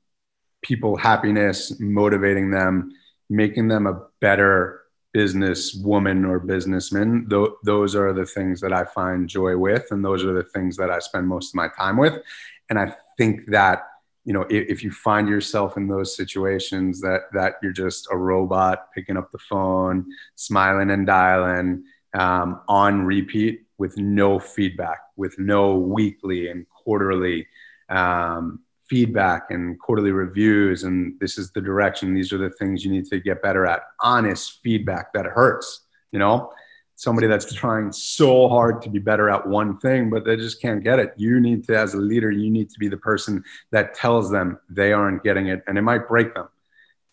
people 0.61 0.95
happiness, 0.95 1.77
motivating 1.79 2.51
them, 2.51 2.91
making 3.29 3.67
them 3.67 3.87
a 3.87 4.01
better 4.19 4.83
business 5.13 5.75
woman 5.75 6.25
or 6.25 6.39
businessman. 6.39 7.27
Th- 7.29 7.49
those 7.63 7.95
are 7.95 8.13
the 8.13 8.25
things 8.25 8.59
that 8.61 8.73
I 8.73 8.83
find 8.83 9.29
joy 9.29 9.55
with, 9.57 9.91
and 9.91 10.03
those 10.03 10.23
are 10.23 10.33
the 10.33 10.43
things 10.43 10.75
that 10.77 10.89
I 10.89 10.99
spend 10.99 11.27
most 11.27 11.51
of 11.51 11.55
my 11.55 11.69
time 11.69 11.97
with. 11.97 12.21
And 12.69 12.79
I 12.79 12.95
think 13.17 13.51
that 13.51 13.87
you 14.25 14.33
know 14.33 14.41
if, 14.49 14.69
if 14.69 14.83
you 14.83 14.91
find 14.91 15.29
yourself 15.29 15.77
in 15.77 15.87
those 15.87 16.15
situations 16.15 17.01
that 17.01 17.23
that 17.33 17.55
you're 17.61 17.71
just 17.71 18.07
a 18.11 18.17
robot 18.17 18.91
picking 18.93 19.17
up 19.17 19.31
the 19.31 19.37
phone, 19.37 20.05
smiling 20.35 20.89
and 20.89 21.05
dialing 21.05 21.83
um, 22.13 22.61
on 22.67 23.05
repeat 23.05 23.65
with 23.77 23.97
no 23.97 24.39
feedback, 24.39 24.99
with 25.15 25.37
no 25.37 25.75
weekly 25.75 26.47
and 26.47 26.65
quarterly 26.69 27.47
um, 27.89 28.59
feedback 28.89 29.47
and 29.49 29.79
quarterly 29.79 30.11
reviews 30.11 30.83
and 30.83 31.19
this 31.19 31.37
is 31.37 31.51
the 31.51 31.61
direction. 31.61 32.13
These 32.13 32.33
are 32.33 32.37
the 32.37 32.49
things 32.49 32.83
you 32.83 32.91
need 32.91 33.05
to 33.05 33.19
get 33.19 33.41
better 33.41 33.65
at. 33.65 33.81
Honest 34.01 34.59
feedback 34.61 35.13
that 35.13 35.25
hurts 35.25 35.81
you 36.11 36.19
know? 36.19 36.51
Somebody 36.95 37.27
that's 37.27 37.51
trying 37.51 37.91
so 37.91 38.47
hard 38.47 38.81
to 38.83 38.89
be 38.89 38.99
better 38.99 39.29
at 39.29 39.47
one 39.47 39.77
thing 39.79 40.09
but 40.09 40.25
they 40.25 40.35
just 40.35 40.61
can't 40.61 40.83
get 40.83 40.99
it. 40.99 41.13
You 41.17 41.39
need 41.39 41.65
to 41.65 41.77
as 41.77 41.93
a 41.93 41.97
leader 41.97 42.31
you 42.31 42.49
need 42.49 42.69
to 42.69 42.79
be 42.79 42.87
the 42.87 42.97
person 42.97 43.43
that 43.71 43.93
tells 43.93 44.29
them 44.29 44.59
they 44.69 44.93
aren't 44.93 45.23
getting 45.23 45.47
it 45.47 45.63
and 45.67 45.77
it 45.77 45.81
might 45.81 46.07
break 46.07 46.33
them. 46.35 46.49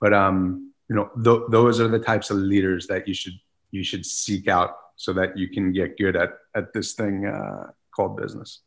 But 0.01 0.13
um 0.13 0.71
you 0.91 0.97
know 0.97 1.11
th- 1.25 1.49
those 1.51 1.81
are 1.81 1.89
the 1.89 1.99
types 1.99 2.31
of 2.31 2.37
leaders 2.37 2.87
that 2.89 3.09
you 3.09 3.15
should 3.15 3.39
you 3.71 3.83
should 3.83 4.05
seek 4.05 4.49
out 4.49 4.77
so 4.97 5.13
that 5.15 5.39
you 5.39 5.49
can 5.49 5.73
get 5.73 5.97
good 5.97 6.17
at 6.17 6.31
at 6.55 6.73
this 6.75 6.93
thing 6.93 7.27
uh, 7.27 7.71
called 7.95 8.17
business 8.17 8.61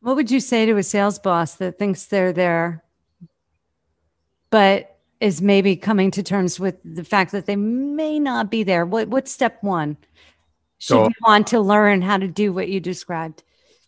what 0.00 0.16
would 0.16 0.30
you 0.30 0.40
say 0.40 0.66
to 0.66 0.76
a 0.76 0.82
sales 0.82 1.18
boss 1.18 1.54
that 1.56 1.78
thinks 1.78 2.04
they're 2.04 2.32
there, 2.32 2.82
but 4.50 4.98
is 5.20 5.42
maybe 5.42 5.76
coming 5.76 6.10
to 6.12 6.22
terms 6.22 6.58
with 6.58 6.76
the 6.84 7.04
fact 7.04 7.32
that 7.32 7.46
they 7.46 7.56
may 7.56 8.18
not 8.18 8.50
be 8.50 8.62
there? 8.62 8.86
What 8.86 9.08
what's 9.08 9.30
step 9.30 9.62
one? 9.62 9.96
Should 10.78 10.94
so, 10.94 11.04
you 11.04 11.14
want 11.26 11.46
to 11.48 11.60
learn 11.60 12.00
how 12.00 12.16
to 12.16 12.26
do 12.26 12.52
what 12.52 12.68
you 12.68 12.80
described? 12.80 13.42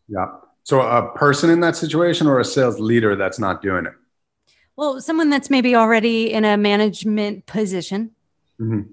Yeah. 0.09 0.27
So 0.65 0.83
a 0.83 1.11
person 1.17 1.49
in 1.51 1.61
that 1.61 1.75
situation 1.75 2.27
or 2.27 2.39
a 2.39 2.45
sales 2.45 2.79
leader 2.79 3.17
that's 3.17 3.39
not 3.39 3.63
doing 3.63 3.87
it? 3.87 3.95
Well, 4.77 5.01
someone 5.01 5.31
that's 5.31 5.51
maybe 5.51 5.75
already 5.75 6.33
in 6.33 6.45
a 6.45 6.57
management 6.57 7.47
position. 7.47 8.13
Mm-hmm 8.61 8.91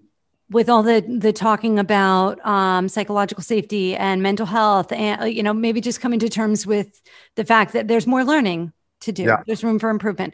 with 0.52 0.70
all 0.70 0.84
the 0.84 1.02
the 1.08 1.32
talking 1.32 1.80
about 1.80 2.44
um, 2.46 2.90
psychological 2.90 3.44
safety 3.44 3.96
and 3.96 4.24
mental 4.24 4.46
health 4.46 4.92
and 4.92 5.22
uh, 5.22 5.26
you 5.26 5.44
know 5.44 5.54
maybe 5.54 5.82
just 5.82 6.02
coming 6.02 6.20
to 6.20 6.30
terms 6.30 6.66
with 6.66 7.02
the 7.36 7.46
fact 7.46 7.74
that 7.74 7.88
there's 7.88 8.08
more 8.08 8.24
learning 8.24 8.74
to 9.02 9.12
do 9.12 9.24
yeah. 9.24 9.44
there's 9.46 9.64
room 9.64 9.80
for 9.80 9.90
improvement 9.90 10.34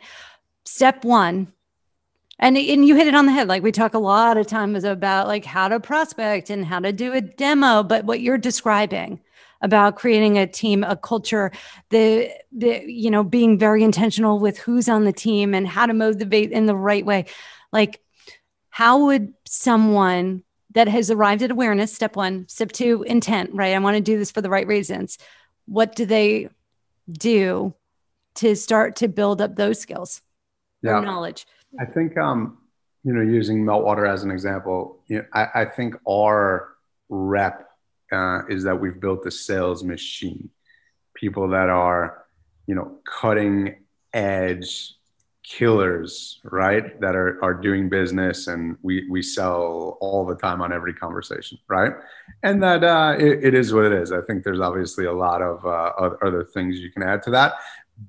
step 0.65 1.03
one 1.03 1.51
and 2.39 2.57
and 2.57 2.85
you 2.85 2.95
hit 2.95 3.07
it 3.07 3.15
on 3.15 3.25
the 3.25 3.31
head 3.31 3.47
like 3.47 3.63
we 3.63 3.71
talk 3.71 3.93
a 3.93 3.99
lot 3.99 4.37
of 4.37 4.47
times 4.47 4.83
about 4.83 5.27
like 5.27 5.45
how 5.45 5.67
to 5.67 5.79
prospect 5.79 6.49
and 6.49 6.65
how 6.65 6.79
to 6.79 6.91
do 6.91 7.13
a 7.13 7.21
demo 7.21 7.83
but 7.83 8.05
what 8.05 8.21
you're 8.21 8.37
describing 8.37 9.19
about 9.61 9.95
creating 9.95 10.37
a 10.37 10.47
team 10.47 10.83
a 10.83 10.95
culture 10.95 11.51
the 11.89 12.29
the 12.51 12.83
you 12.85 13.09
know 13.09 13.23
being 13.23 13.57
very 13.57 13.83
intentional 13.83 14.39
with 14.39 14.57
who's 14.57 14.87
on 14.89 15.05
the 15.05 15.13
team 15.13 15.53
and 15.53 15.67
how 15.67 15.85
to 15.85 15.93
motivate 15.93 16.51
in 16.51 16.65
the 16.65 16.75
right 16.75 17.05
way 17.05 17.25
like 17.71 18.01
how 18.75 19.05
would 19.05 19.33
someone 19.45 20.43
that 20.73 20.89
has 20.89 21.09
arrived 21.09 21.41
at 21.41 21.49
awareness, 21.49 21.93
step 21.93 22.17
one, 22.17 22.45
step 22.49 22.73
two, 22.73 23.03
intent, 23.03 23.49
right? 23.53 23.73
I 23.73 23.79
want 23.79 23.95
to 23.95 24.01
do 24.01 24.17
this 24.17 24.31
for 24.31 24.41
the 24.41 24.49
right 24.49 24.67
reasons. 24.67 25.17
What 25.65 25.95
do 25.95 26.05
they 26.05 26.49
do 27.09 27.73
to 28.35 28.53
start 28.53 28.97
to 28.97 29.07
build 29.07 29.41
up 29.41 29.55
those 29.55 29.79
skills 29.79 30.21
yeah. 30.81 30.99
knowledge? 30.99 31.47
I 31.79 31.85
think, 31.85 32.17
um, 32.17 32.57
you 33.05 33.13
know, 33.13 33.21
using 33.21 33.63
Meltwater 33.63 34.11
as 34.11 34.23
an 34.23 34.31
example, 34.31 35.01
you 35.07 35.19
know, 35.19 35.25
I, 35.31 35.61
I 35.61 35.65
think 35.65 35.95
our 36.05 36.75
rep 37.07 37.69
uh, 38.11 38.41
is 38.49 38.65
that 38.65 38.81
we've 38.81 38.99
built 38.99 39.25
a 39.25 39.31
sales 39.31 39.85
machine. 39.85 40.49
People 41.13 41.47
that 41.51 41.69
are, 41.69 42.25
you 42.67 42.75
know, 42.75 42.97
cutting 43.05 43.85
edge 44.13 44.94
killers, 45.47 46.39
right? 46.43 46.99
That 47.01 47.15
are, 47.15 47.43
are 47.43 47.53
doing 47.53 47.87
business 47.87 48.47
and 48.47 48.77
we, 48.81 49.07
we 49.09 49.21
sell 49.21 49.97
all 50.01 50.25
the 50.25 50.35
time 50.35 50.61
on 50.61 50.73
every 50.73 50.93
conversation, 50.93 51.57
right? 51.67 51.93
And 52.43 52.61
that 52.63 52.83
uh, 52.83 53.15
it, 53.19 53.45
it 53.45 53.53
is 53.53 53.73
what 53.73 53.85
it 53.85 53.93
is. 53.93 54.11
I 54.11 54.21
think 54.21 54.43
there's 54.43 54.59
obviously 54.59 55.05
a 55.05 55.13
lot 55.13 55.41
of 55.41 55.65
uh, 55.65 55.91
other 56.25 56.43
things 56.43 56.79
you 56.79 56.91
can 56.91 57.03
add 57.03 57.21
to 57.23 57.31
that. 57.31 57.53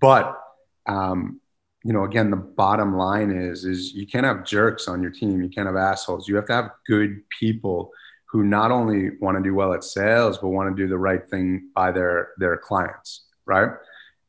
But, 0.01 0.39
um, 0.87 1.41
you 1.85 1.93
know, 1.93 2.05
again, 2.05 2.31
the 2.31 2.37
bottom 2.37 2.97
line 2.97 3.31
is, 3.31 3.65
is 3.65 3.93
you 3.93 4.07
can't 4.07 4.27
have 4.27 4.45
jerks 4.45 4.89
on 4.89 5.03
your 5.03 5.11
team. 5.11 5.43
You 5.43 5.51
can't 5.51 5.67
have 5.67 5.77
assholes. 5.77 6.27
You 6.29 6.37
have 6.37 6.47
to 6.47 6.55
have 6.55 6.71
good 6.87 7.23
people 7.39 7.93
who 8.31 8.45
not 8.45 8.71
only 8.71 9.11
want 9.21 9.37
to 9.37 9.43
do 9.43 9.55
well 9.55 9.73
at 9.73 9.85
sales, 9.85 10.39
but 10.39 10.49
want 10.49 10.75
to 10.75 10.83
do 10.83 10.89
the 10.89 10.99
right 10.99 11.29
thing 11.29 11.69
by 11.75 11.93
their, 11.93 12.31
their 12.39 12.57
clients, 12.57 13.27
right? 13.45 13.71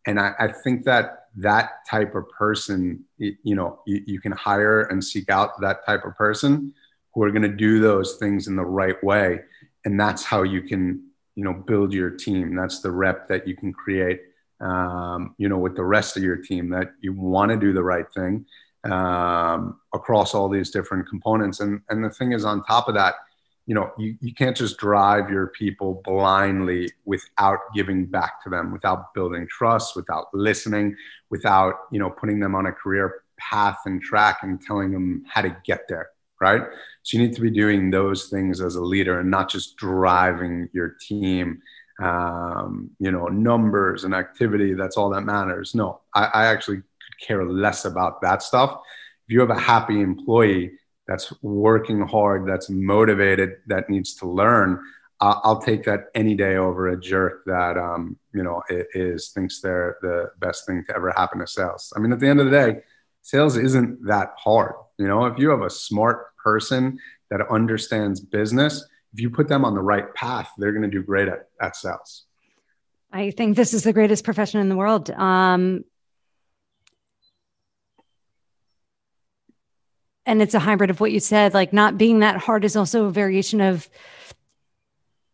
And 0.08 0.20
I, 0.20 0.34
I 0.40 0.48
think 0.48 0.86
that 0.86 1.26
that 1.36 1.86
type 1.88 2.16
of 2.16 2.28
person, 2.30 3.04
you 3.20 3.56
know, 3.56 3.82
you, 3.86 4.02
you 4.08 4.20
can 4.20 4.32
hire 4.32 4.84
and 4.84 5.04
seek 5.04 5.30
out 5.30 5.62
that 5.62 5.86
type 5.86 6.06
of 6.06 6.16
person 6.16 6.74
who 7.14 7.24
are 7.24 7.30
going 7.30 7.44
to 7.44 7.50
do 7.50 7.80
those 7.80 8.16
things 8.16 8.48
in 8.48 8.56
the 8.56 8.66
right 8.66 9.02
way. 9.04 9.42
And 9.86 10.00
that's 10.00 10.24
how 10.24 10.44
you 10.44 10.64
can, 10.64 11.04
you 11.36 11.44
know, 11.44 11.54
build 11.54 11.94
your 11.94 12.10
team. 12.10 12.56
That's 12.56 12.80
the 12.80 12.92
rep 12.92 13.28
that 13.28 13.48
you 13.48 13.56
can 13.56 13.74
create, 13.74 14.22
um, 14.62 15.36
you 15.38 15.50
know, 15.50 15.58
with 15.58 15.76
the 15.76 15.84
rest 15.84 16.18
of 16.18 16.24
your 16.24 16.38
team 16.38 16.70
that 16.70 16.94
you 17.02 17.14
want 17.14 17.52
to 17.52 17.58
do 17.58 17.74
the 17.74 17.84
right 17.84 18.12
thing 18.14 18.46
um, 18.86 19.80
across 19.94 20.34
all 20.34 20.50
these 20.50 20.72
different 20.72 21.08
components. 21.08 21.60
And, 21.60 21.82
and 21.90 22.04
the 22.04 22.10
thing 22.10 22.32
is, 22.32 22.46
on 22.46 22.64
top 22.64 22.88
of 22.88 22.96
that, 22.96 23.16
you 23.68 23.76
know 23.76 23.92
you, 24.00 24.18
you 24.22 24.34
can't 24.34 24.58
just 24.58 24.78
drive 24.78 25.30
your 25.30 25.48
people 25.48 26.02
blindly 26.04 26.90
without 27.06 27.60
giving 27.76 28.06
back 28.06 28.42
to 28.44 28.50
them 28.50 28.72
without 28.72 29.14
building 29.14 29.46
trust 29.50 29.96
without 29.96 30.26
listening 30.34 30.96
without 31.30 31.76
you 31.92 32.00
know 32.00 32.10
putting 32.10 32.40
them 32.40 32.56
on 32.56 32.66
a 32.66 32.72
career 32.72 33.22
path 33.38 33.78
and 33.86 34.02
track 34.02 34.40
and 34.42 34.62
telling 34.62 34.92
them 34.92 35.24
how 35.28 35.42
to 35.42 35.56
get 35.64 35.82
there 35.88 36.10
right? 36.40 36.62
So 37.04 37.18
you 37.18 37.24
need 37.24 37.36
to 37.36 37.42
be 37.42 37.50
doing 37.50 37.90
those 37.90 38.28
things 38.28 38.62
as 38.62 38.76
a 38.76 38.82
leader 38.82 39.20
and 39.20 39.32
not 39.32 39.50
just 39.50 39.76
driving 39.78 40.70
your 40.74 40.96
team 41.02 41.62
um, 42.00 42.92
you 43.00 43.12
know 43.12 43.26
numbers 43.26 44.04
and 44.04 44.14
activity 44.14 44.76
that's 44.76 44.98
all 44.98 45.10
that 45.10 45.22
matters. 45.22 45.74
No 45.74 46.02
I, 46.14 46.26
I 46.26 46.46
actually 46.46 46.78
could 46.78 47.20
care 47.20 47.46
less 47.46 47.86
about 47.86 48.22
that 48.22 48.44
stuff. 48.44 48.80
If 49.28 49.34
you 49.34 49.40
have 49.40 49.50
a 49.50 49.60
happy 49.60 50.00
employee 50.02 50.74
that's 51.08 51.34
working 51.42 52.02
hard, 52.02 52.48
that's 52.48 52.70
motivated, 52.70 53.58
that 53.68 53.90
needs 53.90 54.16
to 54.16 54.28
learn, 54.28 54.80
uh, 55.20 55.40
I'll 55.44 55.62
take 55.62 55.84
that 55.86 56.06
any 56.14 56.36
day 56.36 56.58
over 56.58 56.90
a 56.90 57.00
jerk 57.00 57.44
that 57.46 57.78
um, 57.78 58.18
you 58.34 58.44
know 58.44 58.62
is 58.70 59.30
thinks 59.30 59.62
they're 59.62 59.98
the 60.02 60.32
best 60.40 60.68
thing 60.68 60.84
to 60.88 60.96
ever 60.96 61.12
happen 61.12 61.40
to 61.40 61.48
sales. 61.48 61.92
I 61.96 62.00
mean, 62.00 62.12
at 62.12 62.20
the 62.20 62.28
end 62.28 62.40
of 62.40 62.46
the 62.46 62.52
day, 62.52 62.82
sales 63.24 63.58
isn't 63.58 64.06
that 64.06 64.34
hard. 64.38 64.76
You 64.98 65.08
know, 65.08 65.26
if 65.26 65.40
you 65.40 65.50
have 65.50 65.62
a 65.62 65.70
smart 65.70 66.36
person 66.38 67.00
that 67.32 67.42
understands 67.50 68.20
business, 68.20 68.86
if 69.14 69.20
you 69.20 69.30
put 69.30 69.48
them 69.48 69.66
on 69.66 69.74
the 69.74 69.82
right 69.82 70.14
path, 70.14 70.52
they're 70.58 70.72
going 70.72 70.84
to 70.84 70.88
do 70.88 71.04
great 71.04 71.28
at, 71.28 71.50
at 71.62 71.76
sales. 71.76 72.26
I 73.12 73.32
think 73.32 73.56
this 73.56 73.74
is 73.74 73.84
the 73.84 73.94
greatest 73.94 74.24
profession 74.24 74.60
in 74.60 74.70
the 74.70 74.76
world. 74.76 75.10
Um, 75.12 75.84
and 80.28 80.42
it's 80.42 80.54
a 80.54 80.60
hybrid 80.60 80.92
of 80.92 81.00
what 81.00 81.12
you 81.12 81.20
said 81.20 81.56
like 81.56 81.74
not 81.74 81.98
being 81.98 82.20
that 82.20 82.38
hard 82.38 82.64
is 82.64 82.76
also 82.76 83.06
a 83.06 83.12
variation 83.12 83.62
of 83.62 83.90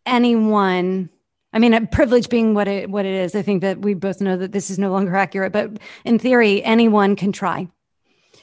anyone 0.06 1.10
I 1.54 1.60
mean, 1.60 1.72
a 1.72 1.86
privilege 1.86 2.28
being 2.28 2.52
what 2.52 2.66
it 2.66 2.90
what 2.90 3.06
it 3.06 3.14
is. 3.14 3.36
I 3.36 3.42
think 3.42 3.60
that 3.62 3.78
we 3.78 3.94
both 3.94 4.20
know 4.20 4.36
that 4.36 4.50
this 4.50 4.70
is 4.70 4.78
no 4.78 4.90
longer 4.90 5.14
accurate, 5.14 5.52
but 5.52 5.78
in 6.04 6.18
theory, 6.18 6.64
anyone 6.64 7.14
can 7.14 7.30
try. 7.30 7.68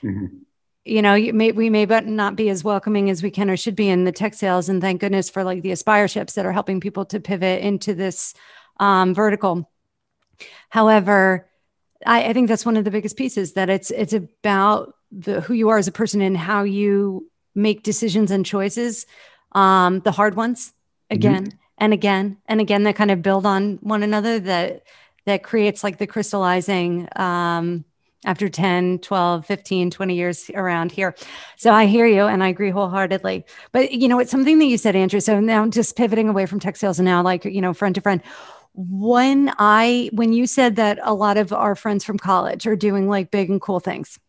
Mm-hmm. 0.02 0.38
You 0.86 1.02
know, 1.02 1.14
you 1.14 1.34
may, 1.34 1.52
we 1.52 1.70
may 1.70 1.86
but 1.86 2.06
not 2.06 2.38
be 2.38 2.50
as 2.50 2.64
welcoming 2.64 3.10
as 3.10 3.22
we 3.22 3.30
can 3.30 3.50
or 3.50 3.58
should 3.58 3.76
be 3.76 3.90
in 3.90 4.06
the 4.06 4.14
tech 4.14 4.34
sales, 4.34 4.70
and 4.70 4.82
thank 4.82 5.02
goodness 5.02 5.30
for 5.30 5.44
like 5.44 5.62
the 5.62 5.74
aspireships 5.74 6.34
that 6.36 6.46
are 6.46 6.54
helping 6.54 6.80
people 6.80 7.04
to 7.06 7.20
pivot 7.20 7.62
into 7.62 7.94
this 7.94 8.34
um, 8.80 9.14
vertical. 9.14 9.70
However, 10.70 11.50
I, 12.06 12.30
I 12.30 12.34
think 12.34 12.48
that's 12.48 12.66
one 12.66 12.78
of 12.78 12.86
the 12.86 12.92
biggest 12.92 13.18
pieces 13.18 13.54
that 13.54 13.70
it's 13.70 13.92
it's 13.92 14.14
about 14.14 14.96
the 15.12 15.42
who 15.42 15.54
you 15.54 15.70
are 15.70 15.78
as 15.78 15.88
a 15.88 15.92
person 15.92 16.22
and 16.22 16.38
how 16.38 16.64
you 16.64 17.30
make 17.54 17.84
decisions 17.84 18.32
and 18.32 18.46
choices 18.46 19.06
um 19.54 20.00
the 20.02 20.12
hard 20.12 20.36
ones 20.36 20.70
mm-hmm. 20.70 21.16
again 21.16 21.46
mm-hmm. 21.46 21.58
and 21.78 21.94
again 21.94 22.38
and 22.48 22.62
again 22.62 22.84
that 22.84 22.96
kind 22.96 23.12
of 23.12 23.22
build 23.22 23.46
on 23.46 23.78
one 23.82 24.04
another 24.04 24.40
that 24.40 24.84
that 25.26 25.44
creates 25.44 25.84
like 25.84 25.98
the 25.98 26.08
crystallizing 26.08 27.08
um 27.18 27.84
after 28.26 28.48
10 28.48 29.00
12 29.00 29.46
15 29.46 29.92
20 29.92 30.16
years 30.16 30.50
around 30.54 30.92
here 30.92 31.16
so 31.58 31.72
i 31.72 31.86
hear 31.86 32.06
you 32.06 32.24
and 32.24 32.44
i 32.44 32.48
agree 32.48 32.70
wholeheartedly 32.70 33.44
but 33.72 33.92
you 33.92 34.08
know 34.08 34.20
it's 34.20 34.32
something 34.32 34.60
that 34.60 34.66
you 34.66 34.78
said 34.78 34.96
andrew 34.96 35.20
so 35.20 35.40
now 35.40 35.62
I'm 35.62 35.72
just 35.72 35.96
pivoting 35.96 36.30
away 36.30 36.46
from 36.46 36.60
tech 36.60 36.78
sales 36.78 37.00
and 37.00 37.06
now 37.06 37.22
like 37.22 37.46
you 37.46 37.62
know 37.62 37.74
friend 37.74 37.96
to 37.96 38.02
friend 38.02 38.22
when 38.74 39.52
i 39.58 40.10
when 40.14 40.32
you 40.32 40.48
said 40.48 40.78
that 40.78 41.00
a 41.04 41.14
lot 41.14 41.38
of 41.38 41.52
our 41.52 41.76
friends 41.76 42.06
from 42.06 42.18
college 42.18 42.66
are 42.66 42.76
doing 42.76 43.10
like 43.10 43.32
big 43.32 43.50
and 43.50 43.60
cool 43.60 43.80
things 43.80 44.20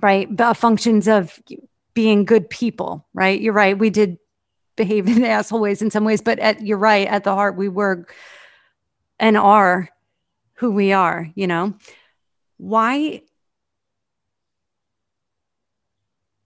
right? 0.00 0.28
But 0.34 0.44
uh, 0.44 0.54
functions 0.54 1.08
of 1.08 1.40
being 1.94 2.24
good 2.24 2.48
people, 2.48 3.06
right? 3.12 3.40
You're 3.40 3.52
right. 3.52 3.78
We 3.78 3.90
did 3.90 4.18
behave 4.76 5.06
in 5.16 5.24
asshole 5.24 5.60
ways 5.60 5.82
in 5.82 5.90
some 5.90 6.04
ways, 6.04 6.20
but 6.20 6.38
at, 6.38 6.62
you're 6.62 6.78
right. 6.78 7.06
At 7.06 7.24
the 7.24 7.34
heart, 7.34 7.56
we 7.56 7.68
were 7.68 8.06
and 9.18 9.36
are 9.36 9.88
who 10.54 10.70
we 10.70 10.92
are, 10.92 11.28
you 11.34 11.46
know? 11.46 11.74
Why? 12.56 13.22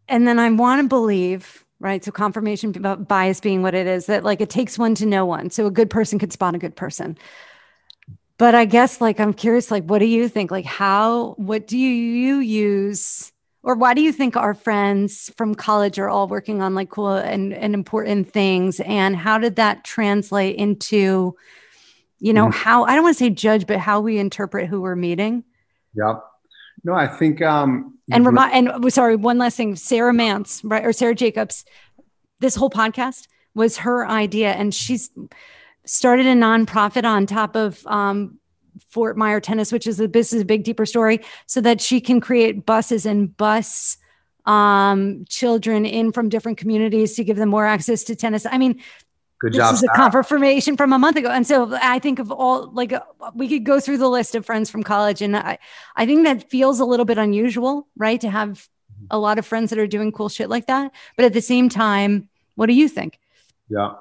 And 0.08 0.28
then 0.28 0.38
I 0.38 0.50
want 0.50 0.82
to 0.82 0.88
believe, 0.88 1.64
right? 1.80 2.04
So 2.04 2.12
confirmation 2.12 2.72
bias 2.72 3.40
being 3.40 3.62
what 3.62 3.74
it 3.74 3.86
is, 3.86 4.06
that 4.06 4.24
like 4.24 4.40
it 4.40 4.50
takes 4.50 4.78
one 4.78 4.94
to 4.96 5.06
know 5.06 5.24
one. 5.24 5.50
So 5.50 5.66
a 5.66 5.70
good 5.70 5.90
person 5.90 6.18
could 6.18 6.32
spot 6.32 6.54
a 6.54 6.58
good 6.58 6.76
person. 6.76 7.18
But 8.38 8.54
I 8.54 8.64
guess 8.64 9.00
like 9.00 9.20
I'm 9.20 9.32
curious, 9.32 9.70
like, 9.70 9.84
what 9.84 9.98
do 9.98 10.06
you 10.06 10.28
think? 10.28 10.50
Like, 10.50 10.64
how, 10.64 11.34
what 11.36 11.66
do 11.66 11.78
you 11.78 12.38
use? 12.38 13.32
Or 13.64 13.74
why 13.74 13.94
do 13.94 14.02
you 14.02 14.12
think 14.12 14.36
our 14.36 14.54
friends 14.54 15.32
from 15.36 15.54
college 15.54 15.98
are 15.98 16.08
all 16.08 16.28
working 16.28 16.60
on 16.60 16.74
like 16.74 16.90
cool 16.90 17.14
and, 17.14 17.52
and 17.52 17.74
important 17.74 18.30
things? 18.30 18.78
And 18.80 19.16
how 19.16 19.38
did 19.38 19.56
that 19.56 19.84
translate 19.84 20.56
into 20.56 21.34
you 22.20 22.32
know 22.32 22.46
mm-hmm. 22.46 22.58
how 22.58 22.84
i 22.84 22.94
don't 22.94 23.02
want 23.02 23.16
to 23.16 23.24
say 23.24 23.28
judge 23.28 23.66
but 23.66 23.78
how 23.78 24.00
we 24.00 24.18
interpret 24.18 24.68
who 24.68 24.80
we're 24.80 24.94
meeting. 24.94 25.44
Yep. 25.94 26.22
No 26.84 26.94
i 26.94 27.06
think 27.06 27.42
um 27.42 27.98
and 28.10 28.24
remind 28.24 28.54
and 28.54 28.84
oh, 28.84 28.88
sorry 28.88 29.16
one 29.16 29.38
last 29.38 29.56
thing. 29.56 29.76
Sarah 29.76 30.12
mance 30.12 30.62
right 30.62 30.84
or 30.84 30.92
sarah 30.92 31.14
jacobs 31.14 31.64
this 32.40 32.54
whole 32.54 32.70
podcast 32.70 33.26
was 33.54 33.78
her 33.78 34.06
idea 34.06 34.52
and 34.52 34.74
she's 34.74 35.10
started 35.86 36.26
a 36.26 36.34
nonprofit 36.34 37.04
on 37.04 37.26
top 37.26 37.56
of 37.56 37.86
um, 37.86 38.38
Fort 38.88 39.16
Myer 39.16 39.40
Tennis, 39.40 39.72
which 39.72 39.86
is 39.86 40.00
a 40.00 40.08
this 40.08 40.32
is 40.32 40.42
a 40.42 40.44
big 40.44 40.64
deeper 40.64 40.86
story, 40.86 41.20
so 41.46 41.60
that 41.60 41.80
she 41.80 42.00
can 42.00 42.20
create 42.20 42.66
buses 42.66 43.06
and 43.06 43.36
bus 43.36 43.96
um, 44.46 45.24
children 45.28 45.86
in 45.86 46.12
from 46.12 46.28
different 46.28 46.58
communities 46.58 47.14
to 47.14 47.24
give 47.24 47.36
them 47.36 47.48
more 47.48 47.66
access 47.66 48.04
to 48.04 48.16
tennis. 48.16 48.46
I 48.46 48.58
mean, 48.58 48.80
Good 49.40 49.52
this 49.52 49.58
job, 49.58 49.74
is 49.74 49.82
a 49.82 49.88
confirmation 49.94 50.76
from 50.76 50.92
a 50.92 50.98
month 50.98 51.16
ago, 51.16 51.30
and 51.30 51.46
so 51.46 51.76
I 51.80 51.98
think 51.98 52.18
of 52.18 52.30
all 52.30 52.70
like 52.72 52.92
uh, 52.92 53.00
we 53.34 53.48
could 53.48 53.64
go 53.64 53.80
through 53.80 53.98
the 53.98 54.08
list 54.08 54.34
of 54.34 54.46
friends 54.46 54.70
from 54.70 54.82
college, 54.82 55.22
and 55.22 55.36
I 55.36 55.58
I 55.96 56.06
think 56.06 56.24
that 56.24 56.50
feels 56.50 56.80
a 56.80 56.84
little 56.84 57.04
bit 57.04 57.18
unusual, 57.18 57.88
right? 57.96 58.20
To 58.20 58.30
have 58.30 58.68
a 59.10 59.18
lot 59.18 59.38
of 59.38 59.46
friends 59.46 59.70
that 59.70 59.78
are 59.78 59.86
doing 59.86 60.12
cool 60.12 60.28
shit 60.28 60.48
like 60.48 60.66
that, 60.66 60.92
but 61.16 61.24
at 61.24 61.32
the 61.32 61.42
same 61.42 61.68
time, 61.68 62.28
what 62.54 62.66
do 62.66 62.74
you 62.74 62.88
think? 62.88 63.18
Yeah, 63.68 63.94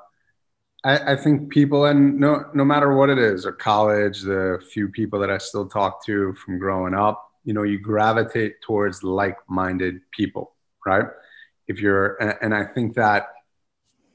I, 0.83 1.13
I, 1.13 1.15
think 1.15 1.49
people, 1.49 1.85
and 1.85 2.19
no, 2.19 2.45
no 2.53 2.65
matter 2.65 2.93
what 2.93 3.09
it 3.09 3.17
is, 3.17 3.45
or 3.45 3.53
college, 3.53 4.21
the 4.21 4.61
few 4.73 4.89
people 4.89 5.19
that 5.19 5.31
I 5.31 5.37
still 5.37 5.67
talk 5.67 6.05
to 6.05 6.33
from 6.33 6.59
growing 6.59 6.93
up, 6.93 7.25
you 7.45 7.53
know, 7.53 7.63
you 7.63 7.79
gravitate 7.79 8.61
towards 8.61 9.03
like-minded 9.03 10.01
people, 10.11 10.53
right? 10.85 11.05
If 11.67 11.79
you're, 11.79 12.21
and, 12.21 12.35
and 12.41 12.53
I 12.53 12.65
think 12.65 12.95
that 12.95 13.27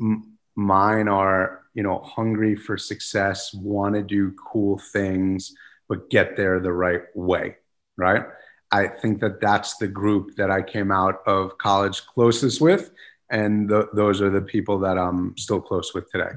m- 0.00 0.36
mine 0.56 1.08
are, 1.08 1.62
you 1.74 1.82
know, 1.82 2.00
hungry 2.00 2.54
for 2.54 2.76
success, 2.76 3.54
want 3.54 3.94
to 3.94 4.02
do 4.02 4.34
cool 4.52 4.78
things, 4.92 5.54
but 5.88 6.10
get 6.10 6.36
there 6.36 6.60
the 6.60 6.72
right 6.72 7.02
way, 7.14 7.56
right? 7.96 8.24
I 8.70 8.88
think 8.88 9.20
that 9.20 9.40
that's 9.40 9.76
the 9.78 9.88
group 9.88 10.36
that 10.36 10.50
I 10.50 10.60
came 10.60 10.92
out 10.92 11.22
of 11.26 11.56
college 11.56 12.04
closest 12.06 12.60
with 12.60 12.90
and 13.30 13.68
the, 13.68 13.88
those 13.92 14.20
are 14.20 14.30
the 14.30 14.40
people 14.40 14.78
that 14.80 14.98
I'm 14.98 15.36
still 15.36 15.60
close 15.60 15.92
with 15.94 16.10
today. 16.10 16.30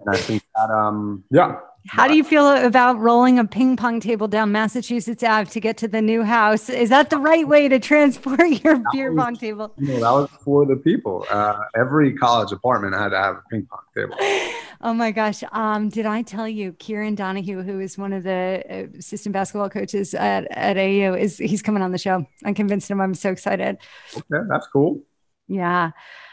And 0.00 0.14
I 0.14 0.18
think 0.18 0.42
that, 0.56 0.70
um, 0.70 1.24
yeah. 1.30 1.58
How 1.86 2.08
do 2.08 2.16
you 2.16 2.24
feel 2.24 2.48
about 2.48 2.98
rolling 2.98 3.38
a 3.38 3.44
ping 3.44 3.76
pong 3.76 4.00
table 4.00 4.26
down 4.26 4.52
Massachusetts 4.52 5.22
Ave 5.22 5.50
to 5.50 5.60
get 5.60 5.76
to 5.78 5.88
the 5.88 6.00
new 6.00 6.22
house? 6.22 6.70
Is 6.70 6.88
that 6.88 7.10
the 7.10 7.18
right 7.18 7.46
way 7.46 7.68
to 7.68 7.78
transport 7.78 8.40
your 8.64 8.78
that 8.78 8.84
beer 8.92 9.12
was, 9.12 9.22
pong 9.22 9.36
table? 9.36 9.74
You 9.78 9.88
know, 9.88 10.00
that 10.00 10.10
was 10.10 10.30
for 10.42 10.64
the 10.64 10.76
people. 10.76 11.26
Uh, 11.30 11.58
every 11.76 12.14
college 12.14 12.52
apartment 12.52 12.94
had 12.94 13.10
to 13.10 13.18
have 13.18 13.36
a 13.36 13.42
ping 13.50 13.66
pong 13.70 13.82
table. 13.94 14.16
Oh 14.84 14.92
my 14.92 15.12
gosh. 15.12 15.42
Um, 15.52 15.88
did 15.88 16.04
I 16.04 16.20
tell 16.20 16.46
you 16.46 16.74
Kieran 16.74 17.14
Donahue, 17.14 17.62
who 17.62 17.80
is 17.80 17.96
one 17.96 18.12
of 18.12 18.22
the 18.22 18.62
uh, 18.68 18.98
assistant 18.98 19.32
basketball 19.32 19.70
coaches 19.70 20.12
at, 20.12 20.46
at 20.50 20.76
AU, 20.76 21.14
is 21.14 21.38
he's 21.38 21.62
coming 21.62 21.82
on 21.82 21.90
the 21.90 21.96
show. 21.96 22.26
I'm 22.44 22.52
convinced 22.54 22.90
him. 22.90 23.00
I'm 23.00 23.14
so 23.14 23.30
excited. 23.30 23.78
Okay, 24.14 24.44
that's 24.46 24.66
cool. 24.66 25.00
Yeah. 25.48 25.92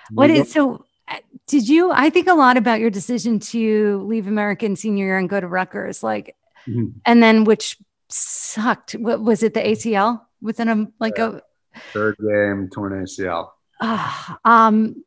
What 0.10 0.30
is 0.30 0.52
so? 0.52 0.86
Uh, 1.08 1.18
did 1.48 1.68
you? 1.70 1.92
I 1.92 2.10
think 2.10 2.28
a 2.28 2.34
lot 2.34 2.58
about 2.58 2.80
your 2.80 2.90
decision 2.90 3.40
to 3.40 4.04
leave 4.06 4.28
American 4.28 4.76
senior 4.76 5.06
year 5.06 5.18
and 5.18 5.30
go 5.30 5.40
to 5.40 5.48
Rutgers, 5.48 6.04
like, 6.04 6.36
mm-hmm. 6.68 6.98
and 7.06 7.22
then 7.22 7.44
which 7.44 7.78
sucked. 8.10 8.94
What 8.94 9.22
was 9.22 9.44
it? 9.44 9.54
The 9.54 9.62
ACL 9.62 10.22
within 10.42 10.70
a 10.70 10.88
like 11.00 11.18
yeah. 11.18 11.38
a 11.38 11.80
third 11.94 12.18
game 12.18 12.70
torn 12.74 12.94
ACL. 13.04 13.50
Uh, 13.80 14.36
um, 14.46 15.04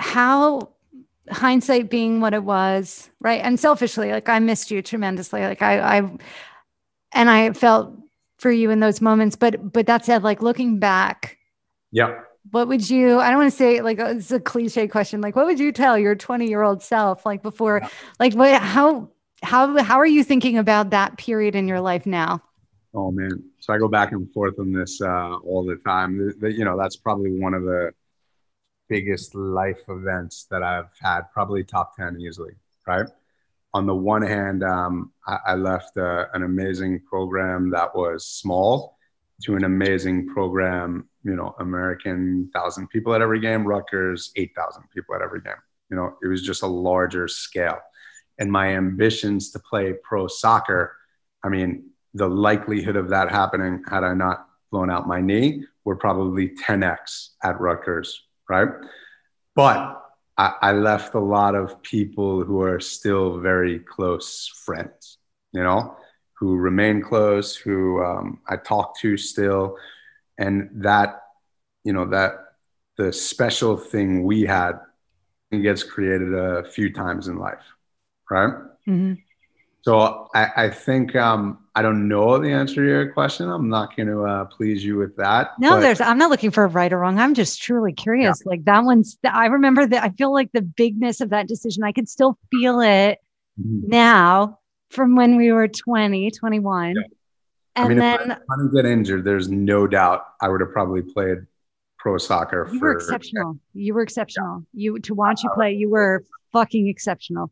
how 0.00 0.74
hindsight 1.30 1.90
being 1.90 2.20
what 2.20 2.34
it 2.34 2.44
was, 2.44 3.10
right? 3.20 3.40
And 3.42 3.58
selfishly, 3.58 4.12
like 4.12 4.28
I 4.28 4.38
missed 4.38 4.70
you 4.70 4.82
tremendously. 4.82 5.42
Like 5.42 5.62
I, 5.62 5.80
I, 5.80 6.10
and 7.12 7.30
I 7.30 7.52
felt 7.52 7.96
for 8.38 8.50
you 8.50 8.70
in 8.70 8.80
those 8.80 9.00
moments. 9.00 9.36
But 9.36 9.72
but 9.72 9.86
that 9.86 10.04
said, 10.04 10.22
like 10.22 10.42
looking 10.42 10.78
back, 10.78 11.38
yeah. 11.94 12.22
What 12.50 12.66
would 12.68 12.90
you, 12.90 13.20
I 13.20 13.30
don't 13.30 13.38
want 13.38 13.52
to 13.52 13.56
say 13.56 13.80
like 13.80 14.00
uh, 14.00 14.16
it's 14.16 14.32
a 14.32 14.40
cliche 14.40 14.88
question, 14.88 15.20
like 15.20 15.36
what 15.36 15.46
would 15.46 15.60
you 15.60 15.70
tell 15.70 15.96
your 15.96 16.16
20 16.16 16.48
year 16.48 16.62
old 16.62 16.82
self 16.82 17.24
like 17.24 17.40
before, 17.40 17.80
yeah. 17.82 17.88
like 18.18 18.34
what, 18.34 18.60
how, 18.60 19.08
how, 19.42 19.80
how 19.82 19.96
are 19.96 20.06
you 20.06 20.24
thinking 20.24 20.58
about 20.58 20.90
that 20.90 21.16
period 21.16 21.54
in 21.54 21.68
your 21.68 21.80
life 21.80 22.04
now? 22.04 22.42
Oh 22.94 23.12
man. 23.12 23.44
So 23.60 23.72
I 23.72 23.78
go 23.78 23.86
back 23.86 24.10
and 24.10 24.30
forth 24.32 24.58
on 24.58 24.72
this 24.72 25.00
uh, 25.00 25.36
all 25.36 25.64
the 25.64 25.76
time. 25.76 26.18
The, 26.18 26.34
the, 26.38 26.52
you 26.52 26.64
know, 26.64 26.76
that's 26.76 26.96
probably 26.96 27.30
one 27.30 27.54
of 27.54 27.62
the 27.62 27.92
biggest 28.88 29.36
life 29.36 29.82
events 29.88 30.46
that 30.50 30.64
I've 30.64 30.90
had, 31.00 31.22
probably 31.32 31.62
top 31.62 31.96
10 31.96 32.20
easily. 32.20 32.54
Right. 32.86 33.06
On 33.72 33.86
the 33.86 33.94
one 33.94 34.22
hand, 34.22 34.64
um, 34.64 35.12
I, 35.26 35.38
I, 35.46 35.54
left 35.54 35.96
uh, 35.96 36.26
an 36.34 36.42
amazing 36.42 37.00
program 37.08 37.70
that 37.70 37.94
was 37.94 38.26
small 38.26 38.94
to 39.42 39.56
an 39.56 39.64
amazing 39.64 40.28
program 40.28 41.08
you 41.24 41.34
know, 41.34 41.54
American 41.58 42.50
thousand 42.54 42.88
people 42.88 43.14
at 43.14 43.22
every 43.22 43.40
game, 43.40 43.66
Rutgers 43.66 44.30
eight 44.36 44.52
thousand 44.54 44.84
people 44.94 45.14
at 45.14 45.22
every 45.22 45.40
game. 45.40 45.54
You 45.90 45.96
know, 45.96 46.16
it 46.22 46.28
was 46.28 46.42
just 46.42 46.62
a 46.62 46.66
larger 46.66 47.26
scale. 47.26 47.78
And 48.38 48.52
my 48.52 48.76
ambitions 48.76 49.50
to 49.52 49.58
play 49.58 49.94
pro 50.02 50.26
soccer, 50.26 50.96
I 51.42 51.48
mean, 51.48 51.90
the 52.12 52.28
likelihood 52.28 52.96
of 52.96 53.08
that 53.08 53.30
happening 53.30 53.82
had 53.88 54.04
I 54.04 54.14
not 54.14 54.46
blown 54.70 54.90
out 54.90 55.08
my 55.08 55.20
knee 55.20 55.64
were 55.84 55.96
probably 55.96 56.50
10x 56.50 57.30
at 57.42 57.60
Rutgers, 57.60 58.22
right? 58.48 58.68
But 59.54 60.02
I, 60.36 60.54
I 60.60 60.72
left 60.72 61.14
a 61.14 61.20
lot 61.20 61.54
of 61.54 61.80
people 61.82 62.42
who 62.42 62.60
are 62.60 62.80
still 62.80 63.38
very 63.38 63.78
close 63.78 64.48
friends, 64.64 65.18
you 65.52 65.62
know, 65.62 65.96
who 66.44 66.56
remain 66.56 67.00
close, 67.00 67.56
who 67.56 68.04
um, 68.04 68.38
I 68.46 68.56
talk 68.56 68.98
to 69.00 69.16
still, 69.16 69.78
and 70.36 70.68
that 70.74 71.22
you 71.84 71.94
know 71.94 72.04
that 72.10 72.32
the 72.98 73.14
special 73.14 73.78
thing 73.78 74.24
we 74.24 74.42
had 74.42 74.72
gets 75.50 75.82
created 75.82 76.34
a 76.34 76.64
few 76.64 76.92
times 76.92 77.28
in 77.28 77.38
life 77.38 77.64
right 78.30 78.52
mm-hmm. 78.88 79.14
so 79.82 80.28
I, 80.34 80.50
I 80.56 80.68
think 80.68 81.14
um, 81.14 81.60
i 81.76 81.80
don't 81.82 82.08
know 82.08 82.38
the 82.38 82.50
answer 82.50 82.76
to 82.76 82.84
your 82.84 83.12
question 83.12 83.48
i'm 83.48 83.68
not 83.68 83.96
going 83.96 84.08
to 84.08 84.24
uh, 84.24 84.44
please 84.46 84.84
you 84.84 84.96
with 84.96 85.16
that 85.16 85.52
no 85.60 85.70
but- 85.70 85.80
there's 85.80 86.00
i'm 86.00 86.18
not 86.18 86.30
looking 86.30 86.50
for 86.50 86.64
a 86.64 86.68
right 86.68 86.92
or 86.92 86.98
wrong 86.98 87.20
i'm 87.20 87.34
just 87.34 87.62
truly 87.62 87.92
curious 87.92 88.42
yeah. 88.44 88.50
like 88.50 88.64
that 88.64 88.82
one's 88.82 89.16
i 89.24 89.46
remember 89.46 89.86
that 89.86 90.02
i 90.02 90.08
feel 90.10 90.32
like 90.32 90.50
the 90.52 90.62
bigness 90.62 91.20
of 91.20 91.30
that 91.30 91.46
decision 91.46 91.84
i 91.84 91.92
can 91.92 92.06
still 92.06 92.36
feel 92.50 92.80
it 92.80 93.18
mm-hmm. 93.60 93.88
now 93.88 94.58
from 94.94 95.16
when 95.16 95.36
we 95.36 95.52
were 95.52 95.68
20 95.68 96.30
21 96.30 96.94
yeah. 96.96 97.02
And 97.76 97.84
I 97.84 97.88
mean, 97.88 97.98
then, 97.98 98.30
if 98.30 98.38
I 98.38 98.56
didn't 98.56 98.74
get 98.74 98.86
injured, 98.86 99.24
there's 99.24 99.48
no 99.48 99.88
doubt 99.88 100.24
I 100.40 100.48
would 100.48 100.60
have 100.60 100.70
probably 100.70 101.02
played 101.02 101.38
pro 101.98 102.18
soccer. 102.18 102.68
You 102.72 102.78
for, 102.78 102.84
were 102.84 102.92
exceptional. 102.92 103.58
You 103.72 103.94
were 103.94 104.02
exceptional. 104.02 104.64
Yeah. 104.72 104.92
You 104.92 104.98
to 105.00 105.14
watch 105.14 105.42
you 105.42 105.50
play, 105.56 105.72
you 105.72 105.90
were 105.90 106.24
fucking 106.52 106.86
exceptional. 106.86 107.50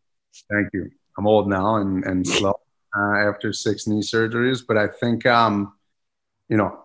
Thank 0.49 0.69
you. 0.73 0.91
I'm 1.19 1.27
old 1.27 1.49
now 1.49 1.75
and 1.77 2.05
and 2.05 2.25
slow 2.39 2.55
uh, 2.97 3.29
after 3.29 3.53
six 3.53 3.89
knee 3.89 4.01
surgeries, 4.01 4.63
but 4.65 4.79
I 4.79 4.87
think 4.87 5.27
um, 5.27 5.73
you 6.49 6.57
know, 6.57 6.85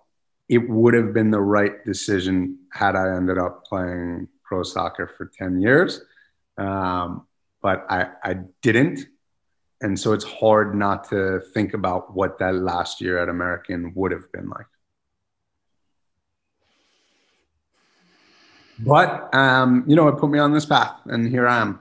it 0.49 0.67
would 0.69 0.93
have 0.93 1.13
been 1.13 1.29
the 1.29 1.41
right 1.41 1.83
decision 1.85 2.57
had 2.71 2.95
I 2.95 3.15
ended 3.15 3.37
up 3.37 3.65
playing 3.65 4.29
pro 4.43 4.63
soccer 4.63 5.07
for 5.07 5.29
10 5.37 5.61
years. 5.61 6.01
Um, 6.57 7.27
but 7.61 7.85
I, 7.89 8.07
I 8.23 8.35
didn't 8.61 9.05
and 9.81 9.99
so 9.99 10.13
it's 10.13 10.23
hard 10.23 10.75
not 10.75 11.09
to 11.09 11.39
think 11.53 11.73
about 11.73 12.15
what 12.15 12.39
that 12.39 12.55
last 12.55 13.01
year 13.01 13.17
at 13.19 13.29
American 13.29 13.93
would 13.95 14.11
have 14.11 14.31
been 14.31 14.49
like. 14.49 14.65
But 18.79 19.33
um, 19.33 19.83
you 19.87 19.95
know, 19.95 20.07
it 20.07 20.17
put 20.17 20.29
me 20.29 20.39
on 20.39 20.53
this 20.53 20.65
path, 20.65 20.95
and 21.05 21.27
here 21.27 21.47
I 21.47 21.59
am. 21.59 21.79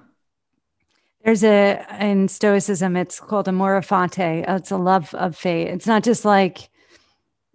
There's 1.25 1.45
a 1.45 1.85
in 2.01 2.29
Stoicism, 2.29 2.97
it's 2.97 3.21
called 3.21 3.49
amor 3.49 3.81
fati. 3.83 4.45
It's 4.49 4.71
a 4.71 4.77
love 4.77 5.13
of 5.15 5.37
fate. 5.37 5.69
It's 5.69 5.87
not 5.87 6.05
just 6.05 6.25
like 6.25 6.71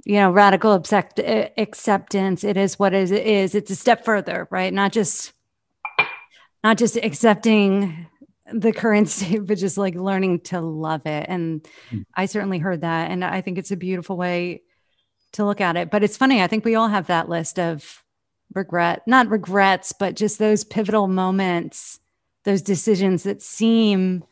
you 0.06 0.16
know, 0.16 0.32
radical 0.32 0.74
accept- 0.74 1.20
acceptance. 1.58 2.44
It 2.44 2.58
is 2.58 2.80
what 2.80 2.94
it 2.94 3.12
is. 3.12 3.56
It's 3.56 3.72
a 3.72 3.76
step 3.76 4.04
further, 4.04 4.48
right? 4.50 4.74
Not 4.74 4.92
just, 4.92 5.34
not 6.64 6.78
just 6.78 6.98
accepting 6.98 8.08
the 8.54 8.74
current 8.74 9.10
state, 9.10 9.46
but 9.46 9.58
just 9.58 9.78
like 9.78 9.96
learning 9.96 10.42
to 10.42 10.62
love 10.62 11.06
it. 11.06 11.26
And 11.28 11.68
mm. 11.92 12.06
I 12.16 12.26
certainly 12.26 12.60
heard 12.60 12.82
that, 12.82 13.12
and 13.12 13.24
I 13.24 13.42
think 13.42 13.58
it's 13.58 13.72
a 13.72 13.78
beautiful 13.78 14.18
way 14.18 14.62
to 15.34 15.46
look 15.46 15.62
at 15.62 15.78
it. 15.78 15.92
But 15.92 16.04
it's 16.04 16.18
funny. 16.18 16.42
I 16.42 16.48
think 16.48 16.66
we 16.66 16.76
all 16.76 16.88
have 16.88 17.08
that 17.08 17.30
list 17.30 17.60
of 17.60 18.04
regret, 18.54 19.04
not 19.08 19.30
regrets, 19.30 19.94
but 19.94 20.16
just 20.16 20.40
those 20.40 20.64
pivotal 20.64 21.08
moments, 21.08 22.00
those 22.44 22.62
decisions 22.62 23.24
that 23.24 23.42
seem 23.42 24.24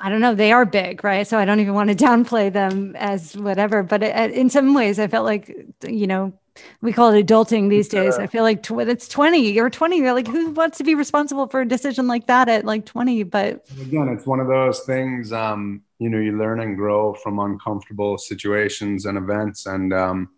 I 0.00 0.10
don't 0.10 0.20
know, 0.20 0.34
they 0.34 0.52
are 0.52 0.64
big, 0.64 1.02
right? 1.02 1.26
So 1.26 1.38
I 1.38 1.44
don't 1.44 1.60
even 1.60 1.74
want 1.74 1.90
to 1.90 1.96
downplay 2.04 2.52
them 2.52 2.94
as 2.96 3.36
whatever. 3.36 3.82
But 3.82 4.02
it, 4.02 4.30
in 4.32 4.48
some 4.50 4.74
ways, 4.74 4.98
I 4.98 5.08
felt 5.08 5.24
like, 5.24 5.54
you 5.86 6.06
know, 6.06 6.32
we 6.80 6.92
call 6.92 7.12
it 7.12 7.26
adulting 7.26 7.68
these 7.68 7.88
days. 7.88 8.18
I 8.18 8.26
feel 8.26 8.42
like 8.42 8.62
tw- 8.62 8.80
it's 8.80 9.08
20, 9.08 9.50
you're 9.50 9.70
20. 9.70 9.98
You're 9.98 10.12
like, 10.12 10.28
who 10.28 10.50
wants 10.50 10.78
to 10.78 10.84
be 10.84 10.94
responsible 10.94 11.46
for 11.48 11.60
a 11.60 11.68
decision 11.68 12.06
like 12.06 12.26
that 12.26 12.48
at 12.48 12.64
like 12.64 12.86
20? 12.86 13.22
But 13.24 13.66
again, 13.80 14.08
it's 14.08 14.26
one 14.26 14.40
of 14.40 14.46
those 14.48 14.80
things, 14.80 15.32
um, 15.32 15.82
you 15.98 16.08
know, 16.08 16.18
you 16.18 16.36
learn 16.38 16.60
and 16.60 16.76
grow 16.76 17.14
from 17.14 17.38
uncomfortable 17.38 18.18
situations 18.18 19.06
and 19.06 19.18
events. 19.18 19.66
And 19.66 19.92
um, 19.92 20.30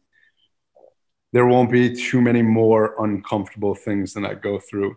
there 1.33 1.47
won't 1.47 1.71
be 1.71 1.95
too 1.95 2.21
many 2.21 2.43
more 2.43 2.95
uncomfortable 3.03 3.75
things 3.75 4.14
than 4.14 4.25
I 4.25 4.35
go 4.35 4.59
through 4.59 4.97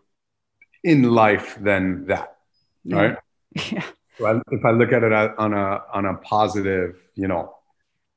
in 0.83 1.03
life 1.03 1.57
than 1.59 2.07
that. 2.07 2.37
Right. 2.85 3.17
Yeah. 3.71 3.85
Well, 4.19 4.41
if 4.51 4.65
I 4.65 4.71
look 4.71 4.91
at 4.91 5.03
it 5.03 5.11
on 5.13 5.53
a 5.53 5.83
on 5.93 6.05
a 6.05 6.15
positive, 6.15 6.99
you 7.15 7.27
know, 7.27 7.55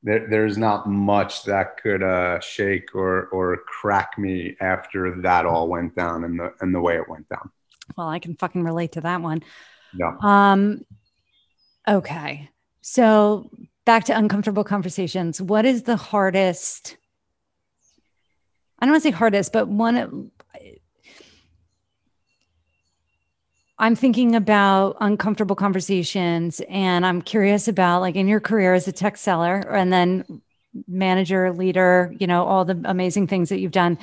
there, 0.06 0.24
there's 0.30 0.56
not 0.56 0.88
much 0.88 1.42
that 1.44 1.82
could 1.82 2.02
uh, 2.02 2.38
shake 2.38 2.94
or 2.94 3.26
or 3.26 3.58
crack 3.66 4.16
me 4.16 4.56
after 4.60 5.20
that 5.22 5.44
all 5.44 5.68
went 5.68 5.96
down 5.96 6.22
and 6.22 6.38
the 6.38 6.54
and 6.60 6.72
the 6.72 6.80
way 6.80 6.96
it 6.96 7.08
went 7.08 7.28
down. 7.28 7.50
Well, 7.96 8.08
I 8.08 8.20
can 8.20 8.36
fucking 8.36 8.62
relate 8.62 8.92
to 8.92 9.00
that 9.02 9.20
one. 9.20 9.42
Yeah. 9.98 10.16
Um. 10.22 10.84
Okay, 11.88 12.48
so 12.82 13.50
back 13.84 14.04
to 14.04 14.16
uncomfortable 14.16 14.64
conversations. 14.64 15.42
What 15.42 15.66
is 15.66 15.82
the 15.82 15.96
hardest? 15.96 16.96
I 18.78 18.86
don't 18.86 18.92
want 18.92 19.02
to 19.02 19.08
say 19.08 19.12
hardest, 19.12 19.52
but 19.52 19.66
one 19.66 20.30
I'm 23.78 23.94
thinking 23.94 24.34
about 24.34 24.96
uncomfortable 25.00 25.56
conversations 25.56 26.60
and 26.68 27.04
I'm 27.04 27.20
curious 27.20 27.68
about 27.68 28.00
like 28.00 28.16
in 28.16 28.26
your 28.26 28.40
career 28.40 28.72
as 28.72 28.88
a 28.88 28.92
tech 28.92 29.18
seller 29.18 29.58
and 29.58 29.92
then 29.92 30.42
manager, 30.88 31.52
leader, 31.52 32.14
you 32.18 32.26
know, 32.26 32.46
all 32.46 32.64
the 32.64 32.80
amazing 32.84 33.26
things 33.26 33.50
that 33.50 33.58
you've 33.60 33.72
done. 33.72 33.98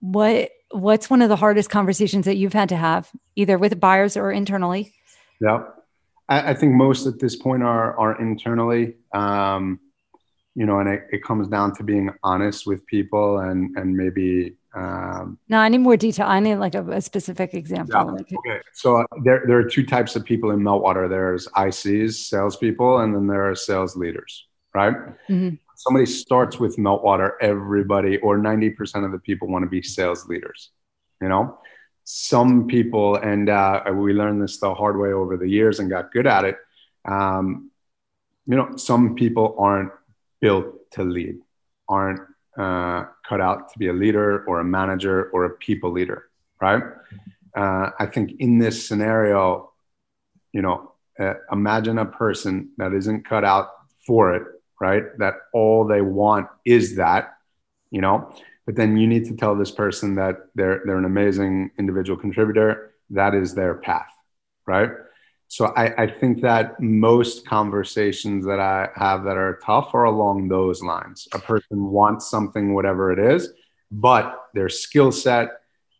What 0.00 0.50
what's 0.70 1.08
one 1.08 1.22
of 1.22 1.28
the 1.28 1.36
hardest 1.36 1.70
conversations 1.70 2.24
that 2.24 2.36
you've 2.36 2.52
had 2.52 2.70
to 2.70 2.76
have 2.76 3.10
either 3.36 3.58
with 3.58 3.78
buyers 3.78 4.16
or 4.16 4.32
internally? 4.32 4.92
Yeah. 5.40 5.64
I, 6.28 6.50
I 6.50 6.54
think 6.54 6.74
most 6.74 7.06
at 7.06 7.20
this 7.20 7.36
point 7.36 7.62
are 7.62 7.96
are 7.96 8.20
internally. 8.20 8.94
Um, 9.14 9.78
you 10.54 10.66
know, 10.66 10.80
and 10.80 10.88
it, 10.88 11.06
it 11.10 11.24
comes 11.24 11.48
down 11.48 11.74
to 11.76 11.84
being 11.84 12.10
honest 12.24 12.66
with 12.66 12.84
people 12.86 13.38
and 13.38 13.76
and 13.76 13.96
maybe 13.96 14.56
um, 14.74 15.38
no, 15.48 15.58
I 15.58 15.68
need 15.68 15.78
more 15.78 15.96
detail. 15.96 16.26
I 16.26 16.40
need 16.40 16.56
like 16.56 16.74
a, 16.74 16.82
a 16.90 17.00
specific 17.00 17.54
example. 17.54 18.16
Yeah. 18.28 18.38
Okay. 18.38 18.60
So 18.72 19.02
uh, 19.02 19.04
there, 19.22 19.42
there 19.46 19.58
are 19.58 19.64
two 19.64 19.84
types 19.84 20.16
of 20.16 20.24
people 20.24 20.50
in 20.50 20.60
Meltwater. 20.60 21.08
There's 21.08 21.46
ICs, 21.48 22.14
salespeople, 22.14 23.00
and 23.00 23.14
then 23.14 23.26
there 23.26 23.48
are 23.50 23.54
sales 23.54 23.96
leaders, 23.96 24.46
right? 24.74 24.94
Mm-hmm. 25.28 25.56
Somebody 25.76 26.06
starts 26.06 26.58
with 26.58 26.76
Meltwater, 26.76 27.32
everybody 27.40 28.18
or 28.18 28.38
90% 28.38 29.04
of 29.04 29.12
the 29.12 29.18
people 29.18 29.48
want 29.48 29.64
to 29.64 29.68
be 29.68 29.82
sales 29.82 30.26
leaders, 30.26 30.70
you 31.20 31.28
know? 31.28 31.58
Some 32.04 32.66
people, 32.66 33.16
and 33.16 33.48
uh, 33.48 33.82
we 33.94 34.12
learned 34.12 34.42
this 34.42 34.58
the 34.58 34.74
hard 34.74 34.98
way 34.98 35.12
over 35.12 35.36
the 35.36 35.48
years 35.48 35.80
and 35.80 35.90
got 35.90 36.12
good 36.12 36.26
at 36.26 36.44
it. 36.44 36.56
Um, 37.04 37.70
you 38.46 38.56
know, 38.56 38.76
some 38.76 39.14
people 39.14 39.54
aren't 39.58 39.92
built 40.40 40.90
to 40.92 41.04
lead, 41.04 41.38
aren't 41.88 42.20
uh, 42.58 43.04
cut 43.28 43.40
out 43.40 43.72
to 43.72 43.78
be 43.78 43.88
a 43.88 43.92
leader 43.92 44.44
or 44.44 44.60
a 44.60 44.64
manager 44.64 45.30
or 45.32 45.44
a 45.44 45.50
people 45.50 45.90
leader, 45.90 46.28
right? 46.60 46.82
Uh, 47.56 47.90
I 47.98 48.06
think 48.06 48.32
in 48.38 48.58
this 48.58 48.86
scenario, 48.86 49.72
you 50.52 50.62
know, 50.62 50.92
uh, 51.18 51.34
imagine 51.50 51.98
a 51.98 52.06
person 52.06 52.70
that 52.78 52.92
isn't 52.92 53.26
cut 53.26 53.44
out 53.44 53.70
for 54.06 54.34
it, 54.34 54.42
right? 54.80 55.04
That 55.18 55.34
all 55.52 55.86
they 55.86 56.00
want 56.00 56.48
is 56.64 56.96
that, 56.96 57.36
you 57.90 58.00
know, 58.00 58.34
but 58.66 58.76
then 58.76 58.96
you 58.96 59.06
need 59.06 59.26
to 59.26 59.36
tell 59.36 59.54
this 59.54 59.70
person 59.70 60.14
that 60.16 60.36
they're 60.54 60.82
they're 60.84 60.98
an 60.98 61.04
amazing 61.04 61.70
individual 61.78 62.18
contributor. 62.18 62.94
That 63.10 63.34
is 63.34 63.54
their 63.54 63.74
path, 63.74 64.10
right? 64.66 64.90
So 65.52 65.66
I, 65.76 66.04
I, 66.04 66.06
think 66.06 66.40
that 66.40 66.80
most 66.80 67.46
conversations 67.46 68.46
that 68.46 68.58
I 68.58 68.88
have 68.96 69.24
that 69.24 69.36
are 69.36 69.60
tough 69.62 69.94
are 69.94 70.04
along 70.04 70.48
those 70.48 70.82
lines. 70.82 71.28
A 71.34 71.38
person 71.38 71.90
wants 71.90 72.30
something, 72.30 72.72
whatever 72.72 73.12
it 73.12 73.18
is, 73.18 73.52
but 73.90 74.46
their 74.54 74.70
skill 74.70 75.12
set 75.12 75.50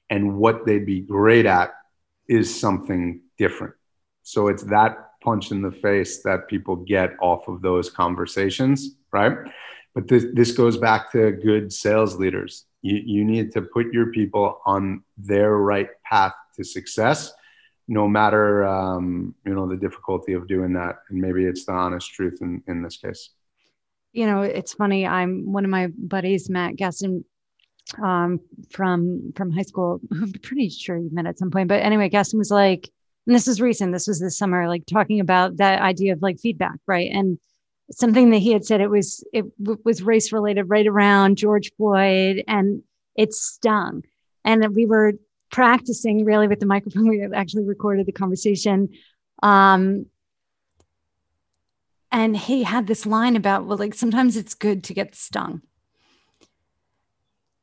and 0.09 0.39
what 0.39 0.65
they'd 0.65 0.87
be 0.87 1.01
great 1.01 1.45
at 1.45 1.75
is 2.27 2.59
something 2.59 3.21
different. 3.37 3.75
So 4.23 4.49
it's 4.49 4.63
that 4.63 5.21
punch 5.21 5.51
in 5.51 5.61
the 5.61 5.71
face 5.71 6.23
that 6.23 6.49
people 6.49 6.77
get 6.77 7.11
off 7.21 7.47
of 7.47 7.61
those 7.61 7.91
conversations, 7.91 8.97
right? 9.13 9.37
But 9.95 10.09
this, 10.09 10.25
this 10.33 10.53
goes 10.53 10.79
back 10.79 11.13
to 11.13 11.31
good 11.31 11.75
sales 11.75 12.17
leaders. 12.17 12.65
You, 12.81 13.03
you 13.05 13.25
need 13.27 13.53
to 13.53 13.61
put 13.61 13.93
your 13.93 14.13
people 14.13 14.63
on 14.65 15.03
their 15.19 15.59
right 15.59 15.91
path 16.05 16.33
to 16.57 16.65
success 16.65 17.35
no 17.93 18.09
matter 18.09 18.65
um, 18.65 19.35
you 19.45 19.55
know 19.55 19.69
the 19.69 19.77
difficulty 19.77 20.33
of 20.33 20.49
doing 20.49 20.73
that 20.73 21.01
and 21.11 21.21
maybe 21.21 21.45
it's 21.45 21.67
the 21.67 21.73
honest 21.73 22.11
truth 22.11 22.39
in, 22.41 22.63
in 22.67 22.83
this 22.83 22.97
case. 22.97 23.31
You 24.15 24.27
know 24.27 24.43
it's 24.43 24.73
funny 24.75 25.07
i'm 25.07 25.53
one 25.53 25.65
of 25.65 25.71
my 25.71 25.89
buddies 25.97 26.51
matt 26.51 26.77
gaston 26.77 27.25
um, 28.03 28.41
from 28.71 29.33
from 29.37 29.51
high 29.51 29.63
school 29.63 30.01
i'm 30.13 30.33
pretty 30.43 30.69
sure 30.71 30.97
you 30.97 31.11
met 31.13 31.27
at 31.27 31.39
some 31.39 31.51
point 31.51 31.69
but 31.69 31.83
anyway 31.83 32.09
gaston 32.09 32.39
was 32.39 32.51
like 32.51 32.91
and 33.27 33.37
this 33.37 33.49
is 33.49 33.61
recent 33.61 33.93
this 33.93 34.07
was 34.07 34.21
this 34.21 34.37
summer 34.37 34.69
like 34.69 34.85
talking 34.87 35.21
about 35.21 35.59
that 35.59 35.81
idea 35.81 36.13
of 36.13 36.23
like 36.23 36.39
feedback 36.39 36.79
right? 36.87 37.11
And 37.13 37.39
something 37.91 38.31
that 38.31 38.39
he 38.39 38.53
had 38.53 38.65
said 38.65 38.81
it 38.81 38.91
was 38.91 39.23
it 39.33 39.45
w- 39.63 39.81
was 39.85 40.03
race 40.03 40.33
related 40.33 40.65
right 40.65 40.87
around 40.87 41.37
george 41.37 41.71
floyd 41.77 42.43
and 42.49 42.83
it 43.17 43.35
stung. 43.35 44.03
And 44.45 44.75
we 44.75 44.87
were 44.87 45.13
practicing 45.53 46.25
really 46.25 46.49
with 46.49 46.59
the 46.59 46.67
microphone. 46.67 47.09
We 47.13 47.23
actually 47.23 47.65
recorded 47.65 48.07
the 48.07 48.13
conversation. 48.13 48.89
Um, 49.43 50.07
and 52.11 52.37
he 52.37 52.65
had 52.65 52.87
this 52.89 53.07
line 53.07 53.37
about, 53.37 53.67
well, 53.67 53.79
like 53.79 53.95
sometimes 53.95 54.37
it's 54.37 54.55
good 54.55 54.83
to 54.85 54.95
get 54.95 55.15
stung. 55.15 55.63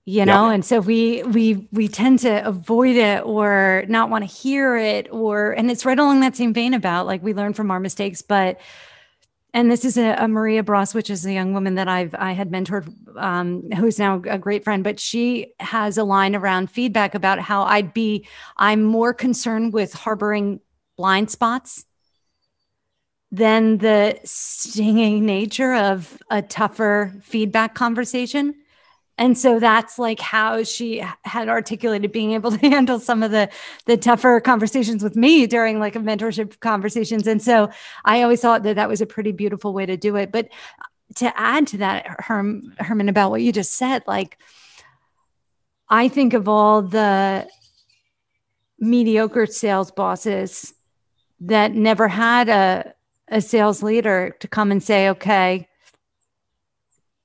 You 0.06 0.26
know, 0.26 0.48
yeah. 0.48 0.54
and 0.54 0.66
so 0.66 0.80
we 0.80 1.22
we 1.22 1.68
we 1.72 1.88
tend 1.88 2.18
to 2.20 2.44
avoid 2.44 2.96
it 2.96 3.24
or 3.24 3.86
not 3.88 4.10
want 4.10 4.28
to 4.28 4.34
hear 4.34 4.76
it, 4.76 5.08
or 5.12 5.52
and 5.52 5.70
it's 5.70 5.86
right 5.86 6.00
along 6.00 6.22
that 6.22 6.36
same 6.36 6.52
vein 6.52 6.74
about 6.74 7.06
like 7.06 7.22
we 7.22 7.36
learn 7.36 7.54
from 7.54 7.70
our 7.70 7.80
mistakes, 7.80 8.24
but 8.24 8.60
and 9.54 9.72
this 9.72 9.84
is 9.84 9.98
a, 9.98 10.14
a, 10.14 10.28
Maria 10.28 10.64
Bross, 10.64 10.94
which 10.94 11.10
is 11.10 11.26
a 11.26 11.34
young 11.34 11.54
woman 11.54 11.76
that 11.76 11.88
I've 11.88 12.14
I 12.14 12.34
had 12.34 12.52
mentored, 12.52 12.94
um, 13.18 13.70
who's 13.72 13.98
now 13.98 14.22
a 14.28 14.38
great 14.38 14.64
friend. 14.64 14.84
But 14.84 15.00
she 15.00 15.54
has 15.60 15.98
a 15.98 16.04
line 16.04 16.36
around 16.36 16.70
feedback 16.70 17.16
about 17.16 17.40
how 17.40 17.64
I'd 17.64 17.94
be. 17.94 18.28
I'm 18.58 18.84
more 18.84 19.14
concerned 19.14 19.74
with 19.74 19.94
harboring 19.94 20.60
blind 20.98 21.32
spots 21.32 21.86
than 23.32 23.78
the 23.78 24.20
stinging 24.24 25.26
nature 25.26 25.74
of 25.74 26.22
a 26.30 26.42
tougher 26.42 27.14
feedback 27.22 27.76
conversation 27.76 28.56
and 29.20 29.38
so 29.38 29.60
that's 29.60 30.00
like 30.00 30.22
how 30.22 30.64
she 30.64 31.06
had 31.26 31.50
articulated 31.50 32.12
being 32.12 32.32
able 32.32 32.52
to 32.58 32.58
handle 32.58 33.00
some 33.00 33.22
of 33.22 33.32
the 33.32 33.50
the 33.86 33.98
tougher 33.98 34.40
conversations 34.40 35.04
with 35.04 35.16
me 35.16 35.46
during 35.46 35.80
like 35.80 35.96
a 35.96 36.00
mentorship 36.00 36.60
conversations. 36.62 37.28
And 37.28 37.42
so 37.42 37.70
i 38.06 38.24
always 38.24 38.42
thought 38.42 38.64
that 38.64 38.78
that 38.78 38.90
was 38.90 39.02
a 39.02 39.06
pretty 39.06 39.34
beautiful 39.34 39.74
way 39.74 39.86
to 39.86 39.98
do 39.98 40.16
it. 40.16 40.32
But 40.32 40.46
uh, 40.46 41.14
to 41.16 41.40
add 41.40 41.68
to 41.68 41.78
that 41.78 42.06
Herm, 42.20 42.74
herman 42.80 43.10
about 43.10 43.32
what 43.32 43.42
you 43.42 43.52
just 43.52 43.74
said 43.74 44.04
like 44.06 44.38
i 45.90 46.08
think 46.08 46.36
of 46.36 46.48
all 46.48 46.84
the 46.84 47.48
mediocre 48.78 49.48
sales 49.48 49.90
bosses 49.90 50.72
that 51.40 51.74
never 51.74 52.08
had 52.08 52.48
a 52.48 52.94
a 53.28 53.42
sales 53.42 53.82
leader 53.82 54.36
to 54.40 54.48
come 54.48 54.72
and 54.72 54.84
say 54.84 55.10
okay 55.10 55.69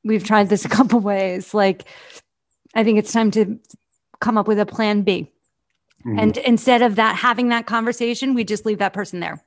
we've 0.05 0.25
tried 0.25 0.49
this 0.49 0.65
a 0.65 0.69
couple 0.69 1.01
ways. 1.13 1.55
Like, 1.55 1.85
I 2.75 2.85
think 2.85 2.99
it's 2.99 3.13
time 3.13 3.31
to 3.33 3.59
come 4.21 4.39
up 4.39 4.47
with 4.47 4.59
a 4.59 4.67
plan 4.67 5.03
B. 5.03 5.31
Mm-hmm. 6.07 6.19
And 6.19 6.37
instead 6.39 6.83
of 6.83 6.97
that, 6.97 7.17
having 7.17 7.49
that 7.49 7.67
conversation, 7.67 8.35
we 8.35 8.45
just 8.45 8.67
leave 8.67 8.79
that 8.79 8.93
person 8.93 9.21
there. 9.21 9.43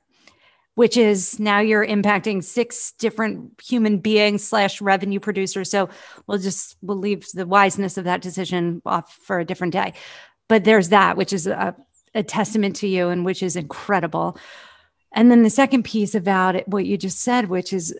which 0.78 0.96
is 0.96 1.40
now 1.40 1.58
you're 1.58 1.84
impacting 1.84 2.42
six 2.42 2.92
different 2.92 3.60
human 3.60 3.98
beings 3.98 4.44
slash 4.44 4.80
revenue 4.80 5.18
producers. 5.18 5.68
So 5.68 5.88
we'll 6.28 6.38
just 6.38 6.76
we'll 6.82 6.96
leave 6.96 7.26
the 7.34 7.46
wiseness 7.46 7.98
of 7.98 8.04
that 8.04 8.22
decision 8.22 8.80
off 8.86 9.12
for 9.24 9.40
a 9.40 9.44
different 9.44 9.72
day. 9.72 9.94
But 10.48 10.62
there's 10.62 10.90
that, 10.90 11.16
which 11.16 11.32
is 11.32 11.48
a, 11.48 11.74
a 12.14 12.22
testament 12.22 12.76
to 12.76 12.86
you 12.86 13.08
and 13.08 13.24
which 13.24 13.42
is 13.42 13.56
incredible. 13.56 14.38
And 15.12 15.32
then 15.32 15.42
the 15.42 15.50
second 15.50 15.82
piece 15.82 16.14
about 16.14 16.54
it, 16.54 16.68
what 16.68 16.86
you 16.86 16.96
just 16.96 17.22
said, 17.22 17.48
which 17.48 17.72
is 17.72 17.92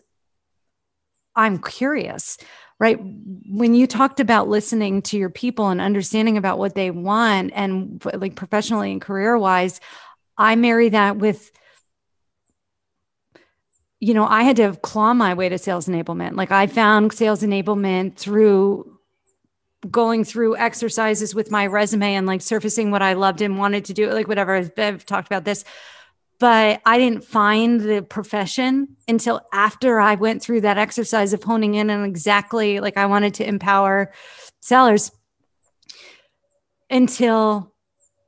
I'm 1.35 1.59
curious, 1.59 2.37
right? 2.79 2.99
When 3.01 3.73
you 3.73 3.87
talked 3.87 4.19
about 4.19 4.49
listening 4.49 5.01
to 5.03 5.17
your 5.17 5.29
people 5.29 5.69
and 5.69 5.81
understanding 5.81 6.37
about 6.37 6.59
what 6.59 6.75
they 6.75 6.91
want 6.91 7.51
and 7.53 8.03
like 8.13 8.35
professionally 8.35 8.91
and 8.91 9.01
career 9.01 9.37
wise, 9.37 9.79
I 10.37 10.55
marry 10.55 10.89
that 10.89 11.17
with 11.17 11.51
you 14.01 14.13
know, 14.13 14.25
I 14.25 14.43
had 14.43 14.55
to 14.57 14.77
claw 14.81 15.13
my 15.13 15.33
way 15.33 15.49
to 15.49 15.57
sales 15.57 15.87
enablement. 15.87 16.35
Like 16.35 16.51
I 16.51 16.67
found 16.67 17.11
sales 17.11 17.41
enablement 17.41 18.15
through 18.15 18.97
going 19.89 20.23
through 20.23 20.57
exercises 20.57 21.33
with 21.33 21.51
my 21.51 21.67
resume 21.67 22.15
and 22.15 22.27
like 22.27 22.41
surfacing 22.41 22.91
what 22.91 23.01
I 23.01 23.13
loved 23.13 23.41
and 23.41 23.57
wanted 23.57 23.85
to 23.85 23.93
do, 23.93 24.09
like 24.11 24.27
whatever. 24.27 24.55
I've 24.55 25.05
talked 25.05 25.27
about 25.27 25.45
this, 25.45 25.63
but 26.39 26.81
I 26.85 26.97
didn't 26.97 27.23
find 27.23 27.81
the 27.81 28.01
profession 28.01 28.95
until 29.07 29.41
after 29.51 29.99
I 29.99 30.15
went 30.15 30.41
through 30.41 30.61
that 30.61 30.77
exercise 30.77 31.33
of 31.33 31.43
honing 31.43 31.75
in 31.75 31.89
on 31.89 32.05
exactly 32.05 32.79
like 32.79 32.97
I 32.97 33.05
wanted 33.05 33.33
to 33.35 33.47
empower 33.47 34.11
sellers 34.61 35.11
until 36.89 37.73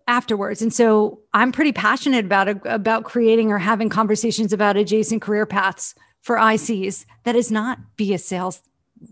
afterwards. 0.07 0.61
And 0.61 0.73
so 0.73 1.21
I'm 1.33 1.51
pretty 1.53 1.71
passionate 1.71 2.25
about 2.25 2.49
about 2.65 3.05
creating 3.05 3.51
or 3.51 3.57
having 3.57 3.87
conversations 3.89 4.51
about 4.51 4.75
adjacent 4.75 5.21
career 5.21 5.45
paths 5.45 5.95
for 6.21 6.35
ICs 6.35 7.05
that 7.23 7.35
is 7.35 7.51
not 7.51 7.79
be 7.95 8.13
a 8.13 8.17
sales 8.17 8.61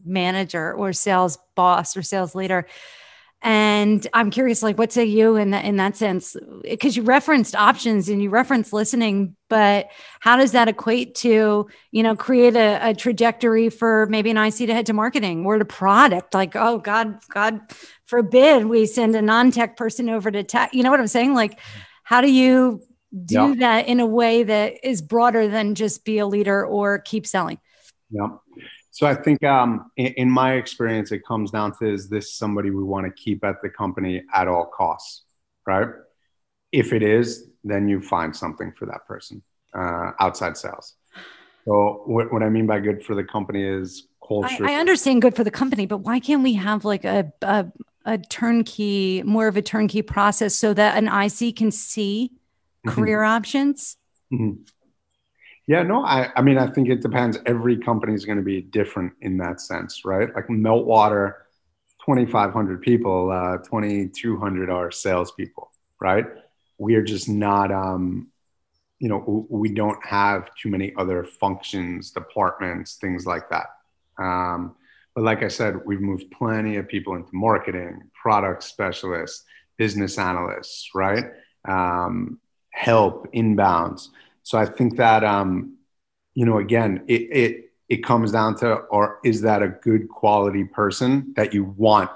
manager 0.05 0.73
or 0.73 0.93
sales 0.93 1.37
boss 1.55 1.95
or 1.95 2.01
sales 2.01 2.35
leader. 2.35 2.67
And 3.41 4.05
I'm 4.13 4.31
curious, 4.31 4.61
like, 4.61 4.77
what 4.77 4.91
say 4.91 5.05
you 5.05 5.37
in 5.37 5.51
that 5.51 5.63
in 5.63 5.77
that 5.77 5.95
sense? 5.95 6.35
Because 6.63 6.97
you 6.97 7.03
referenced 7.03 7.55
options 7.55 8.09
and 8.09 8.21
you 8.21 8.29
referenced 8.29 8.73
listening, 8.73 9.37
but 9.47 9.87
how 10.19 10.35
does 10.35 10.51
that 10.51 10.67
equate 10.67 11.15
to, 11.15 11.69
you 11.91 12.03
know, 12.03 12.17
create 12.17 12.57
a, 12.57 12.89
a 12.89 12.93
trajectory 12.93 13.69
for 13.69 14.07
maybe 14.07 14.29
an 14.29 14.37
IC 14.37 14.57
to 14.57 14.73
head 14.73 14.87
to 14.87 14.93
marketing 14.93 15.45
or 15.45 15.57
to 15.57 15.63
product? 15.63 16.33
Like, 16.33 16.57
oh 16.57 16.79
God, 16.79 17.19
God 17.29 17.61
forbid 18.05 18.65
we 18.65 18.85
send 18.85 19.15
a 19.15 19.21
non-tech 19.21 19.77
person 19.77 20.09
over 20.09 20.29
to 20.29 20.43
tech. 20.43 20.73
You 20.73 20.83
know 20.83 20.91
what 20.91 20.99
I'm 20.99 21.07
saying? 21.07 21.33
Like, 21.33 21.59
how 22.03 22.19
do 22.19 22.29
you 22.29 22.81
do 23.25 23.49
yeah. 23.49 23.55
that 23.59 23.87
in 23.87 24.01
a 24.01 24.05
way 24.05 24.43
that 24.43 24.85
is 24.85 25.01
broader 25.01 25.47
than 25.47 25.75
just 25.75 26.03
be 26.03 26.17
a 26.17 26.27
leader 26.27 26.65
or 26.65 26.99
keep 26.99 27.25
selling? 27.25 27.59
Yeah. 28.11 28.27
So 28.91 29.07
I 29.07 29.15
think 29.15 29.43
um, 29.43 29.91
in, 29.97 30.07
in, 30.13 30.29
my 30.29 30.53
experience, 30.53 31.11
it 31.11 31.25
comes 31.25 31.51
down 31.51 31.77
to 31.77 31.91
is 31.91 32.09
this 32.09 32.33
somebody 32.33 32.71
we 32.71 32.83
want 32.83 33.05
to 33.05 33.11
keep 33.11 33.43
at 33.43 33.61
the 33.61 33.69
company 33.69 34.23
at 34.33 34.47
all 34.47 34.65
costs, 34.65 35.23
right? 35.65 35.87
If 36.71 36.91
it 36.91 37.03
is, 37.03 37.49
then 37.63 37.87
you 37.87 38.01
find 38.01 38.35
something 38.35 38.73
for 38.77 38.85
that 38.87 39.05
person 39.07 39.43
uh, 39.73 40.11
outside 40.19 40.57
sales. 40.57 40.95
So 41.65 42.03
what, 42.05 42.33
what 42.33 42.41
I 42.41 42.49
mean 42.49 42.65
by 42.65 42.79
good 42.79 43.03
for 43.03 43.15
the 43.15 43.23
company 43.23 43.63
is 43.63 44.07
culture. 44.27 44.65
I, 44.65 44.73
I, 44.73 44.79
understand 44.79 45.21
good 45.21 45.35
for 45.35 45.43
the 45.43 45.51
company, 45.51 45.85
but 45.85 45.99
why 45.99 46.19
can't 46.19 46.41
we 46.41 46.53
have 46.53 46.83
like 46.83 47.05
a, 47.05 47.31
a 47.41 47.67
a 48.05 48.17
turnkey, 48.17 49.21
more 49.23 49.47
of 49.47 49.57
a 49.57 49.61
turnkey 49.61 50.01
process 50.01 50.55
so 50.55 50.73
that 50.73 50.97
an 50.97 51.07
IC 51.07 51.55
can 51.57 51.71
see 51.71 52.31
mm-hmm. 52.85 52.95
career 52.95 53.23
options? 53.23 53.97
Mm-hmm. 54.33 54.61
Yeah, 55.69 55.83
no, 55.83 56.03
I, 56.03 56.31
I 56.35 56.41
mean, 56.41 56.57
I 56.57 56.65
think 56.65 56.89
it 56.89 57.03
depends. 57.03 57.37
Every 57.45 57.77
company 57.77 58.15
is 58.15 58.25
going 58.25 58.39
to 58.39 58.43
be 58.43 58.59
different 58.59 59.13
in 59.21 59.37
that 59.37 59.61
sense, 59.61 60.03
right? 60.03 60.33
Like 60.33 60.47
Meltwater, 60.47 61.33
2,500 62.07 62.81
people, 62.81 63.29
uh, 63.29 63.57
2,200 63.57 64.71
are 64.71 64.89
salespeople, 64.89 65.69
right? 66.01 66.25
We 66.79 66.95
are 66.95 67.03
just 67.03 67.29
not, 67.29 67.71
um, 67.71 68.29
you 68.97 69.09
know, 69.09 69.45
we 69.47 69.69
don't 69.71 70.03
have 70.03 70.49
too 70.55 70.69
many 70.69 70.91
other 70.97 71.23
functions, 71.23 72.09
departments, 72.09 72.95
things 72.95 73.27
like 73.27 73.47
that. 73.51 73.67
Um, 74.17 74.75
but 75.13 75.23
like 75.23 75.43
I 75.43 75.49
said, 75.49 75.85
we've 75.85 76.01
moved 76.01 76.31
plenty 76.31 76.77
of 76.77 76.87
people 76.87 77.13
into 77.13 77.29
marketing, 77.31 78.09
product 78.19 78.63
specialists, 78.63 79.43
business 79.77 80.17
analysts, 80.17 80.89
right? 80.95 81.25
Um, 81.65 82.39
help 82.71 83.31
inbounds. 83.35 84.07
So 84.49 84.57
I 84.57 84.65
think 84.65 84.97
that 84.97 85.23
um, 85.23 85.77
you 86.33 86.43
know, 86.43 86.57
again, 86.57 87.03
it 87.07 87.21
it 87.43 87.71
it 87.87 88.03
comes 88.03 88.31
down 88.31 88.55
to, 88.61 88.77
or 88.89 89.19
is 89.23 89.41
that 89.41 89.61
a 89.61 89.67
good 89.67 90.09
quality 90.09 90.63
person 90.63 91.33
that 91.35 91.53
you 91.53 91.65
want 91.77 92.09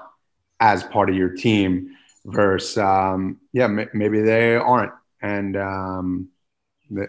as 0.58 0.82
part 0.82 1.08
of 1.10 1.14
your 1.14 1.28
team? 1.28 1.90
Versus, 2.26 2.76
um, 2.78 3.38
yeah, 3.52 3.66
m- 3.66 3.88
maybe 3.92 4.20
they 4.20 4.56
aren't, 4.56 4.90
and 5.22 5.56
um, 5.56 6.28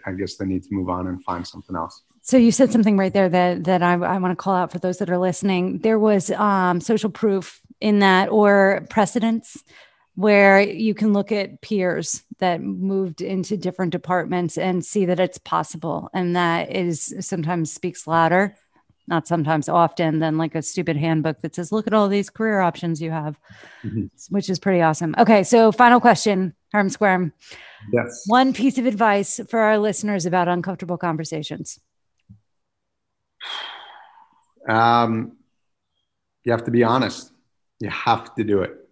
I 0.06 0.12
guess 0.12 0.36
they 0.36 0.46
need 0.46 0.62
to 0.62 0.70
move 0.72 0.90
on 0.90 1.08
and 1.08 1.24
find 1.24 1.48
something 1.48 1.76
else. 1.76 2.04
So 2.22 2.38
you 2.38 2.52
said 2.52 2.72
something 2.72 2.96
right 2.96 3.12
there 3.12 3.28
that 3.28 3.64
that 3.64 3.82
I, 3.82 3.94
I 3.94 4.20
want 4.20 4.32
to 4.32 4.36
call 4.36 4.54
out 4.54 4.72
for 4.72 4.78
those 4.78 5.00
that 5.00 5.10
are 5.10 5.18
listening. 5.18 5.80
There 5.80 5.98
was 5.98 6.30
um, 6.30 6.80
social 6.82 7.10
proof 7.10 7.62
in 7.82 7.98
that, 8.00 8.30
or 8.30 8.86
precedents, 8.92 9.64
where 10.16 10.62
you 10.62 10.94
can 10.94 11.14
look 11.14 11.32
at 11.32 11.62
peers 11.62 12.24
that 12.40 12.62
moved 12.62 13.22
into 13.22 13.58
different 13.58 13.92
departments 13.92 14.58
and 14.58 14.84
see 14.84 15.06
that 15.06 15.20
it's 15.20 15.38
possible, 15.38 16.10
and 16.14 16.36
that 16.36 16.74
is 16.74 17.14
sometimes 17.20 17.72
speaks 17.72 18.08
louder, 18.08 18.56
not 19.08 19.28
sometimes 19.28 19.68
often, 19.68 20.20
than 20.20 20.38
like 20.38 20.56
a 20.56 20.62
stupid 20.62 20.96
handbook 20.96 21.42
that 21.42 21.54
says, 21.54 21.72
"Look 21.72 21.86
at 21.86 21.94
all 21.94 22.08
these 22.08 22.30
career 22.30 22.62
options 22.62 23.02
you 23.02 23.12
have," 23.12 23.38
mm-hmm. 23.84 24.06
which 24.30 24.50
is 24.50 24.58
pretty 24.58 24.82
awesome. 24.82 25.16
Okay, 25.18 25.44
so 25.44 25.72
final 25.72 26.00
question, 26.00 26.56
Harm 26.72 26.90
Square. 26.90 27.34
Yes. 27.92 28.24
One 28.28 28.54
piece 28.54 28.78
of 28.78 28.86
advice 28.86 29.40
for 29.50 29.60
our 29.60 29.78
listeners 29.78 30.26
about 30.26 30.48
uncomfortable 30.48 30.98
conversations. 30.98 31.80
Um, 34.68 35.38
you 36.44 36.52
have 36.52 36.64
to 36.64 36.72
be 36.72 36.84
honest. 36.84 37.32
You 37.80 37.92
have 37.92 38.34
to 38.34 38.44
do 38.44 38.64
it. 38.64 38.85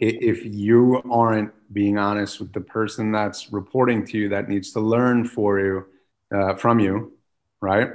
If 0.00 0.44
you 0.44 1.02
aren't 1.10 1.52
being 1.72 1.98
honest 1.98 2.40
with 2.40 2.52
the 2.52 2.60
person 2.60 3.12
that's 3.12 3.52
reporting 3.52 4.06
to 4.06 4.18
you 4.18 4.28
that 4.30 4.48
needs 4.48 4.72
to 4.72 4.80
learn 4.80 5.26
for 5.26 5.60
you 5.60 5.86
uh, 6.34 6.54
from 6.54 6.80
you, 6.80 7.12
right? 7.60 7.90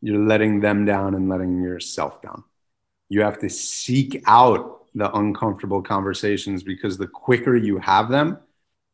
You're 0.00 0.24
letting 0.24 0.60
them 0.60 0.84
down 0.84 1.14
and 1.14 1.28
letting 1.28 1.62
yourself 1.62 2.22
down. 2.22 2.44
You 3.08 3.22
have 3.22 3.38
to 3.40 3.50
seek 3.50 4.22
out 4.26 4.86
the 4.94 5.12
uncomfortable 5.14 5.82
conversations 5.82 6.62
because 6.62 6.96
the 6.96 7.06
quicker 7.06 7.56
you 7.56 7.78
have 7.78 8.08
them, 8.08 8.38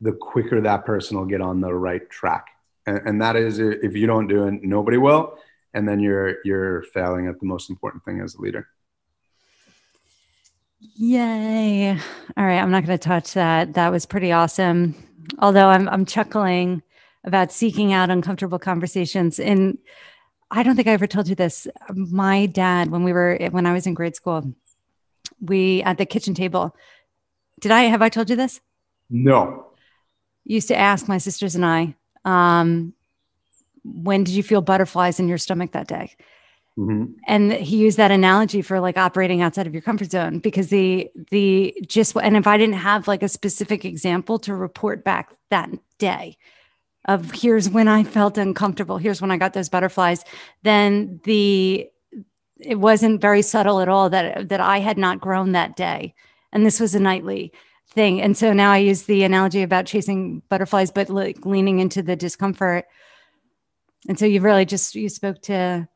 the 0.01 0.13
quicker 0.13 0.61
that 0.61 0.85
person 0.85 1.17
will 1.17 1.25
get 1.25 1.41
on 1.41 1.61
the 1.61 1.73
right 1.73 2.09
track. 2.11 2.47
And, 2.87 3.01
and 3.07 3.23
that 3.23 3.37
is, 3.37 3.59
if 3.59 3.95
you 3.95 4.07
don't 4.07 4.27
do 4.27 4.47
it, 4.47 4.63
nobody 4.63 4.97
will 4.97 5.39
and 5.77 5.87
then 5.87 6.01
you're 6.01 6.39
you're 6.45 6.83
failing 6.83 7.29
at 7.29 7.39
the 7.39 7.47
most 7.47 7.71
important 7.71 8.05
thing 8.05 8.21
as 8.21 8.35
a 8.35 8.41
leader 8.41 8.67
yay. 10.81 11.91
All 12.37 12.45
right 12.45 12.59
i'm 12.59 12.71
not 12.71 12.85
going 12.85 12.99
to 12.99 13.09
touch 13.09 13.35
that. 13.35 13.75
That 13.75 13.91
was 13.91 14.07
pretty 14.07 14.33
awesome. 14.33 14.95
Although 15.39 15.69
i'm 15.69 15.89
i'm 15.89 16.05
chuckling 16.07 16.83
about 17.25 17.53
seeking 17.53 17.93
out 17.93 18.11
uncomfortable 18.11 18.59
conversations 18.59 19.39
and 19.39 19.79
i 20.51 20.63
don't 20.63 20.77
think 20.77 20.89
i 20.89 20.93
ever 20.93 21.07
told 21.07 21.29
you 21.29 21.35
this. 21.35 21.67
My 21.91 22.47
dad 22.47 22.91
when 22.91 23.05
we 23.05 23.13
were 23.13 23.39
when 23.51 23.67
i 23.67 23.73
was 23.73 23.87
in 23.87 23.95
grade 23.95 24.17
school 24.17 24.53
we 25.41 25.83
at 25.83 25.99
the 25.99 26.07
kitchen 26.07 26.35
table 26.35 26.75
did 27.61 27.73
i 27.73 27.83
have 27.83 28.03
i 28.03 28.09
told 28.09 28.31
you 28.31 28.37
this? 28.37 28.61
No. 29.11 29.67
Used 30.45 30.69
to 30.69 30.77
ask 30.77 31.09
my 31.09 31.19
sisters 31.19 31.55
and 31.55 31.65
i 31.65 31.95
um, 32.25 32.93
when 33.85 34.25
did 34.25 34.35
you 34.35 34.43
feel 34.43 34.61
butterflies 34.61 35.21
in 35.21 35.29
your 35.29 35.39
stomach 35.39 35.73
that 35.73 35.87
day? 35.87 36.17
Mm-hmm. 36.79 37.13
And 37.27 37.53
he 37.53 37.79
used 37.79 37.97
that 37.97 38.11
analogy 38.11 38.61
for 38.61 38.81
like 38.81 38.99
operating 38.99 39.41
outside 39.41 39.67
of 39.67 39.73
your 39.73 39.83
comfort 39.83 40.11
zone 40.11 40.41
because 40.41 40.69
the 40.69 41.11
the 41.31 41.75
just 41.87 42.15
and 42.17 42.37
if 42.37 42.47
I 42.47 42.59
didn't 42.59 42.75
have 42.75 43.09
like 43.09 43.23
a 43.23 43.29
specific 43.29 43.87
example 43.87 44.39
to 44.41 44.55
report 44.55 45.03
back 45.03 45.35
that 45.49 45.71
day 45.99 46.37
of 47.07 47.31
here's 47.31 47.71
when 47.71 47.89
I 47.89 48.05
felt 48.05 48.37
uncomfortable, 48.37 48.99
here's 48.99 49.23
when 49.23 49.31
I 49.31 49.39
got 49.39 49.55
those 49.55 49.71
butterflies, 49.71 50.23
then 50.65 51.19
the 51.25 51.89
it 52.61 52.77
wasn't 52.79 53.23
very 53.23 53.43
subtle 53.43 53.81
at 53.81 53.89
all 53.89 54.11
that 54.11 54.51
that 54.51 54.61
I 54.61 54.81
had 54.81 54.99
not 54.99 55.21
grown 55.21 55.53
that 55.53 55.77
day. 55.77 56.15
And 56.53 56.67
this 56.67 56.79
was 56.79 56.95
a 56.95 57.01
nightly 57.01 57.53
thing. 57.89 58.21
And 58.21 58.37
so 58.37 58.53
now 58.53 58.71
I 58.71 58.79
use 58.79 59.05
the 59.05 59.25
analogy 59.25 59.63
about 59.63 59.87
chasing 59.87 60.43
butterflies, 60.51 60.91
but 60.91 61.09
like 61.09 61.47
leaning 61.47 61.79
into 61.79 62.03
the 62.03 62.17
discomfort 62.17 62.85
and 64.09 64.19
so 64.19 64.27
you've 64.27 64.45
really 64.45 64.65
just 64.65 64.95
you 64.95 65.09
spoke 65.09 65.41
to 65.43 65.89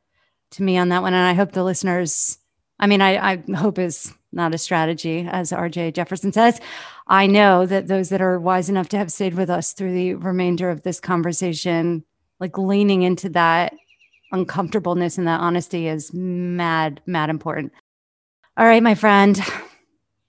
to 0.50 0.62
me 0.62 0.76
on 0.76 0.88
that 0.88 1.02
one 1.02 1.14
and 1.14 1.26
i 1.26 1.32
hope 1.32 1.52
the 1.52 1.64
listeners 1.64 2.38
i 2.78 2.86
mean 2.86 3.00
i, 3.00 3.32
I 3.32 3.42
hope 3.56 3.78
is 3.78 4.12
not 4.32 4.54
a 4.54 4.58
strategy 4.58 5.26
as 5.30 5.52
rj 5.52 5.92
jefferson 5.92 6.32
says 6.32 6.60
i 7.06 7.26
know 7.26 7.66
that 7.66 7.88
those 7.88 8.08
that 8.10 8.22
are 8.22 8.38
wise 8.38 8.68
enough 8.68 8.88
to 8.90 8.98
have 8.98 9.12
stayed 9.12 9.34
with 9.34 9.50
us 9.50 9.72
through 9.72 9.92
the 9.92 10.14
remainder 10.14 10.70
of 10.70 10.82
this 10.82 11.00
conversation 11.00 12.04
like 12.40 12.56
leaning 12.58 13.02
into 13.02 13.28
that 13.28 13.74
uncomfortableness 14.32 15.18
and 15.18 15.26
that 15.26 15.40
honesty 15.40 15.86
is 15.86 16.12
mad, 16.12 17.00
mad 17.06 17.30
important. 17.30 17.72
All 18.56 18.66
right, 18.66 18.82
my 18.82 18.94
friend. 18.94 19.40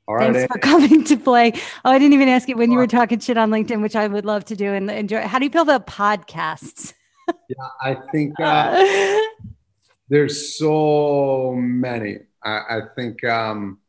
All 0.08 0.16
right. 0.16 0.34
Thanks 0.34 0.52
for 0.52 0.60
coming 0.60 1.04
to 1.06 1.18
play. 1.18 1.54
Oh, 1.86 1.92
I 1.92 2.00
didn't 2.00 2.14
even 2.14 2.28
ask 2.28 2.50
you 2.50 2.58
when 2.58 2.72
you 2.72 2.78
were 2.78 2.88
talking 2.88 3.20
shit 3.20 3.38
on 3.38 3.50
LinkedIn, 3.50 3.82
which 3.82 3.96
I 3.96 4.08
would 4.08 4.26
love 4.26 4.46
to 4.46 4.56
do 4.56 4.74
and 4.74 4.90
enjoy. 4.90 5.22
How 5.22 5.40
do 5.40 5.46
you 5.46 5.52
feel 5.52 5.62
about 5.62 5.88
podcasts? 5.88 6.94
yeah, 7.28 7.56
I 7.82 7.96
think 8.12 8.34
uh, 8.40 8.84
there's 10.12 10.58
so 10.58 11.56
many. 11.58 12.18
I, 12.44 12.50
I 12.52 12.80
think 12.98 13.24
um, 13.24 13.80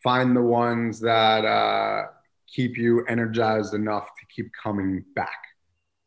find 0.00 0.34
the 0.34 0.40
ones 0.40 1.00
that 1.00 1.44
uh, 1.44 2.04
keep 2.46 2.78
you 2.78 3.04
energized 3.06 3.74
enough 3.74 4.04
to 4.04 4.26
keep 4.34 4.52
coming 4.62 5.04
back, 5.16 5.42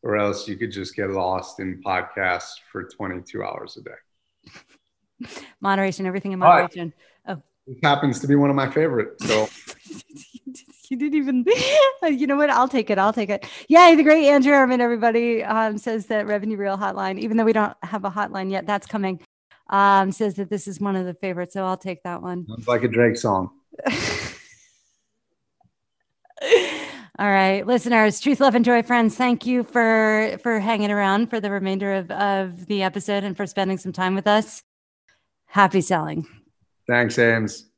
or 0.02 0.16
else 0.16 0.48
you 0.48 0.56
could 0.56 0.72
just 0.72 0.96
get 0.96 1.10
lost 1.10 1.60
in 1.60 1.84
podcasts 1.84 2.54
for 2.72 2.86
22 2.86 3.44
hours 3.44 3.78
a 3.78 3.82
day. 3.82 5.32
Moderation, 5.60 6.06
everything 6.06 6.32
in 6.32 6.40
moderation. 6.40 6.94
Oh, 7.28 7.42
this 7.68 7.78
happens 7.84 8.22
to 8.22 8.28
be 8.28 8.36
one 8.36 8.50
of 8.50 8.56
my 8.56 8.70
favorites. 8.70 9.28
So. 9.28 9.50
you 10.90 10.98
didn't 10.98 11.16
even 11.16 11.46
you 12.18 12.26
know 12.26 12.36
what 12.36 12.50
i'll 12.50 12.68
take 12.68 12.90
it 12.90 12.98
i'll 12.98 13.14
take 13.14 13.30
it 13.30 13.46
yeah 13.68 13.94
the 13.94 14.02
great 14.02 14.28
andrew 14.28 14.52
Ehrman, 14.52 14.80
everybody 14.80 15.44
um, 15.44 15.78
says 15.78 16.08
that 16.08 16.26
revenue 16.26 16.58
real 16.58 16.80
hotline 16.80 17.20
even 17.20 17.38
though 17.38 17.44
we 17.44 17.54
don't 17.54 17.78
have 17.84 18.06
a 18.06 18.10
hotline 18.10 18.50
yet 18.50 18.66
that's 18.66 18.88
coming 18.88 19.20
um, 19.70 20.12
says 20.12 20.36
that 20.36 20.50
this 20.50 20.68
is 20.68 20.80
one 20.80 20.96
of 20.96 21.06
the 21.06 21.14
favorites 21.14 21.54
so 21.54 21.66
i'll 21.66 21.78
take 21.78 22.04
that 22.04 22.22
one. 22.22 22.48
Sounds 22.48 22.68
like 22.68 22.84
a 22.84 22.88
drake 22.88 23.18
song. 23.18 23.50
All 27.20 27.30
right 27.30 27.66
listeners 27.68 28.20
truth 28.20 28.40
love 28.40 28.56
and 28.56 28.66
joy 28.66 28.82
friends 28.82 29.16
thank 29.16 29.46
you 29.46 29.64
for 29.64 30.38
for 30.42 30.60
hanging 30.60 30.92
around 30.92 31.30
for 31.30 31.40
the 31.40 31.52
remainder 31.52 31.94
of, 31.94 32.12
of 32.12 32.66
the 32.68 32.84
episode 32.84 33.24
and 33.24 33.36
for 33.36 33.46
spending 33.46 33.78
some 33.78 33.94
time 33.94 34.16
with 34.16 34.28
us. 34.28 34.64
Happy 35.48 35.82
selling. 35.82 36.28
Thanks 36.88 37.20
ames 37.20 37.69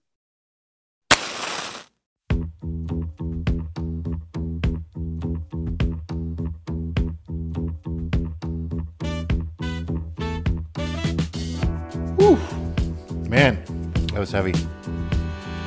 was 14.22 14.32
heavy. 14.32 14.54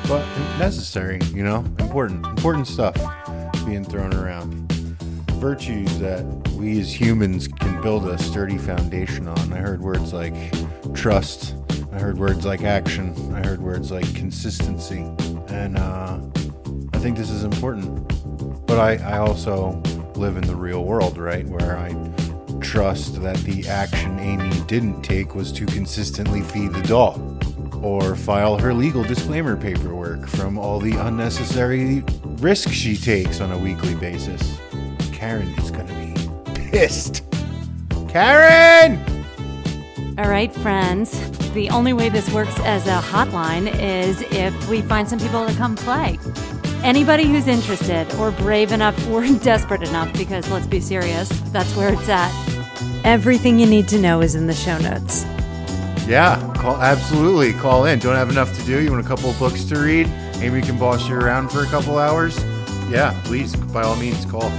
But 0.07 0.25
necessary, 0.57 1.19
you 1.33 1.43
know? 1.43 1.57
Important. 1.77 2.25
Important 2.25 2.67
stuff 2.67 2.95
being 3.65 3.83
thrown 3.83 4.13
around. 4.13 4.71
Virtues 5.33 5.99
that 5.99 6.23
we 6.53 6.79
as 6.79 6.89
humans 6.89 7.49
can 7.49 7.81
build 7.81 8.07
a 8.07 8.17
sturdy 8.17 8.57
foundation 8.57 9.27
on. 9.27 9.51
I 9.51 9.57
heard 9.57 9.81
words 9.81 10.13
like 10.13 10.33
trust. 10.93 11.55
I 11.91 11.99
heard 11.99 12.17
words 12.17 12.45
like 12.45 12.63
action. 12.63 13.13
I 13.35 13.45
heard 13.45 13.61
words 13.61 13.91
like 13.91 14.15
consistency. 14.15 15.01
And 15.49 15.77
uh, 15.77 16.17
I 16.93 16.99
think 16.99 17.17
this 17.17 17.29
is 17.29 17.43
important. 17.43 18.07
But 18.67 18.79
I, 18.79 19.15
I 19.15 19.17
also 19.17 19.71
live 20.15 20.37
in 20.37 20.47
the 20.47 20.55
real 20.55 20.85
world, 20.85 21.17
right? 21.17 21.45
Where 21.45 21.77
I 21.77 21.89
trust 22.61 23.21
that 23.21 23.35
the 23.39 23.67
action 23.67 24.17
Amy 24.19 24.49
didn't 24.65 25.01
take 25.01 25.35
was 25.35 25.51
to 25.51 25.65
consistently 25.65 26.41
feed 26.41 26.71
the 26.71 26.83
dog 26.83 27.34
or 27.85 28.15
file 28.15 28.57
her 28.57 28.73
legal 28.73 29.03
disclaimer 29.03 29.55
paperwork 29.55 30.27
from 30.27 30.57
all 30.57 30.79
the 30.79 30.95
unnecessary 30.97 32.03
risk 32.39 32.69
she 32.69 32.97
takes 32.97 33.39
on 33.39 33.51
a 33.51 33.57
weekly 33.57 33.93
basis. 33.93 34.59
Karen 35.11 35.47
is 35.59 35.69
going 35.69 35.85
to 35.85 35.93
be 35.93 36.69
pissed. 36.71 37.21
Karen! 38.09 38.99
All 40.17 40.27
right, 40.27 40.51
friends. 40.51 41.11
The 41.51 41.69
only 41.69 41.93
way 41.93 42.09
this 42.09 42.27
works 42.33 42.59
as 42.61 42.87
a 42.87 42.99
hotline 43.01 43.71
is 43.79 44.19
if 44.31 44.67
we 44.67 44.81
find 44.81 45.07
some 45.07 45.19
people 45.19 45.45
to 45.45 45.53
come 45.53 45.75
play. 45.75 46.17
Anybody 46.83 47.25
who's 47.25 47.47
interested 47.47 48.11
or 48.15 48.31
brave 48.31 48.71
enough 48.71 48.97
or 49.09 49.27
desperate 49.43 49.83
enough, 49.83 50.11
because 50.13 50.49
let's 50.49 50.65
be 50.65 50.79
serious, 50.79 51.29
that's 51.51 51.75
where 51.75 51.93
it's 51.93 52.09
at. 52.09 52.31
Everything 53.03 53.59
you 53.59 53.67
need 53.67 53.87
to 53.89 53.99
know 53.99 54.21
is 54.21 54.33
in 54.33 54.47
the 54.47 54.55
show 54.55 54.79
notes. 54.79 55.23
Yeah, 56.07 56.39
call 56.57 56.79
absolutely 56.81 57.53
call 57.53 57.85
in. 57.85 57.97
Don't 57.97 58.15
have 58.15 58.29
enough 58.29 58.55
to 58.57 58.63
do. 58.63 58.79
You 58.79 58.91
want 58.91 59.03
a 59.03 59.07
couple 59.07 59.33
books 59.33 59.63
to 59.65 59.79
read? 59.79 60.07
Maybe 60.39 60.51
we 60.51 60.61
can 60.61 60.77
boss 60.77 61.07
you 61.09 61.15
around 61.15 61.49
for 61.49 61.63
a 61.63 61.65
couple 61.65 61.97
hours. 61.97 62.37
Yeah, 62.89 63.19
please, 63.23 63.55
by 63.55 63.81
all 63.81 63.95
means, 63.95 64.23
call. 64.25 64.51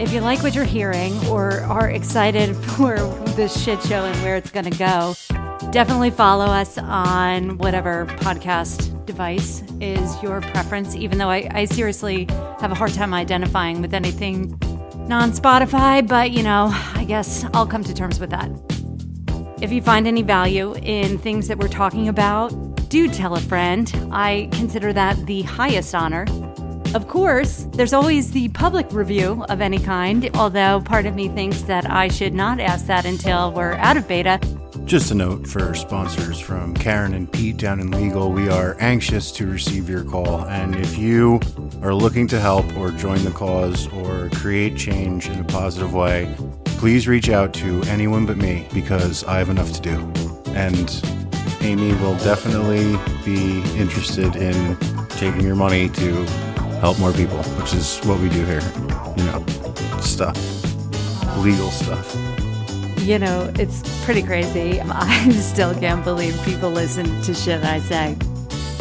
If 0.00 0.12
you 0.12 0.20
like 0.20 0.42
what 0.42 0.56
you're 0.56 0.64
hearing 0.64 1.14
or 1.28 1.60
are 1.60 1.90
excited 1.90 2.56
for 2.76 2.96
this 3.36 3.62
shit 3.62 3.80
show 3.84 4.04
and 4.04 4.22
where 4.22 4.36
it's 4.36 4.50
going 4.50 4.68
to 4.68 4.76
go, 4.76 5.14
definitely 5.70 6.10
follow 6.10 6.46
us 6.46 6.76
on 6.78 7.58
whatever 7.58 8.06
podcast 8.06 9.06
device 9.06 9.62
is 9.80 10.20
your 10.20 10.40
preference. 10.40 10.96
Even 10.96 11.18
though 11.18 11.30
I, 11.30 11.48
I 11.52 11.64
seriously 11.66 12.26
have 12.58 12.72
a 12.72 12.74
hard 12.74 12.92
time 12.92 13.14
identifying 13.14 13.80
with 13.80 13.94
anything 13.94 14.58
non 15.06 15.30
Spotify, 15.30 16.06
but 16.06 16.32
you 16.32 16.42
know, 16.42 16.70
I 16.72 17.04
guess 17.06 17.44
I'll 17.54 17.66
come 17.68 17.84
to 17.84 17.94
terms 17.94 18.18
with 18.18 18.30
that. 18.30 18.71
If 19.62 19.70
you 19.70 19.80
find 19.80 20.08
any 20.08 20.22
value 20.22 20.74
in 20.82 21.18
things 21.18 21.46
that 21.46 21.56
we're 21.56 21.68
talking 21.68 22.08
about, 22.08 22.48
do 22.88 23.08
tell 23.08 23.36
a 23.36 23.40
friend. 23.40 23.88
I 24.10 24.48
consider 24.50 24.92
that 24.92 25.24
the 25.26 25.42
highest 25.42 25.94
honor. 25.94 26.26
Of 26.96 27.06
course, 27.06 27.68
there's 27.70 27.92
always 27.92 28.32
the 28.32 28.48
public 28.48 28.92
review 28.92 29.44
of 29.48 29.60
any 29.60 29.78
kind, 29.78 30.28
although 30.34 30.80
part 30.80 31.06
of 31.06 31.14
me 31.14 31.28
thinks 31.28 31.62
that 31.62 31.88
I 31.88 32.08
should 32.08 32.34
not 32.34 32.58
ask 32.58 32.86
that 32.86 33.06
until 33.06 33.52
we're 33.52 33.74
out 33.74 33.96
of 33.96 34.08
beta. 34.08 34.40
Just 34.84 35.12
a 35.12 35.14
note 35.14 35.46
for 35.46 35.72
sponsors 35.76 36.40
from 36.40 36.74
Karen 36.74 37.14
and 37.14 37.32
Pete 37.32 37.56
down 37.56 37.78
in 37.78 37.92
legal. 37.92 38.32
We 38.32 38.48
are 38.48 38.76
anxious 38.80 39.30
to 39.30 39.46
receive 39.46 39.88
your 39.88 40.02
call. 40.02 40.44
And 40.46 40.74
if 40.74 40.98
you 40.98 41.38
are 41.82 41.94
looking 41.94 42.26
to 42.28 42.40
help 42.40 42.66
or 42.76 42.90
join 42.90 43.22
the 43.22 43.30
cause 43.30 43.86
or 43.92 44.28
create 44.30 44.76
change 44.76 45.28
in 45.28 45.38
a 45.38 45.44
positive 45.44 45.94
way, 45.94 46.34
please 46.82 47.06
reach 47.06 47.28
out 47.28 47.54
to 47.54 47.80
anyone 47.84 48.26
but 48.26 48.36
me 48.36 48.66
because 48.74 49.22
I 49.22 49.38
have 49.38 49.48
enough 49.50 49.70
to 49.74 49.80
do. 49.80 50.12
And 50.48 50.90
Amy 51.60 51.94
will 52.02 52.16
definitely 52.16 52.98
be 53.24 53.62
interested 53.78 54.34
in 54.34 54.76
taking 55.10 55.42
your 55.42 55.54
money 55.54 55.90
to 55.90 56.24
help 56.80 56.98
more 56.98 57.12
people, 57.12 57.40
which 57.54 57.72
is 57.72 58.00
what 58.00 58.18
we 58.18 58.28
do 58.28 58.44
here. 58.44 58.60
You 59.16 59.24
know, 59.26 59.44
stuff, 60.00 60.36
legal 61.36 61.70
stuff. 61.70 62.16
You 62.98 63.20
know, 63.20 63.52
it's 63.60 64.04
pretty 64.04 64.24
crazy. 64.24 64.80
I 64.84 65.30
still 65.30 65.76
can't 65.76 66.02
believe 66.02 66.36
people 66.42 66.72
listen 66.72 67.04
to 67.22 67.32
shit 67.32 67.62
I 67.62 67.78
say. 67.78 68.16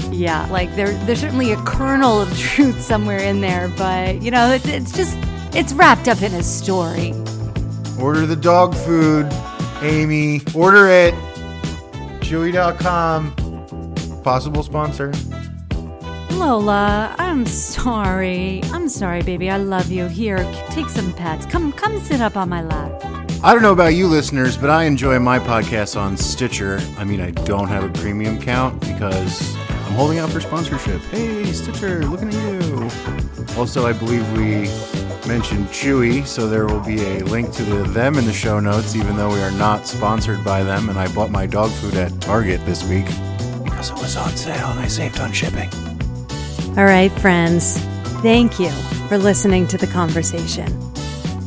Yeah, 0.10 0.47
like 0.47 0.76
there, 0.76 0.91
there's 1.06 1.22
certainly 1.22 1.52
a 1.52 1.64
kernel 1.66 2.20
of 2.20 2.36
truth 2.39 2.82
somewhere 2.82 3.20
in 3.20 3.41
there, 3.41 3.68
but 3.78 4.24
you 4.24 4.32
know, 4.32 4.52
it's, 4.54 4.66
it's 4.66 4.91
just, 4.91 5.16
it's 5.56 5.72
wrapped 5.74 6.08
up 6.08 6.24
in 6.24 6.34
a 6.34 6.41
story. 6.41 7.14
Order 8.02 8.26
the 8.26 8.36
dog 8.36 8.74
food, 8.76 9.28
Amy. 9.82 10.41
Order 10.56 10.88
it. 10.88 11.14
Chewy.com. 12.22 13.32
Possible 14.24 14.64
sponsor. 14.64 15.12
Lola, 16.32 17.16
I'm 17.20 17.45
sorry. 17.45 18.62
I'm 18.74 18.89
sorry, 18.89 19.22
baby. 19.22 19.52
I 19.52 19.58
love 19.58 19.91
you. 19.91 20.08
Here, 20.08 20.39
take 20.70 20.89
some 20.89 21.14
pets. 21.14 21.45
Come 21.45 21.72
come 21.74 21.99
sit 21.99 22.22
up 22.22 22.36
on 22.36 22.49
my 22.49 22.64
lap. 22.64 23.04
I 23.43 23.54
don't 23.54 23.62
know 23.62 23.72
about 23.72 23.93
you 23.93 24.08
listeners, 24.08 24.58
but 24.58 24.72
I 24.72 24.86
enjoy 24.86 25.20
my 25.20 25.38
podcast 25.38 25.99
on 25.99 26.18
Stitcher. 26.18 26.80
I 26.97 27.04
mean, 27.04 27.22
I 27.22 27.32
don't 27.32 27.68
have 27.68 27.84
a 27.84 27.89
premium 27.89 28.39
count 28.41 28.80
because 28.82 29.56
I'm 29.68 29.93
holding 29.93 30.18
out 30.18 30.32
for 30.32 30.41
sponsorship. 30.41 31.02
Hey, 31.12 31.52
Stitcher, 31.52 32.04
looking 32.06 32.30
at 32.30 32.34
you. 32.34 32.89
Also, 33.58 33.86
I 33.86 33.93
believe 33.93 34.32
we 34.38 34.68
mentioned 35.28 35.67
Chewy, 35.67 36.26
so 36.26 36.47
there 36.47 36.65
will 36.65 36.80
be 36.80 37.01
a 37.03 37.19
link 37.19 37.51
to 37.53 37.63
the, 37.63 37.84
them 37.84 38.17
in 38.17 38.26
the 38.26 38.34
show 38.34 38.59
notes, 38.59 38.95
even 38.95 39.15
though 39.15 39.32
we 39.32 39.41
are 39.41 39.51
not 39.51 39.88
sponsored 39.88 40.43
by 40.43 40.63
them. 40.63 40.89
And 40.89 40.97
I 40.97 41.11
bought 41.13 41.32
my 41.32 41.45
dog 41.45 41.72
food 41.72 41.95
at 41.95 42.19
Target 42.22 42.65
this 42.65 42.84
week 42.84 43.05
because 43.63 43.89
it 43.89 43.95
was 43.95 44.15
on 44.15 44.30
sale 44.36 44.67
and 44.67 44.80
I 44.80 44.88
saved 44.88 45.19
on 45.19 45.32
shipping. 45.32 45.69
All 46.78 46.86
right, 46.86 47.11
friends. 47.19 47.78
Thank 48.22 48.59
you 48.59 48.69
for 49.07 49.17
listening 49.17 49.67
to 49.67 49.78
the 49.78 49.88
conversation. 49.88 50.67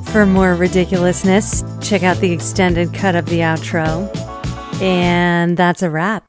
For 0.06 0.26
more 0.26 0.54
ridiculousness, 0.54 1.64
check 1.80 2.02
out 2.02 2.18
the 2.18 2.32
extended 2.32 2.92
cut 2.92 3.14
of 3.14 3.26
the 3.26 3.40
outro. 3.40 4.10
And 4.80 5.56
that's 5.56 5.82
a 5.82 5.90
wrap. 5.90 6.24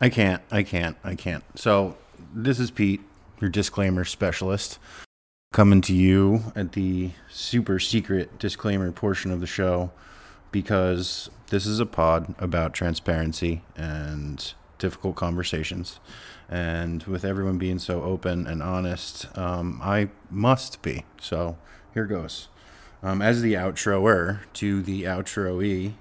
I 0.00 0.08
can't. 0.08 0.42
I 0.50 0.62
can't. 0.62 0.96
I 1.04 1.14
can't. 1.14 1.44
So, 1.56 1.96
this 2.32 2.58
is 2.58 2.70
Pete, 2.70 3.00
your 3.40 3.50
disclaimer 3.50 4.04
specialist, 4.04 4.78
coming 5.52 5.80
to 5.82 5.94
you 5.94 6.52
at 6.54 6.72
the 6.72 7.10
super 7.28 7.78
secret 7.78 8.38
disclaimer 8.38 8.92
portion 8.92 9.30
of 9.30 9.40
the 9.40 9.46
show 9.46 9.90
because 10.52 11.30
this 11.48 11.66
is 11.66 11.80
a 11.80 11.86
pod 11.86 12.34
about 12.38 12.72
transparency 12.72 13.62
and 13.76 14.54
difficult 14.78 15.16
conversations. 15.16 16.00
And 16.48 17.02
with 17.04 17.24
everyone 17.24 17.58
being 17.58 17.78
so 17.78 18.02
open 18.02 18.46
and 18.46 18.62
honest, 18.62 19.26
um, 19.36 19.80
I 19.82 20.08
must 20.30 20.82
be. 20.82 21.04
So 21.20 21.56
here 21.94 22.06
goes. 22.06 22.48
Um, 23.02 23.22
as 23.22 23.40
the 23.40 23.54
outroer 23.54 24.40
to 24.54 24.82
the 24.82 25.04
outroe, 25.04 25.94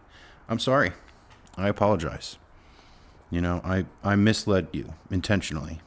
I'm 0.47 0.59
sorry. 0.59 0.91
I 1.55 1.67
apologize. 1.69 2.37
You 3.29 3.41
know, 3.41 3.61
I, 3.63 3.85
I 4.03 4.15
misled 4.15 4.67
you 4.71 4.93
intentionally. 5.11 5.81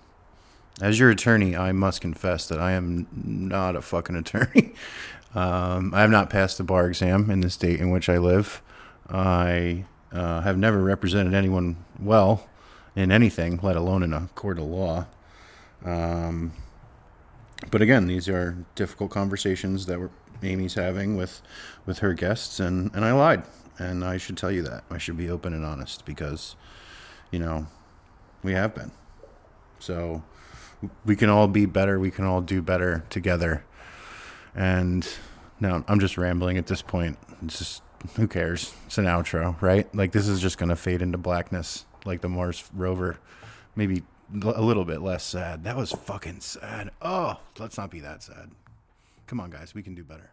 As 0.83 0.99
your 0.99 1.11
attorney, 1.11 1.55
I 1.55 1.71
must 1.71 2.01
confess 2.01 2.49
that 2.49 2.61
I 2.61 2.73
am 2.73 3.07
not 3.15 3.77
a 3.77 3.81
fucking 3.81 4.17
attorney. 4.17 4.75
um, 5.35 5.95
I 5.95 6.01
have 6.01 6.11
not 6.11 6.29
passed 6.29 6.59
the 6.59 6.65
bar 6.65 6.89
exam 6.89 7.31
in 7.31 7.41
the 7.41 7.51
state 7.51 7.79
in 7.79 7.91
which 7.91 8.09
I 8.09 8.19
live. 8.19 8.61
I 9.09 9.85
uh, 10.11 10.41
have 10.41 10.59
never 10.59 10.83
represented 10.83 11.35
anyone 11.35 11.77
well 12.01 12.49
in 12.97 13.13
anything, 13.13 13.61
let 13.63 13.77
alone 13.77 14.03
in 14.03 14.13
a 14.13 14.29
court 14.35 14.59
of 14.59 14.65
law. 14.65 15.07
Um, 15.85 16.53
but 17.71 17.81
again, 17.81 18.09
these 18.09 18.29
are 18.29 18.57
difficult 18.75 19.13
conversations 19.13 19.87
that 19.87 20.11
Amy's 20.43 20.75
having 20.75 21.17
with 21.17 21.43
with 21.87 22.01
her 22.01 22.13
guests, 22.13 22.59
and 22.59 22.91
and 22.93 23.05
I 23.05 23.13
lied, 23.13 23.45
and 23.79 24.05
I 24.05 24.17
should 24.17 24.37
tell 24.37 24.51
you 24.51 24.63
that 24.63 24.83
I 24.91 24.99
should 24.99 25.17
be 25.17 25.31
open 25.31 25.55
and 25.55 25.65
honest 25.65 26.05
because, 26.05 26.57
you 27.31 27.39
know, 27.39 27.69
we 28.43 28.51
have 28.55 28.75
been. 28.75 28.91
So 29.79 30.25
we 31.05 31.17
can 31.17 31.29
all 31.29 31.49
be 31.49 31.67
better. 31.67 31.99
We 31.99 32.11
can 32.11 32.25
all 32.25 32.41
do 32.41 32.63
better 32.63 33.05
together. 33.11 33.65
And 34.55 35.07
now 35.61 35.85
I'm 35.89 36.01
just 36.01 36.19
rambling 36.19 36.59
at 36.59 36.67
this 36.67 36.83
point. 36.83 37.19
It's 37.43 37.59
just 37.59 37.83
who 38.17 38.27
cares? 38.27 38.75
It's 38.87 38.99
an 38.99 39.05
outro, 39.05 39.61
right? 39.61 39.93
Like 39.95 40.13
this 40.13 40.29
is 40.29 40.41
just 40.41 40.59
gonna 40.59 40.77
fade 40.77 41.03
into 41.03 41.19
blackness, 41.19 41.87
like 42.05 42.21
the 42.21 42.29
Mars 42.29 42.65
rover. 42.75 43.19
Maybe 43.75 44.03
a 44.43 44.63
little 44.63 44.85
bit 44.85 45.03
less 45.03 45.25
sad. 45.25 45.65
That 45.65 45.77
was 45.77 45.93
fucking 45.93 46.41
sad. 46.41 46.91
Oh, 47.01 47.39
let's 47.59 47.79
not 47.79 47.91
be 47.91 48.01
that 48.01 48.23
sad. 48.23 48.51
Come 49.27 49.41
on, 49.41 49.51
guys, 49.51 49.75
we 49.75 49.83
can 49.83 49.95
do 49.95 50.05
better. 50.05 50.31